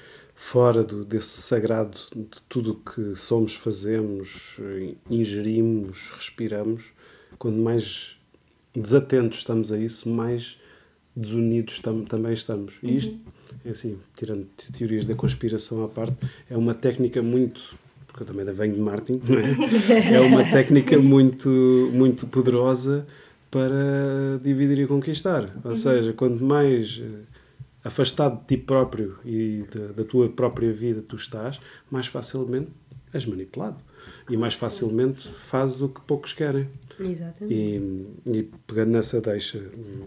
fora 0.41 0.83
do, 0.83 1.05
desse 1.05 1.43
sagrado 1.43 1.99
de 2.17 2.41
tudo 2.49 2.73
o 2.73 2.75
que 2.75 3.15
somos, 3.15 3.55
fazemos, 3.55 4.57
ingerimos, 5.09 6.11
respiramos, 6.17 6.87
quanto 7.39 7.59
mais 7.59 8.17
desatentos 8.75 9.41
estamos 9.41 9.71
a 9.71 9.79
isso, 9.79 10.09
mais 10.09 10.59
desunidos 11.15 11.79
tam, 11.81 12.05
também 12.05 12.33
estamos. 12.33 12.73
E 12.83 12.97
isto, 12.97 13.13
uhum. 13.13 13.21
é 13.67 13.71
assim, 13.71 13.99
tirando 14.17 14.47
teorias 14.77 15.05
da 15.05 15.15
conspiração 15.15 15.85
à 15.85 15.89
parte, 15.89 16.17
é 16.49 16.57
uma 16.57 16.75
técnica 16.75 17.23
muito 17.23 17.79
porque 18.07 18.23
eu 18.23 18.27
também 18.27 18.45
venho 18.47 18.75
de 18.75 18.81
marketing, 18.81 19.21
é? 19.31 20.15
é? 20.17 20.21
uma 20.21 20.43
técnica 20.43 20.99
muito, 20.99 21.49
muito 21.93 22.27
poderosa 22.27 23.07
para 23.51 24.41
dividir 24.43 24.81
e 24.81 24.87
conquistar. 24.87 25.55
Ou 25.63 25.71
uhum. 25.71 25.77
seja, 25.77 26.13
quanto 26.13 26.43
mais 26.43 27.01
eh, 27.01 27.30
afastado 27.85 28.41
de 28.41 28.47
ti 28.47 28.57
próprio 28.57 29.19
e 29.25 29.65
da, 29.73 29.93
da, 29.93 30.05
tua 30.05 30.29
própria 30.29 30.73
vida 30.73 31.03
tu 31.03 31.17
estás, 31.17 31.61
mais 31.91 32.07
facilmente 32.07 32.71
és 33.13 33.27
manipulado 33.27 33.79
e 34.29 34.37
mais 34.37 34.55
facilmente 34.55 35.29
fazes 35.29 35.81
o 35.81 35.89
que 35.89 36.01
poucos 36.03 36.33
querem. 36.33 36.69
Exatamente. 36.99 37.55
E, 37.55 38.39
e 38.39 38.43
pegando 38.67 38.93
nessa 38.93 39.21
deixa 39.21 39.59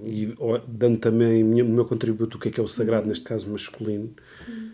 e 0.06 0.36
dando 0.68 0.98
também 0.98 1.44
o 1.44 1.66
meu 1.66 1.86
contributo, 1.86 2.38
o 2.38 2.40
que 2.40 2.50
é 2.50 2.52
que 2.52 2.60
é 2.60 2.64
o 2.64 2.68
sagrado, 2.68 3.04
uhum. 3.04 3.10
neste 3.10 3.26
caso 3.26 3.50
masculino, 3.50 4.12
Sim. 4.26 4.72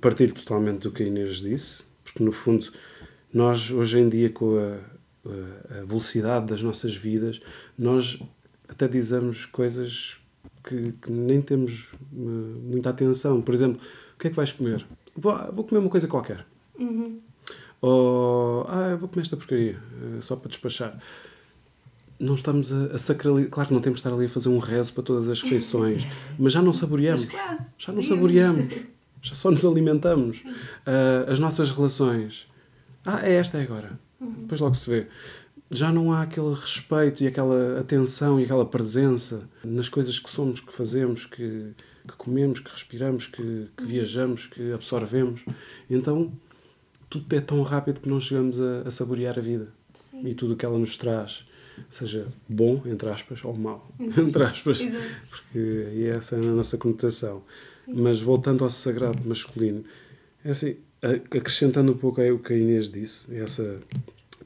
partilho 0.00 0.34
totalmente 0.34 0.80
do 0.80 0.92
que 0.92 1.02
a 1.02 1.06
Inês 1.06 1.36
disse, 1.36 1.82
porque 2.04 2.22
no 2.22 2.32
fundo 2.32 2.70
nós 3.32 3.70
hoje 3.70 3.98
em 3.98 4.08
dia 4.08 4.30
com 4.30 4.58
a, 4.58 5.78
a, 5.78 5.84
velocidade 5.84 6.46
das 6.46 6.62
nossas 6.62 6.94
vidas, 6.94 7.40
nós 7.78 8.20
até 8.68 8.86
dizemos 8.86 9.46
coisas 9.46 10.19
que, 10.62 10.92
que, 10.92 11.10
nem 11.10 11.40
temos 11.40 11.88
eh, 11.92 12.16
muita 12.16 12.90
atenção. 12.90 13.40
Por 13.40 13.54
exemplo, 13.54 13.80
o 14.14 14.18
que 14.18 14.28
é 14.28 14.30
que 14.30 14.36
vais 14.36 14.52
comer? 14.52 14.86
Vou, 15.16 15.36
vou 15.52 15.64
comer 15.64 15.80
uma 15.80 15.90
coisa 15.90 16.06
qualquer. 16.06 16.46
Uhum. 16.78 17.18
Ou, 17.80 18.66
ah, 18.68 18.96
vou 18.96 19.08
comer 19.08 19.22
esta 19.22 19.36
porcaria, 19.36 19.78
eh, 20.02 20.20
só 20.20 20.36
para 20.36 20.48
despachar. 20.48 20.98
Não 22.18 22.34
estamos 22.34 22.72
a, 22.72 22.94
a 22.94 22.98
sacralizar. 22.98 23.50
Claro 23.50 23.68
que 23.68 23.74
não 23.74 23.80
temos 23.80 24.00
de 24.00 24.06
estar 24.06 24.14
ali 24.14 24.26
a 24.26 24.28
fazer 24.28 24.48
um 24.50 24.58
rezo 24.58 24.92
para 24.92 25.02
todas 25.02 25.28
as 25.28 25.40
refeições, 25.42 26.04
mas 26.38 26.52
já 26.52 26.60
não 26.60 26.72
saboreamos. 26.72 27.28
Já 27.78 27.92
não 27.92 28.02
saboreamos. 28.02 28.74
Já 29.22 29.34
só 29.34 29.50
nos 29.50 29.64
alimentamos. 29.66 30.38
Uh, 30.40 31.30
as 31.30 31.38
nossas 31.38 31.70
relações. 31.70 32.46
Ah, 33.04 33.20
é 33.22 33.34
esta 33.34 33.58
é 33.58 33.62
agora. 33.62 33.98
Uhum. 34.20 34.32
Depois 34.42 34.60
logo 34.60 34.74
se 34.74 34.88
vê. 34.88 35.06
Já 35.70 35.92
não 35.92 36.12
há 36.12 36.22
aquele 36.22 36.52
respeito 36.52 37.22
e 37.22 37.26
aquela 37.28 37.78
atenção 37.78 38.40
e 38.40 38.44
aquela 38.44 38.66
presença 38.66 39.48
nas 39.64 39.88
coisas 39.88 40.18
que 40.18 40.28
somos, 40.28 40.60
que 40.60 40.72
fazemos, 40.72 41.24
que, 41.26 41.72
que 42.06 42.16
comemos, 42.18 42.58
que 42.58 42.70
respiramos, 42.70 43.26
que, 43.26 43.68
que, 43.76 43.84
viajamos, 43.84 44.46
que 44.46 44.72
absorvemos. 44.72 45.44
Então 45.88 46.32
tudo 47.08 47.36
é 47.36 47.40
tão 47.40 47.62
rápido 47.62 48.00
que 48.00 48.08
não 48.08 48.18
chegamos 48.18 48.60
a, 48.60 48.82
a 48.86 48.90
saborear 48.90 49.38
a 49.38 49.42
vida 49.42 49.68
Sim. 49.94 50.26
e 50.26 50.34
tudo 50.34 50.54
o 50.54 50.56
que 50.56 50.64
ela 50.64 50.78
nos 50.78 50.96
traz. 50.96 51.44
Seja 51.88 52.26
bom, 52.48 52.82
entre 52.84 53.08
aspas, 53.08 53.42
ou 53.44 53.54
mau, 53.56 53.90
uhum. 53.98 54.10
entre 54.28 54.42
aspas, 54.42 54.80
porque 55.30 56.10
essa 56.14 56.36
é 56.36 56.38
a 56.38 56.42
nossa 56.42 56.76
conotação. 56.76 57.42
Sim. 57.70 57.94
Mas 57.94 58.20
voltando 58.20 58.64
ao 58.64 58.70
sagrado 58.70 59.26
masculino, 59.26 59.84
é 60.44 60.50
assim, 60.50 60.76
acrescentando 61.02 61.92
um 61.92 61.96
pouco 61.96 62.20
aí 62.20 62.30
o 62.30 62.38
que 62.38 62.52
a 62.52 62.56
Inês 62.56 62.90
disse, 62.90 63.34
essa 63.34 63.80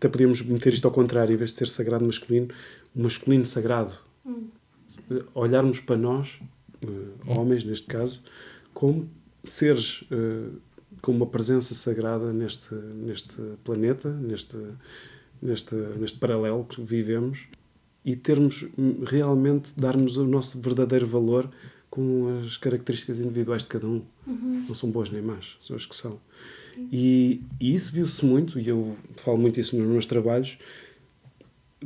até 0.05 0.09
podíamos 0.11 0.43
meter 0.43 0.75
isto 0.75 0.85
ao 0.85 0.93
contrário, 0.93 1.33
em 1.33 1.37
vez 1.37 1.53
de 1.53 1.59
ser 1.59 1.69
sagrado 1.69 2.05
masculino, 2.05 2.49
o 2.95 3.03
masculino 3.03 3.47
sagrado. 3.47 3.97
Hum. 4.27 4.49
Olharmos 5.35 5.81
para 5.81 5.97
nós, 5.97 6.41
uh, 6.85 7.13
homens 7.27 7.65
neste 7.65 7.87
caso, 7.87 8.21
como 8.75 9.09
seres 9.43 10.03
uh, 10.03 10.61
com 11.01 11.13
uma 11.13 11.27
presença 11.27 11.73
sagrada 11.73 12.35
neste, 12.35 12.75
neste 12.75 13.41
planeta, 13.65 14.11
neste, 14.11 14.59
neste, 15.41 15.75
neste 15.75 16.19
paralelo 16.19 16.65
que 16.65 16.83
vivemos 16.83 17.49
e 18.05 18.15
termos 18.15 18.67
realmente, 19.07 19.73
darmos 19.75 20.19
o 20.19 20.27
nosso 20.27 20.61
verdadeiro 20.61 21.07
valor 21.07 21.51
com 21.95 22.41
as 22.41 22.57
características 22.57 23.21
individuais 23.21 23.63
de 23.63 23.69
cada 23.69 23.87
um. 23.87 24.03
Uhum. 24.27 24.65
Não 24.67 24.75
são 24.75 24.91
boas 24.91 25.11
nem 25.11 25.23
más, 25.23 25.57
são 25.61 25.77
as 25.77 25.87
que 25.87 25.95
são. 25.95 26.19
E, 26.91 27.41
e 27.61 27.73
isso 27.73 27.93
viu-se 27.93 28.27
muito, 28.27 28.59
e 28.59 28.69
eu 28.69 28.97
falo 29.15 29.39
muito 29.39 29.61
isso 29.61 29.79
nos 29.79 29.87
meus 29.87 30.05
trabalhos, 30.05 30.59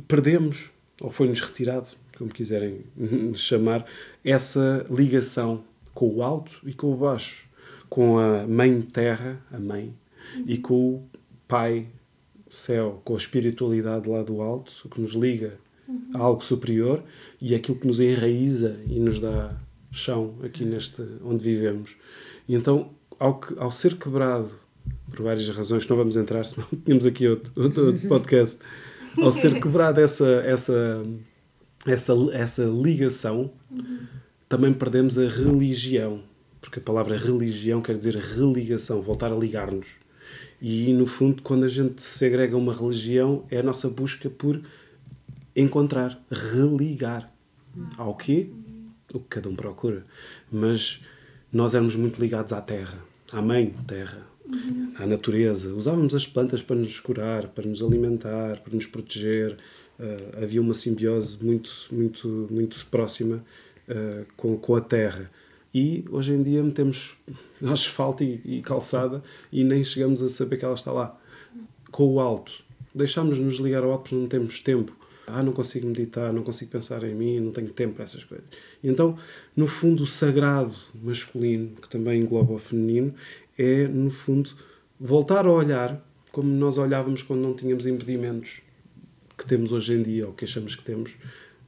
perdemos, 0.07 0.71
ou 0.99 1.11
foi-nos 1.11 1.39
retirado, 1.41 1.89
como 2.17 2.31
quiserem 2.31 2.81
chamar, 3.35 3.85
essa 4.25 4.83
ligação 4.89 5.63
com 5.93 6.11
o 6.15 6.23
alto 6.23 6.59
e 6.65 6.73
com 6.73 6.91
o 6.91 6.97
baixo, 6.97 7.47
com 7.87 8.17
a 8.17 8.47
mãe 8.47 8.81
terra, 8.81 9.39
a 9.51 9.59
mãe, 9.59 9.93
uhum. 10.35 10.43
e 10.47 10.57
com 10.57 10.73
o 10.73 11.09
pai 11.47 11.85
céu, 12.49 12.99
com 13.05 13.13
a 13.13 13.17
espiritualidade 13.17 14.09
lá 14.09 14.23
do 14.23 14.41
alto, 14.41 14.89
que 14.89 14.99
nos 14.99 15.11
liga 15.11 15.59
uhum. 15.87 16.09
a 16.15 16.17
algo 16.17 16.43
superior 16.43 17.03
e 17.39 17.53
aquilo 17.53 17.77
que 17.77 17.85
nos 17.85 17.99
enraiza 17.99 18.75
e 18.87 18.99
nos 18.99 19.19
dá 19.19 19.55
chão 19.91 20.35
aqui 20.43 20.65
neste 20.65 21.03
onde 21.23 21.43
vivemos. 21.43 21.95
E 22.47 22.55
então, 22.55 22.91
ao, 23.19 23.39
que, 23.39 23.57
ao 23.57 23.71
ser 23.71 23.97
quebrado 23.97 24.51
por 25.09 25.23
várias 25.23 25.47
razões 25.49 25.87
não 25.87 25.97
vamos 25.97 26.15
entrar, 26.15 26.45
senão 26.45 26.67
tínhamos 26.85 27.05
aqui 27.05 27.27
outro, 27.27 27.51
outro, 27.55 27.85
outro 27.87 28.07
podcast. 28.07 28.59
Ao 29.17 29.31
ser 29.31 29.59
quebrada 29.59 30.01
essa, 30.01 30.27
essa, 30.45 31.03
essa, 31.85 32.13
essa 32.31 32.63
ligação, 32.63 33.51
também 34.47 34.71
perdemos 34.73 35.17
a 35.17 35.27
religião. 35.27 36.23
Porque 36.61 36.79
a 36.79 36.81
palavra 36.81 37.17
religião 37.17 37.81
quer 37.81 37.97
dizer 37.97 38.15
religação, 38.15 39.01
voltar 39.01 39.31
a 39.31 39.35
ligar-nos. 39.35 39.87
E 40.61 40.93
no 40.93 41.05
fundo, 41.05 41.41
quando 41.41 41.63
a 41.63 41.67
gente 41.69 42.01
segrega 42.01 42.55
uma 42.55 42.73
religião, 42.73 43.45
é 43.49 43.59
a 43.59 43.63
nossa 43.63 43.89
busca 43.89 44.29
por 44.29 44.61
encontrar, 45.55 46.21
religar. 46.29 47.31
Ao 47.97 48.13
quê? 48.15 48.49
O 49.13 49.19
que 49.19 49.27
cada 49.29 49.49
um 49.49 49.55
procura. 49.55 50.05
Mas 50.51 51.01
nós 51.51 51.73
éramos 51.73 51.95
muito 51.95 52.19
ligados 52.19 52.53
à 52.53 52.61
terra, 52.61 53.03
à 53.31 53.41
mãe 53.41 53.73
terra, 53.87 54.27
uhum. 54.45 54.93
à 54.97 55.05
natureza. 55.05 55.73
Usávamos 55.73 56.13
as 56.13 56.27
plantas 56.27 56.61
para 56.61 56.75
nos 56.75 56.99
curar, 56.99 57.47
para 57.47 57.67
nos 57.67 57.81
alimentar, 57.81 58.59
para 58.59 58.73
nos 58.73 58.85
proteger. 58.85 59.57
Uh, 59.99 60.43
havia 60.43 60.61
uma 60.61 60.73
simbiose 60.73 61.43
muito, 61.43 61.71
muito, 61.91 62.47
muito 62.49 62.85
próxima 62.85 63.43
uh, 63.89 64.25
com, 64.37 64.57
com 64.57 64.75
a 64.75 64.81
terra. 64.81 65.29
E 65.73 66.03
hoje 66.09 66.33
em 66.33 66.41
dia 66.41 66.63
metemos 66.63 67.17
asfalto 67.61 68.23
e, 68.23 68.41
e 68.45 68.61
calçada 68.61 69.21
e 69.51 69.63
nem 69.63 69.83
chegamos 69.83 70.21
a 70.21 70.29
saber 70.29 70.57
que 70.57 70.65
ela 70.65 70.73
está 70.73 70.91
lá. 70.91 71.19
Com 71.91 72.13
o 72.13 72.19
alto. 72.19 72.63
Deixámos-nos 72.93 73.57
ligar 73.57 73.83
ao 73.83 73.91
alto 73.91 74.03
porque 74.03 74.15
não 74.15 74.27
temos 74.27 74.59
tempo. 74.59 74.95
Ah, 75.31 75.43
não 75.43 75.53
consigo 75.53 75.87
meditar, 75.87 76.33
não 76.33 76.43
consigo 76.43 76.71
pensar 76.71 77.03
em 77.03 77.15
mim, 77.15 77.39
não 77.39 77.51
tenho 77.51 77.69
tempo 77.69 77.95
para 77.95 78.03
essas 78.03 78.23
coisas. 78.23 78.45
E 78.83 78.87
então, 78.87 79.17
no 79.55 79.67
fundo, 79.67 80.03
o 80.03 80.07
sagrado 80.07 80.75
masculino, 81.01 81.75
que 81.81 81.89
também 81.89 82.21
engloba 82.21 82.53
o 82.53 82.57
feminino, 82.57 83.13
é, 83.57 83.87
no 83.87 84.09
fundo, 84.09 84.51
voltar 84.99 85.45
a 85.45 85.51
olhar 85.51 86.03
como 86.31 86.49
nós 86.49 86.77
olhávamos 86.77 87.21
quando 87.21 87.41
não 87.41 87.53
tínhamos 87.53 87.85
impedimentos 87.85 88.61
que 89.37 89.45
temos 89.45 89.71
hoje 89.71 89.93
em 89.93 90.03
dia, 90.03 90.27
ou 90.27 90.33
que 90.33 90.45
achamos 90.45 90.75
que 90.75 90.83
temos, 90.83 91.15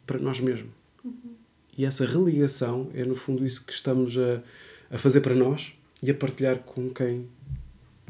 para 0.06 0.20
nós 0.20 0.40
mesmos. 0.40 0.72
Uhum. 1.04 1.36
E 1.78 1.86
essa 1.86 2.06
religação 2.06 2.90
é, 2.94 3.04
no 3.06 3.16
fundo, 3.16 3.46
isso 3.46 3.66
que 3.66 3.74
estamos 3.74 4.18
a, 4.18 4.42
a 4.90 4.98
fazer 4.98 5.22
para 5.22 5.34
nós 5.34 5.74
e 6.04 6.12
a 6.12 6.14
partilhar 6.14 6.60
com 6.60 6.90
quem, 6.90 7.28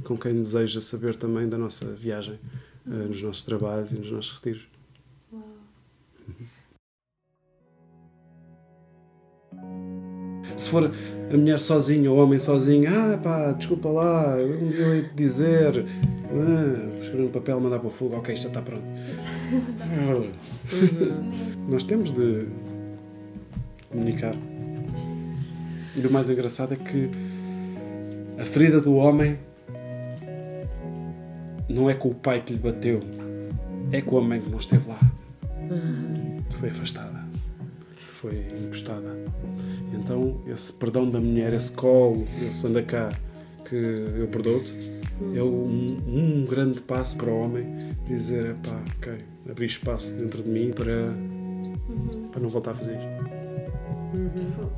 com 0.03 0.17
quem 0.17 0.33
deseja 0.33 0.81
saber 0.81 1.15
também 1.15 1.47
da 1.47 1.57
nossa 1.57 1.85
viagem, 1.93 2.39
uhum. 2.85 3.05
uh, 3.05 3.07
nos 3.07 3.21
nossos 3.21 3.43
trabalhos 3.43 3.91
e 3.91 3.95
nos 3.95 4.11
nossos 4.11 4.31
retiros. 4.33 4.70
Se 10.57 10.69
for 10.69 10.91
a 11.33 11.37
mulher 11.37 11.59
sozinha 11.59 12.11
ou 12.11 12.17
o 12.17 12.23
homem 12.23 12.37
sozinho, 12.37 12.89
ah 12.89 13.17
pá, 13.17 13.51
desculpa 13.53 13.89
lá, 13.89 14.37
eu 14.37 14.95
ia 14.95 15.03
te 15.03 15.15
dizer, 15.15 15.85
ah, 15.85 17.01
escrever 17.01 17.23
no 17.23 17.29
papel, 17.29 17.59
mandar 17.59 17.79
para 17.79 17.87
o 17.87 17.91
fogo, 17.91 18.15
ok, 18.17 18.35
já 18.35 18.47
está 18.47 18.61
pronto. 18.61 18.83
Nós 21.69 21.83
temos 21.83 22.11
de 22.11 22.47
comunicar. 23.89 24.35
E 25.95 26.05
o 26.05 26.11
mais 26.11 26.29
engraçado 26.29 26.73
é 26.73 26.77
que 26.77 27.09
a 28.39 28.45
ferida 28.45 28.79
do 28.79 28.95
homem 28.95 29.37
não 31.67 31.89
é 31.89 31.93
com 31.93 32.09
o 32.09 32.15
pai 32.15 32.41
que 32.41 32.53
lhe 32.53 32.59
bateu, 32.59 33.01
é 33.91 34.01
com 34.01 34.17
a 34.17 34.21
mãe 34.21 34.41
que 34.41 34.49
não 34.49 34.59
esteve 34.59 34.89
lá. 34.89 34.99
Foi 36.51 36.69
afastada 36.69 37.31
foi 38.21 38.45
encostada. 38.63 39.17
Então, 39.91 40.39
esse 40.45 40.71
perdão 40.73 41.09
da 41.09 41.19
mulher, 41.19 41.53
esse 41.53 41.71
colo, 41.71 42.23
esse 42.39 42.67
anda 42.67 42.83
cá, 42.83 43.09
que 43.67 43.75
eu 43.75 44.27
perdoo-te, 44.27 44.71
é 45.35 45.41
um, 45.41 45.97
um, 46.07 46.45
grande 46.45 46.79
passo 46.81 47.17
para 47.17 47.31
o 47.31 47.41
homem 47.41 47.65
dizer: 48.05 48.55
pá, 48.57 48.79
ok, 48.97 49.17
abrir 49.49 49.65
espaço 49.65 50.15
dentro 50.15 50.43
de 50.43 50.49
mim 50.49 50.71
para, 50.71 50.91
uhum. 50.91 52.29
para 52.31 52.41
não 52.41 52.49
voltar 52.49 52.71
a 52.71 52.73
fazer 52.75 52.93
isto. 52.93 53.31
Uhum. 54.15 54.69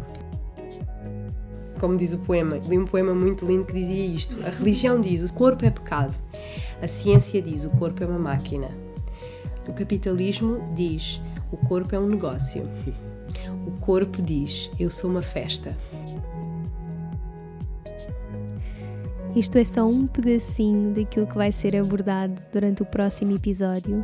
Como 1.80 1.98
diz 1.98 2.14
o 2.14 2.20
poema, 2.20 2.62
li 2.66 2.78
um 2.78 2.86
poema 2.86 3.14
muito 3.14 3.46
lindo 3.46 3.66
que 3.66 3.74
dizia 3.74 4.06
isto: 4.06 4.38
A 4.46 4.50
religião 4.50 5.02
diz 5.02 5.30
o 5.30 5.34
corpo 5.34 5.66
é 5.66 5.70
pecado, 5.70 6.14
a 6.82 6.88
ciência 6.88 7.41
diz 7.41 7.66
o 7.66 7.70
corpo 7.72 8.02
é 8.02 8.08
uma 8.08 8.20
máquina, 8.20 8.70
o 9.68 9.74
capitalismo 9.74 10.59
diz 10.76 11.22
o 11.53 11.57
corpo 11.57 11.95
é 11.95 11.99
um 11.99 12.07
negócio. 12.07 12.68
O 13.68 13.72
corpo 13.80 14.24
diz: 14.24 14.72
Eu 14.80 14.89
sou 14.89 15.11
uma 15.11 15.22
festa. 15.22 15.78
Isto 19.36 19.59
é 19.59 19.64
só 19.64 19.88
um 19.88 20.07
pedacinho 20.07 20.91
daquilo 20.93 21.28
que 21.28 21.36
vai 21.36 21.51
ser 21.51 21.76
abordado 21.76 22.41
durante 22.51 22.82
o 22.82 22.86
próximo 22.86 23.36
episódio. 23.36 24.03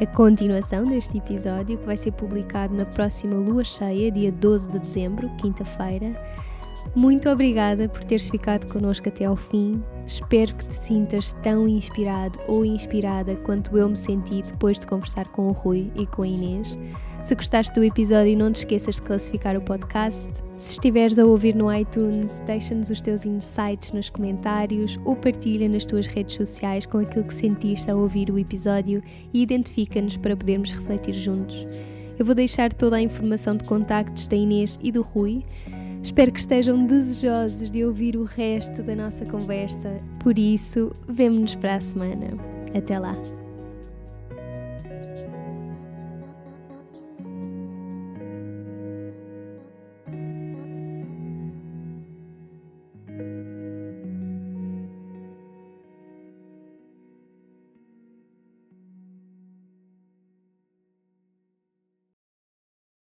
A 0.00 0.06
continuação 0.06 0.84
deste 0.84 1.18
episódio, 1.18 1.76
que 1.76 1.86
vai 1.86 1.96
ser 1.96 2.12
publicado 2.12 2.74
na 2.74 2.84
próxima 2.84 3.34
lua 3.34 3.64
cheia, 3.64 4.10
dia 4.10 4.30
12 4.30 4.70
de 4.70 4.78
dezembro, 4.78 5.28
quinta-feira. 5.36 6.14
Muito 6.94 7.28
obrigada 7.28 7.88
por 7.88 8.04
teres 8.04 8.28
ficado 8.28 8.66
connosco 8.66 9.08
até 9.08 9.24
ao 9.24 9.36
fim. 9.36 9.82
Espero 10.06 10.54
que 10.54 10.66
te 10.66 10.74
sintas 10.74 11.32
tão 11.42 11.68
inspirado 11.68 12.38
ou 12.46 12.64
inspirada 12.64 13.36
quanto 13.36 13.76
eu 13.76 13.88
me 13.88 13.96
senti 13.96 14.42
depois 14.42 14.78
de 14.78 14.86
conversar 14.86 15.28
com 15.28 15.48
o 15.48 15.52
Rui 15.52 15.90
e 15.94 16.06
com 16.06 16.22
a 16.22 16.26
Inês. 16.26 16.78
Se 17.22 17.34
gostaste 17.34 17.74
do 17.74 17.82
episódio, 17.82 18.38
não 18.38 18.52
te 18.52 18.58
esqueças 18.58 18.94
de 18.94 19.02
classificar 19.02 19.56
o 19.56 19.60
podcast. 19.60 20.28
Se 20.56 20.72
estiveres 20.72 21.18
a 21.18 21.24
ouvir 21.24 21.56
no 21.56 21.74
iTunes, 21.74 22.40
deixa-nos 22.46 22.88
os 22.88 23.02
teus 23.02 23.26
insights 23.26 23.92
nos 23.92 24.08
comentários 24.08 24.98
ou 25.04 25.16
partilha 25.16 25.68
nas 25.68 25.84
tuas 25.84 26.06
redes 26.06 26.36
sociais 26.36 26.86
com 26.86 26.98
aquilo 26.98 27.24
que 27.24 27.34
sentiste 27.34 27.90
ao 27.90 27.98
ouvir 27.98 28.30
o 28.30 28.38
episódio 28.38 29.02
e 29.34 29.42
identifica-nos 29.42 30.16
para 30.16 30.36
podermos 30.36 30.70
refletir 30.70 31.14
juntos. 31.14 31.66
Eu 32.18 32.24
vou 32.24 32.34
deixar 32.34 32.72
toda 32.72 32.96
a 32.96 33.02
informação 33.02 33.56
de 33.56 33.64
contactos 33.64 34.28
da 34.28 34.36
Inês 34.36 34.78
e 34.82 34.90
do 34.90 35.02
Rui. 35.02 35.44
Espero 36.06 36.30
que 36.30 36.38
estejam 36.38 36.86
desejosos 36.86 37.68
de 37.68 37.84
ouvir 37.84 38.16
o 38.16 38.22
resto 38.22 38.80
da 38.80 38.94
nossa 38.94 39.26
conversa. 39.26 39.96
Por 40.20 40.38
isso, 40.38 40.92
vemo-nos 41.08 41.56
para 41.56 41.74
a 41.74 41.80
semana. 41.80 42.28
Até 42.72 42.96
lá! 42.96 43.16